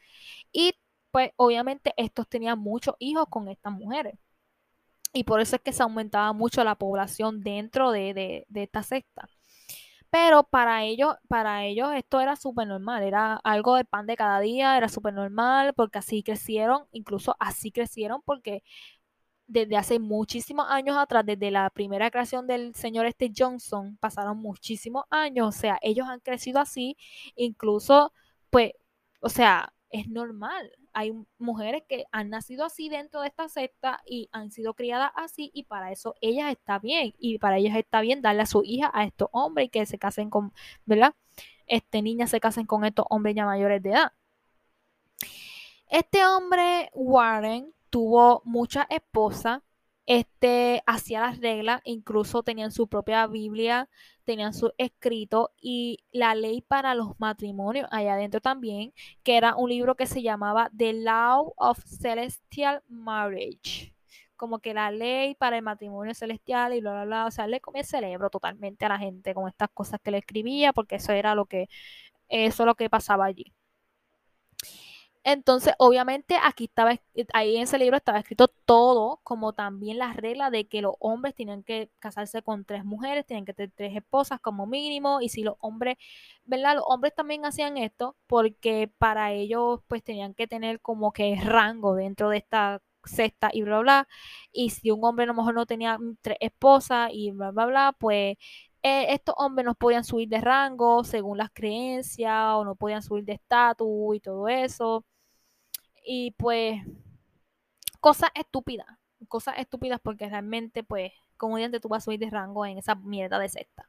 [0.52, 0.73] Y
[1.11, 4.15] pues obviamente estos tenían muchos hijos con estas mujeres.
[5.14, 9.30] Y por eso es que se aumentaba mucho la población dentro de, esta secta.
[10.10, 14.40] Pero para ellos, para ellos esto era súper normal, era algo de pan de cada
[14.40, 18.64] día, era súper normal, porque así crecieron, incluso así crecieron, porque
[19.48, 25.06] desde hace muchísimos años atrás, desde la primera creación del señor este Johnson, pasaron muchísimos
[25.10, 26.98] años, o sea, ellos han crecido así,
[27.36, 28.14] incluso,
[28.49, 28.74] pues,
[29.22, 30.72] o sea, es normal.
[30.94, 35.52] Hay mujeres que han nacido así dentro de esta secta y han sido criadas así
[35.53, 38.91] y para eso ellas está bien y para ellas está bien darle a su hija
[38.94, 40.53] a estos hombres y que se casen con,
[40.86, 41.15] ¿verdad?
[41.68, 44.14] Este niñas se casen con estos hombres ya mayores de edad.
[45.90, 49.61] Este hombre Warren tuvo muchas esposas,
[50.07, 53.88] este, hacía las reglas, incluso tenían su propia Biblia,
[54.24, 59.70] tenían su escrito y la ley para los matrimonios allá adentro también, que era un
[59.70, 63.94] libro que se llamaba The Law of Celestial Marriage
[64.36, 67.26] como que la ley para el matrimonio celestial y bla, bla, bla.
[67.28, 70.18] O sea, le comía el cerebro totalmente a la gente con estas cosas que le
[70.18, 71.70] escribía, porque eso era lo que,
[72.30, 73.53] eso es lo que pasaba allí.
[75.25, 76.99] Entonces, obviamente, aquí estaba,
[77.33, 81.33] ahí en ese libro estaba escrito todo, como también la regla de que los hombres
[81.33, 85.43] tenían que casarse con tres mujeres, tenían que tener tres esposas como mínimo, y si
[85.43, 85.95] los hombres,
[86.43, 86.75] ¿verdad?
[86.75, 91.95] Los hombres también hacían esto porque para ellos, pues, tenían que tener como que rango
[91.95, 94.07] dentro de esta secta y bla, bla,
[94.51, 97.95] y si un hombre a lo mejor no tenía tres esposas y bla, bla, bla,
[97.99, 98.37] pues
[98.83, 103.23] eh, estos hombres no podían subir de rango según las creencias o no podían subir
[103.25, 105.05] de estatus y todo eso.
[106.03, 106.81] Y pues,
[107.99, 108.88] cosas estúpidas,
[109.27, 112.95] cosas estúpidas porque realmente, pues, como diante tú vas a subir de rango en esa
[112.95, 113.88] mierda de secta.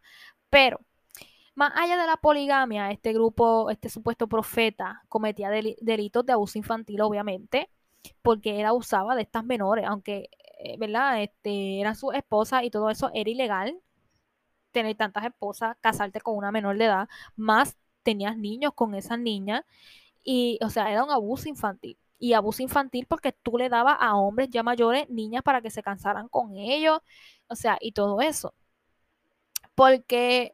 [0.51, 0.81] Pero,
[1.55, 7.01] más allá de la poligamia, este grupo, este supuesto profeta, cometía delitos de abuso infantil,
[7.03, 7.71] obviamente,
[8.23, 10.31] porque él abusaba de estas menores, aunque,
[10.61, 11.23] eh, ¿verdad?
[11.23, 13.81] Este, eran sus esposas y todo eso era ilegal.
[14.73, 19.65] Tener tantas esposas, casarte con una menor de edad, más tenías niños con esas niñas,
[20.25, 24.17] y, o sea, era un abuso infantil y abuso infantil porque tú le dabas a
[24.17, 27.01] hombres ya mayores niñas para que se cansaran con ellos,
[27.49, 28.55] o sea, y todo eso.
[29.75, 30.53] Porque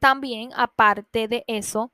[0.00, 1.92] también, aparte de eso,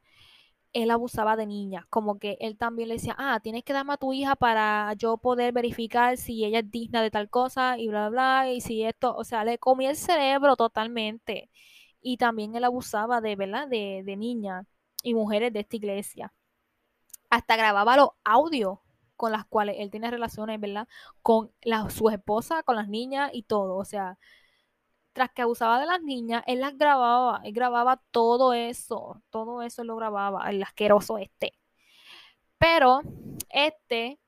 [0.72, 3.96] él abusaba de niñas, como que él también le decía, ah, tienes que darme a
[3.98, 8.10] tu hija para yo poder verificar si ella es digna de tal cosa y bla,
[8.10, 11.50] bla, bla, y si esto, o sea, le comía el cerebro totalmente.
[12.02, 13.68] Y también él abusaba de, ¿verdad?
[13.68, 14.66] De, de niñas
[15.02, 16.32] y mujeres de esta iglesia
[17.36, 18.78] hasta grababa los audios
[19.16, 20.88] con las cuales él tiene relaciones, ¿verdad?
[21.22, 23.76] Con la, su esposa, con las niñas y todo.
[23.76, 24.18] O sea,
[25.12, 29.84] tras que abusaba de las niñas, él las grababa, él grababa todo eso, todo eso
[29.84, 31.54] lo grababa, el asqueroso este.
[32.58, 33.00] Pero
[33.50, 34.18] este,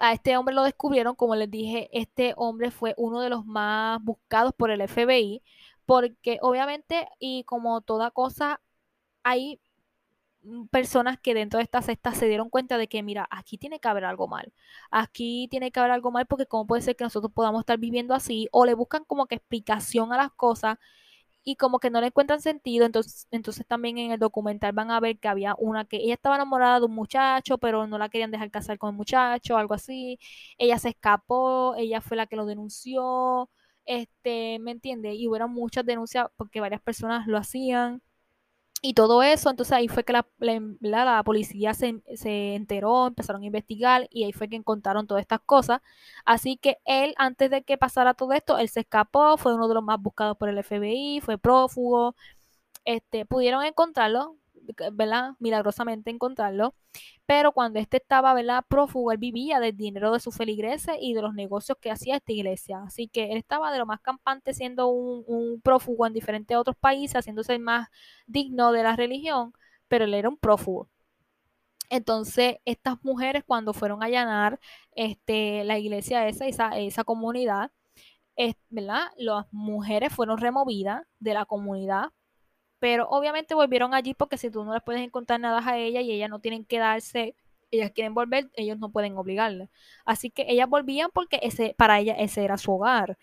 [0.00, 4.02] a este hombre lo descubrieron, como les dije, este hombre fue uno de los más
[4.02, 5.42] buscados por el FBI,
[5.86, 8.60] porque obviamente, y como toda cosa,
[9.24, 9.60] hay
[10.70, 13.88] personas que dentro de esta secta se dieron cuenta de que, mira, aquí tiene que
[13.88, 14.52] haber algo mal.
[14.90, 18.14] Aquí tiene que haber algo mal porque cómo puede ser que nosotros podamos estar viviendo
[18.14, 20.78] así o le buscan como que explicación a las cosas
[21.44, 22.86] y como que no le encuentran sentido.
[22.86, 26.36] Entonces, entonces también en el documental van a ver que había una que ella estaba
[26.36, 30.18] enamorada de un muchacho, pero no la querían dejar casar con el muchacho, algo así.
[30.58, 33.50] Ella se escapó, ella fue la que lo denunció.
[33.86, 35.14] Este, ¿me entiende?
[35.14, 38.02] Y hubo muchas denuncias porque varias personas lo hacían
[38.86, 40.26] y todo eso, entonces ahí fue que la,
[40.80, 45.40] la, policía se, se, enteró, empezaron a investigar y ahí fue que encontraron todas estas
[45.40, 45.80] cosas.
[46.26, 49.74] Así que él, antes de que pasara todo esto, él se escapó, fue uno de
[49.74, 52.14] los más buscados por el FBI, fue prófugo,
[52.84, 54.36] este, pudieron encontrarlo,
[54.92, 55.32] ¿verdad?
[55.38, 56.74] Milagrosamente encontrarlo.
[57.26, 58.64] Pero cuando este estaba, ¿verdad?
[58.68, 62.32] Prófugo, él vivía del dinero de sus feligreses y de los negocios que hacía esta
[62.32, 62.82] iglesia.
[62.86, 67.16] Así que él estaba de lo más campante siendo un, prófugo en diferentes otros países,
[67.16, 67.88] haciéndose más
[68.26, 69.52] digno de la religión,
[69.88, 70.88] pero él era un prófugo.
[71.90, 74.58] Entonces, estas mujeres cuando fueron a allanar
[74.96, 76.46] este, la iglesia esa,
[76.78, 77.70] esa, comunidad,
[78.70, 79.08] ¿verdad?
[79.16, 82.10] Las mujeres fueron removidas de la comunidad
[82.84, 86.12] pero obviamente volvieron allí porque si tú no les puedes encontrar nada a ella y
[86.12, 87.34] ellas no tienen que darse,
[87.70, 89.70] ellas quieren volver, ellos no pueden obligarla.
[90.04, 93.16] Así que ellas volvían porque ese, para ella ese era su hogar.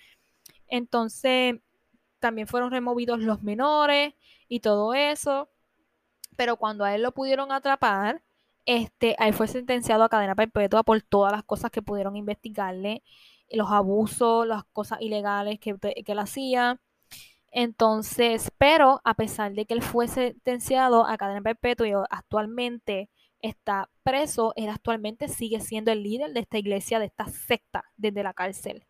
[0.67, 1.59] Entonces,
[2.17, 4.15] también fueron removidos los menores
[4.47, 5.47] y todo eso.
[6.35, 8.23] Pero cuando a él lo pudieron atrapar,
[8.65, 13.03] este, él fue sentenciado a cadena perpetua por todas las cosas que pudieron investigarle,
[13.51, 16.81] los abusos, las cosas ilegales que, que él hacía.
[17.51, 23.09] Entonces, pero a pesar de que él fue sentenciado a cadena perpetua y actualmente
[23.41, 28.23] está preso, él actualmente sigue siendo el líder de esta iglesia, de esta secta, desde
[28.23, 28.85] la cárcel.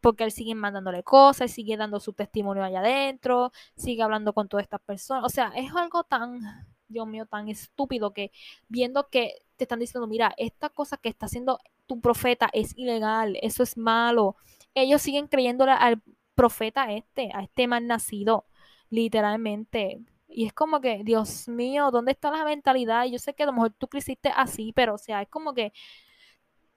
[0.00, 4.64] Porque él sigue mandándole cosas, sigue dando su testimonio allá adentro, sigue hablando con todas
[4.64, 5.24] estas personas.
[5.24, 6.40] O sea, es algo tan,
[6.88, 8.32] Dios mío, tan estúpido que
[8.68, 13.36] viendo que te están diciendo, mira, esta cosa que está haciendo tu profeta es ilegal,
[13.42, 14.36] eso es malo.
[14.74, 16.02] Ellos siguen creyéndole al
[16.40, 18.46] profeta este, a este mal nacido,
[18.88, 20.00] literalmente.
[20.26, 23.04] Y es como que, Dios mío, ¿dónde está la mentalidad?
[23.04, 25.74] Yo sé que a lo mejor tú creciste así, pero o sea, es como que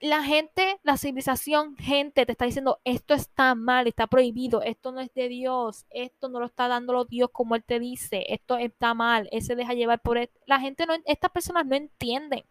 [0.00, 5.00] la gente, la civilización, gente te está diciendo, esto está mal, está prohibido, esto no
[5.00, 8.92] es de Dios, esto no lo está dando Dios como Él te dice, esto está
[8.92, 10.30] mal, Él se deja llevar por él.
[10.46, 12.44] La gente no, estas personas no entienden.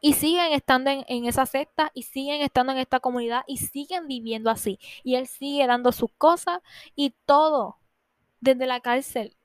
[0.00, 4.50] Y siguen estando en, esa secta y siguen estando en esta comunidad y siguen viviendo
[4.50, 4.78] así.
[5.04, 6.60] Y él sigue dando sus cosas
[6.94, 7.78] y todo
[8.40, 9.36] desde la cárcel.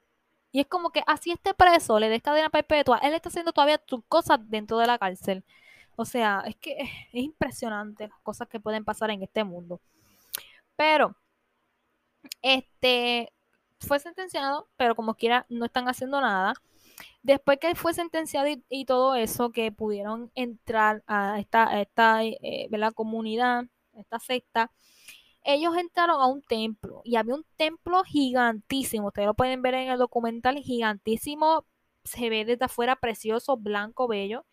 [0.52, 3.82] Y es como que así esté preso, le des cadena perpetua, él está haciendo todavía
[3.86, 5.44] sus cosas dentro de la cárcel.
[5.98, 9.82] O sea, es que es impresionante las cosas que pueden pasar en este mundo.
[10.76, 11.16] Pero,
[12.42, 13.34] este,
[13.80, 16.54] fue sentenciado, pero como quiera, no están haciendo nada.
[17.26, 23.66] Después que fue sentenciado y, todo eso, que pudieron entrar a esta, esta eh, comunidad,
[23.94, 24.72] esta secta,
[25.44, 29.90] ellos entraron a un templo y había un templo gigantísimo, ustedes lo pueden ver en
[29.90, 31.66] el documental, gigantísimo,
[32.04, 34.46] se ve desde afuera precioso, blanco, bello,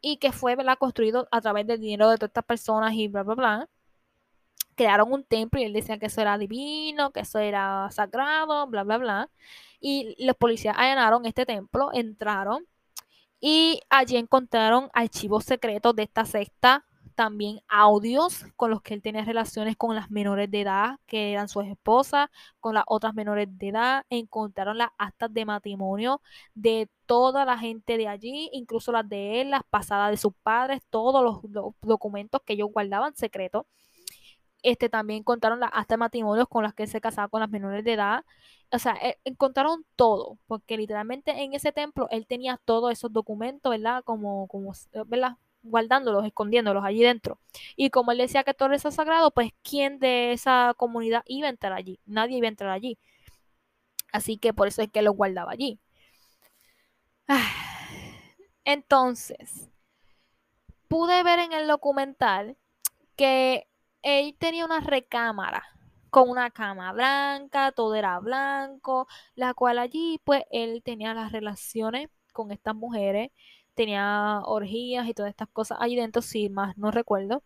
[0.00, 0.78] y que fue ¿verdad?
[0.78, 3.70] construido a través del dinero de todas estas personas y bla, bla, bla.
[4.74, 8.84] Crearon un templo y él decía que eso era divino, que eso era sagrado, bla,
[8.84, 9.30] bla, bla.
[9.80, 12.66] Y los policías allanaron este templo, entraron
[13.40, 19.24] y allí encontraron archivos secretos de esta secta, también audios con los que él tenía
[19.24, 22.30] relaciones con las menores de edad, que eran sus esposas,
[22.60, 24.04] con las otras menores de edad.
[24.10, 26.22] Encontraron las actas de matrimonio
[26.54, 30.80] de toda la gente de allí, incluso las de él, las pasadas de sus padres,
[30.88, 33.66] todos los, documentos que ellos guardaban secretos.
[34.62, 37.84] Este, también encontraron las actas de matrimonio con las que se casaba con las menores
[37.84, 38.24] de edad
[38.72, 43.70] o sea, eh, encontraron todo, porque literalmente en ese templo él tenía todos esos documentos,
[43.70, 44.02] ¿verdad?
[44.04, 44.72] Como, como,
[45.06, 45.36] ¿verdad?
[45.62, 47.38] Guardándolos, escondiéndolos allí dentro.
[47.76, 51.48] Y como él decía que todo eso es sagrado, pues ¿quién de esa comunidad iba
[51.48, 52.00] a entrar allí?
[52.06, 52.98] Nadie iba a entrar allí.
[54.12, 55.78] Así que por eso es que lo guardaba allí.
[58.64, 59.70] Entonces,
[60.88, 62.56] pude ver en el documental
[63.16, 63.66] que
[64.02, 65.64] él tenía una recámara
[66.10, 72.10] con una cama blanca, todo era blanco, la cual allí pues él tenía las relaciones
[72.32, 73.30] con estas mujeres,
[73.74, 77.42] tenía orgías y todas estas cosas allí dentro, sí, más no recuerdo,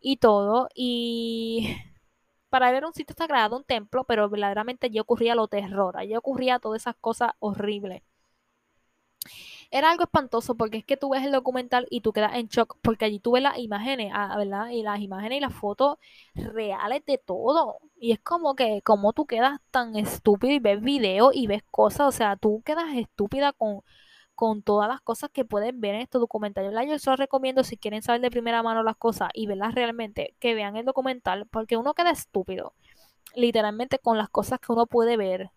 [0.00, 1.68] y todo, y
[2.50, 6.16] para él era un sitio sagrado, un templo, pero verdaderamente allí ocurría lo terror, allí
[6.16, 8.02] ocurría todas esas cosas horribles.
[9.70, 12.76] Era algo espantoso porque es que tú ves el documental y tú quedas en shock
[12.82, 14.68] porque allí tú ves las imágenes, ah, ¿verdad?
[14.70, 15.98] Y las imágenes y las fotos
[16.34, 17.78] reales de todo.
[17.98, 22.08] Y es como que, como tú quedas tan estúpido y ves videos y ves cosas,
[22.08, 23.82] o sea, tú quedas estúpida con,
[24.34, 26.72] con todas las cosas que pueden ver en estos documentales.
[26.88, 30.54] Yo solo recomiendo si quieren saber de primera mano las cosas y verlas realmente, que
[30.54, 32.74] vean el documental porque uno queda estúpido,
[33.34, 35.50] literalmente con las cosas que uno puede ver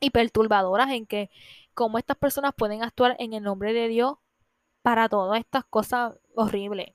[0.00, 1.30] y perturbadoras en que
[1.74, 4.16] cómo estas personas pueden actuar en el nombre de Dios
[4.82, 6.94] para todas estas cosas horribles.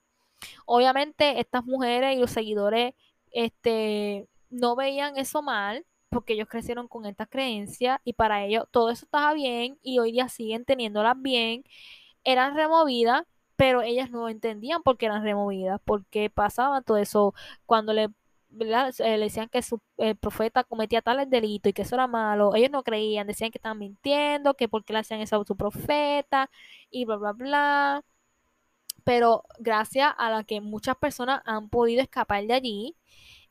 [0.65, 2.93] Obviamente estas mujeres y los seguidores
[3.31, 8.89] este, no veían eso mal porque ellos crecieron con estas creencias y para ellos todo
[8.89, 11.63] eso estaba bien y hoy día siguen teniéndolas bien.
[12.23, 13.23] Eran removidas,
[13.55, 17.33] pero ellas no entendían por qué eran removidas, por qué pasaba todo eso
[17.65, 18.09] cuando le
[18.49, 19.81] le decían que su
[20.19, 22.55] profeta cometía tales delitos y que eso era malo.
[22.55, 25.55] Ellos no creían, decían que estaban mintiendo, que por qué le hacían eso a su
[25.57, 26.49] profeta
[26.89, 28.05] y bla, bla, bla.
[29.03, 32.95] Pero gracias a la que muchas personas han podido escapar de allí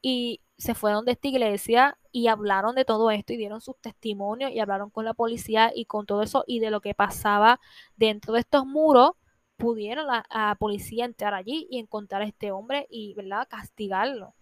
[0.03, 4.51] y se fueron de esta iglesia y hablaron de todo esto y dieron sus testimonios
[4.53, 7.61] y hablaron con la policía y con todo eso y de lo que pasaba
[7.97, 9.13] dentro de estos muros
[9.57, 13.47] pudieron la, la policía entrar allí y encontrar a este hombre y ¿verdad?
[13.49, 14.35] castigarlo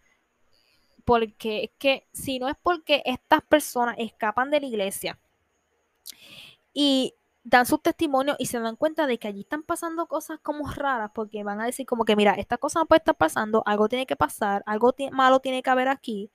[1.04, 5.18] porque es que si no es porque estas personas escapan de la iglesia
[6.72, 7.14] y
[7.44, 11.10] dan sus testimonios y se dan cuenta de que allí están pasando cosas como raras,
[11.14, 14.06] porque van a decir como que, mira, esta cosa no puede estar pasando, algo tiene
[14.06, 16.30] que pasar, algo malo tiene que haber aquí,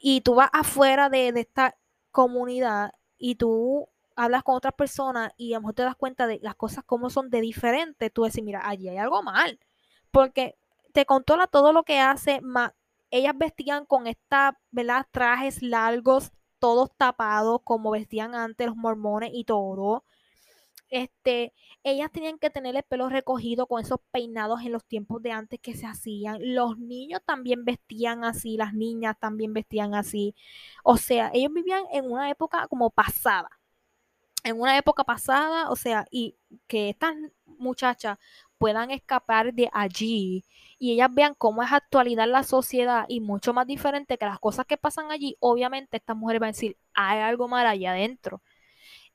[0.00, 1.76] y tú vas afuera de, esta
[2.10, 6.38] comunidad y tú hablas con otras personas y a lo mejor te das cuenta de
[6.42, 9.58] las cosas como son de diferentes, tú decís, mira, allí hay algo mal,
[10.10, 10.58] porque
[10.92, 12.40] te controla todo lo que hace,
[13.14, 14.54] ellas vestían con estas.
[15.12, 20.04] Trajes largos, todos tapados, como vestían antes los mormones y todo.
[20.90, 21.54] Este,
[21.84, 25.60] ellas tenían que tener el pelo recogido con esos peinados en los tiempos de antes
[25.60, 26.38] que se hacían.
[26.40, 30.34] Los niños también vestían así, las niñas también vestían así.
[30.82, 33.48] O sea, ellos vivían en una época como pasada.
[34.44, 36.36] En una época pasada, o sea, y
[36.66, 37.14] que estas
[37.46, 38.18] muchachas
[38.58, 40.44] puedan escapar de allí
[40.78, 44.66] y ellas vean cómo es actualidad la sociedad y mucho más diferente que las cosas
[44.66, 48.42] que pasan allí, obviamente estas mujeres van a decir, hay algo mal allá adentro.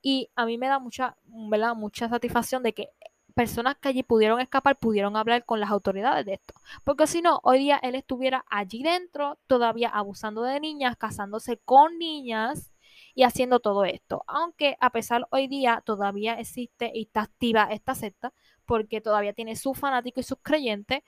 [0.02, 1.76] Y a mí me da mucha, ¿verdad?
[1.76, 2.90] mucha satisfacción de que
[3.34, 6.54] personas que allí pudieron escapar pudieron hablar con las autoridades de esto.
[6.84, 11.98] Porque si no, hoy día él estuviera allí dentro, todavía abusando de niñas, casándose con
[11.98, 12.74] niñas
[13.16, 14.24] y haciendo todo esto.
[14.28, 18.34] Aunque a pesar hoy día todavía existe y está activa esta secta,
[18.70, 21.02] porque todavía tiene sus fanáticos y sus creyentes,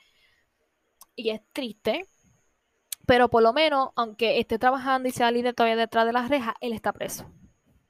[1.16, 2.08] y es triste,
[3.06, 6.56] pero por lo menos, aunque esté trabajando y sea líder todavía detrás de las rejas,
[6.60, 7.32] él está preso.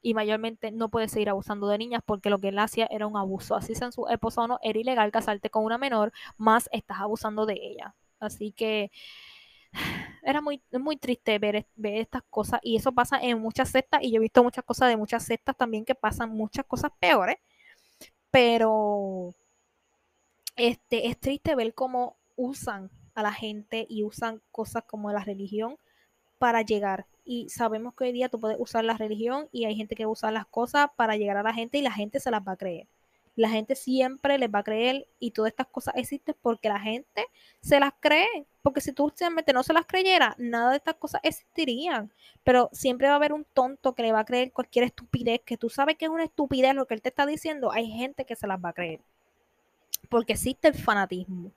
[0.01, 3.15] Y mayormente no puede seguir abusando de niñas porque lo que él hacía era un
[3.15, 3.55] abuso.
[3.55, 6.99] Así sea en su esposa o no, era ilegal casarte con una menor, más estás
[6.99, 7.95] abusando de ella.
[8.19, 8.91] Así que
[10.23, 14.11] era muy, muy triste ver, ver estas cosas y eso pasa en muchas sectas y
[14.11, 17.37] yo he visto muchas cosas de muchas sectas también que pasan muchas cosas peores.
[18.31, 19.35] Pero
[20.55, 25.77] este, es triste ver cómo usan a la gente y usan cosas como la religión
[26.39, 27.05] para llegar.
[27.23, 30.31] Y sabemos que hoy día tú puedes usar la religión y hay gente que usa
[30.31, 32.87] las cosas para llegar a la gente y la gente se las va a creer.
[33.35, 37.25] La gente siempre les va a creer y todas estas cosas existen porque la gente
[37.61, 38.47] se las cree.
[38.61, 42.11] Porque si tú simplemente no se las creyera, nada de estas cosas existirían.
[42.43, 45.57] Pero siempre va a haber un tonto que le va a creer cualquier estupidez, que
[45.57, 47.71] tú sabes que es una estupidez lo que él te está diciendo.
[47.71, 49.01] Hay gente que se las va a creer.
[50.11, 51.53] Porque existe el fanatismo.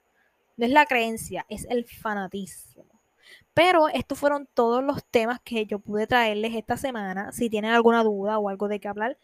[0.57, 2.85] No es la creencia, es el fanatismo.
[3.53, 7.33] Pero estos fueron todos los temas que yo pude traerles esta semana.
[7.33, 9.19] Si tienen alguna duda o algo de qué hablar,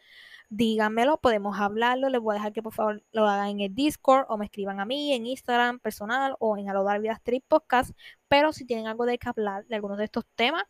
[0.48, 2.08] díganmelo, podemos hablarlo.
[2.08, 4.80] Les voy a dejar que por favor lo hagan en el Discord o me escriban
[4.80, 7.92] a mí en Instagram personal o en Alodar Vida Street Podcast.
[8.26, 10.64] Pero si tienen algo de qué hablar de algunos de estos temas,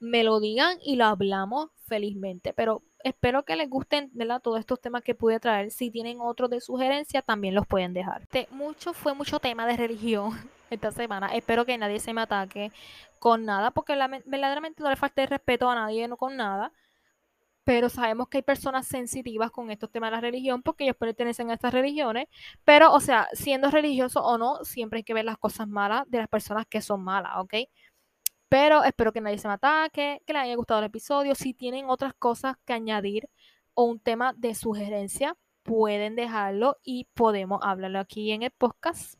[0.00, 2.54] me lo digan y lo hablamos felizmente.
[2.54, 4.42] Pero espero que les gusten ¿verdad?
[4.42, 5.70] todos estos temas que pude traer.
[5.70, 8.22] Si tienen otros de sugerencia, también los pueden dejar.
[8.22, 10.32] Este, mucho fue mucho tema de religión
[10.70, 11.28] esta semana.
[11.28, 12.72] Espero que nadie se me ataque
[13.20, 13.94] con nada, porque
[14.26, 16.72] verdaderamente no le falte respeto a nadie no con nada.
[17.64, 21.50] Pero sabemos que hay personas sensitivas con estos temas de la religión porque ellos pertenecen
[21.50, 22.26] a estas religiones.
[22.64, 26.18] Pero, o sea, siendo religioso o no, siempre hay que ver las cosas malas de
[26.18, 27.54] las personas que son malas, ¿ok?
[28.48, 31.34] Pero espero que nadie se me ataque, que les haya gustado el episodio.
[31.34, 33.28] Si tienen otras cosas que añadir
[33.74, 39.18] o un tema de sugerencia, pueden dejarlo y podemos hablarlo aquí en el podcast.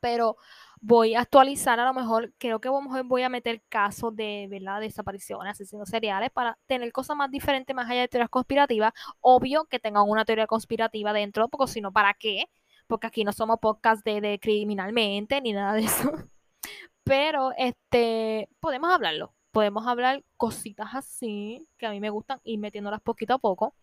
[0.00, 0.36] Pero
[0.80, 4.80] voy a actualizar a lo mejor, creo que voy a meter casos de, ¿verdad?
[4.80, 8.92] desapariciones, asesinos seriales para tener cosas más diferentes más allá de teorías conspirativas.
[9.20, 12.44] Obvio que tengan una teoría conspirativa dentro, porque si no, ¿para qué?
[12.86, 16.12] Porque aquí no somos podcast de, de criminalmente ni nada de eso.
[17.08, 19.34] Pero este podemos hablarlo.
[19.50, 23.74] Podemos hablar cositas así que a mí me gustan y metiéndolas poquito a poco.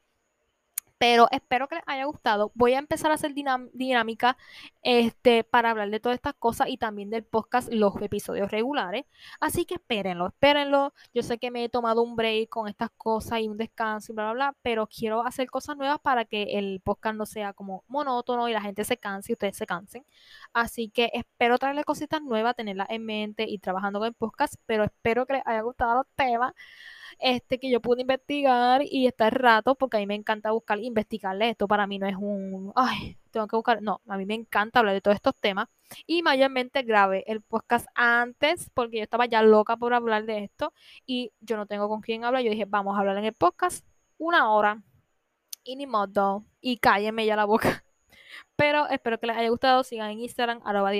[0.98, 2.52] Pero espero que les haya gustado.
[2.56, 4.38] Voy a empezar a hacer dinámica
[4.82, 9.06] este, para hablar de todas estas cosas y también del podcast, los episodios regulares.
[9.40, 10.94] Así que espérenlo, espérenlo.
[11.14, 14.16] Yo sé que me he tomado un break con estas cosas y un descanso y
[14.16, 17.84] bla, bla, bla, pero quiero hacer cosas nuevas para que el podcast no sea como
[17.88, 20.06] monótono y la gente se canse y ustedes se cansen.
[20.54, 24.84] Así que espero traerle cositas nuevas, tenerlas en mente y trabajando con el podcast, pero
[24.84, 26.54] espero que les haya gustado los temas
[27.20, 31.50] este, que yo pude investigar y estar rato, porque a mí me encanta buscar, investigarle
[31.50, 31.68] esto.
[31.68, 33.82] Para mí no es un, ay, tengo que buscar.
[33.82, 35.68] No, a mí me encanta hablar de todos estos temas.
[36.08, 40.74] Y mayormente grabé el podcast antes, porque yo estaba ya loca por hablar de esto
[41.06, 42.44] y yo no tengo con quién hablar.
[42.44, 43.86] Yo dije, vamos a hablar en el podcast
[44.18, 44.84] una hora.
[45.64, 46.46] Y ni modo.
[46.62, 47.85] Y cállenme ya la boca.
[48.56, 49.84] Pero espero que les haya gustado.
[49.84, 50.92] Sigan en Instagram, arroba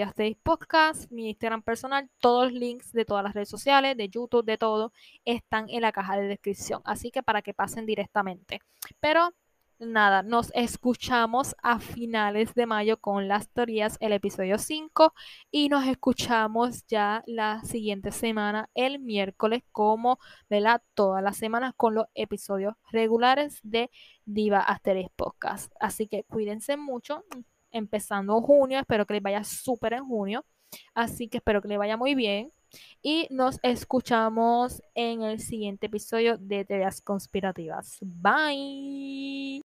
[0.44, 2.10] podcast, mi Instagram personal.
[2.20, 4.92] Todos los links de todas las redes sociales, de YouTube, de todo,
[5.26, 6.82] están en la caja de descripción.
[6.86, 8.60] Así que para que pasen directamente.
[9.00, 9.34] Pero
[9.80, 15.14] nada, nos escuchamos a finales de mayo con las teorías, el episodio 5,
[15.52, 20.20] y nos escuchamos ya la siguiente semana, el miércoles, como
[20.50, 20.82] ¿verdad?
[20.94, 23.90] todas las semanas con los episodios regulares de
[24.26, 25.72] Diva Asterix Podcast.
[25.80, 27.24] Así que cuídense mucho,
[27.72, 30.46] empezando junio, espero que les vaya súper en junio,
[30.94, 32.52] así que espero que les vaya muy bien.
[33.02, 37.98] Y nos escuchamos en el siguiente episodio de Teorías Conspirativas.
[38.02, 39.62] Bye.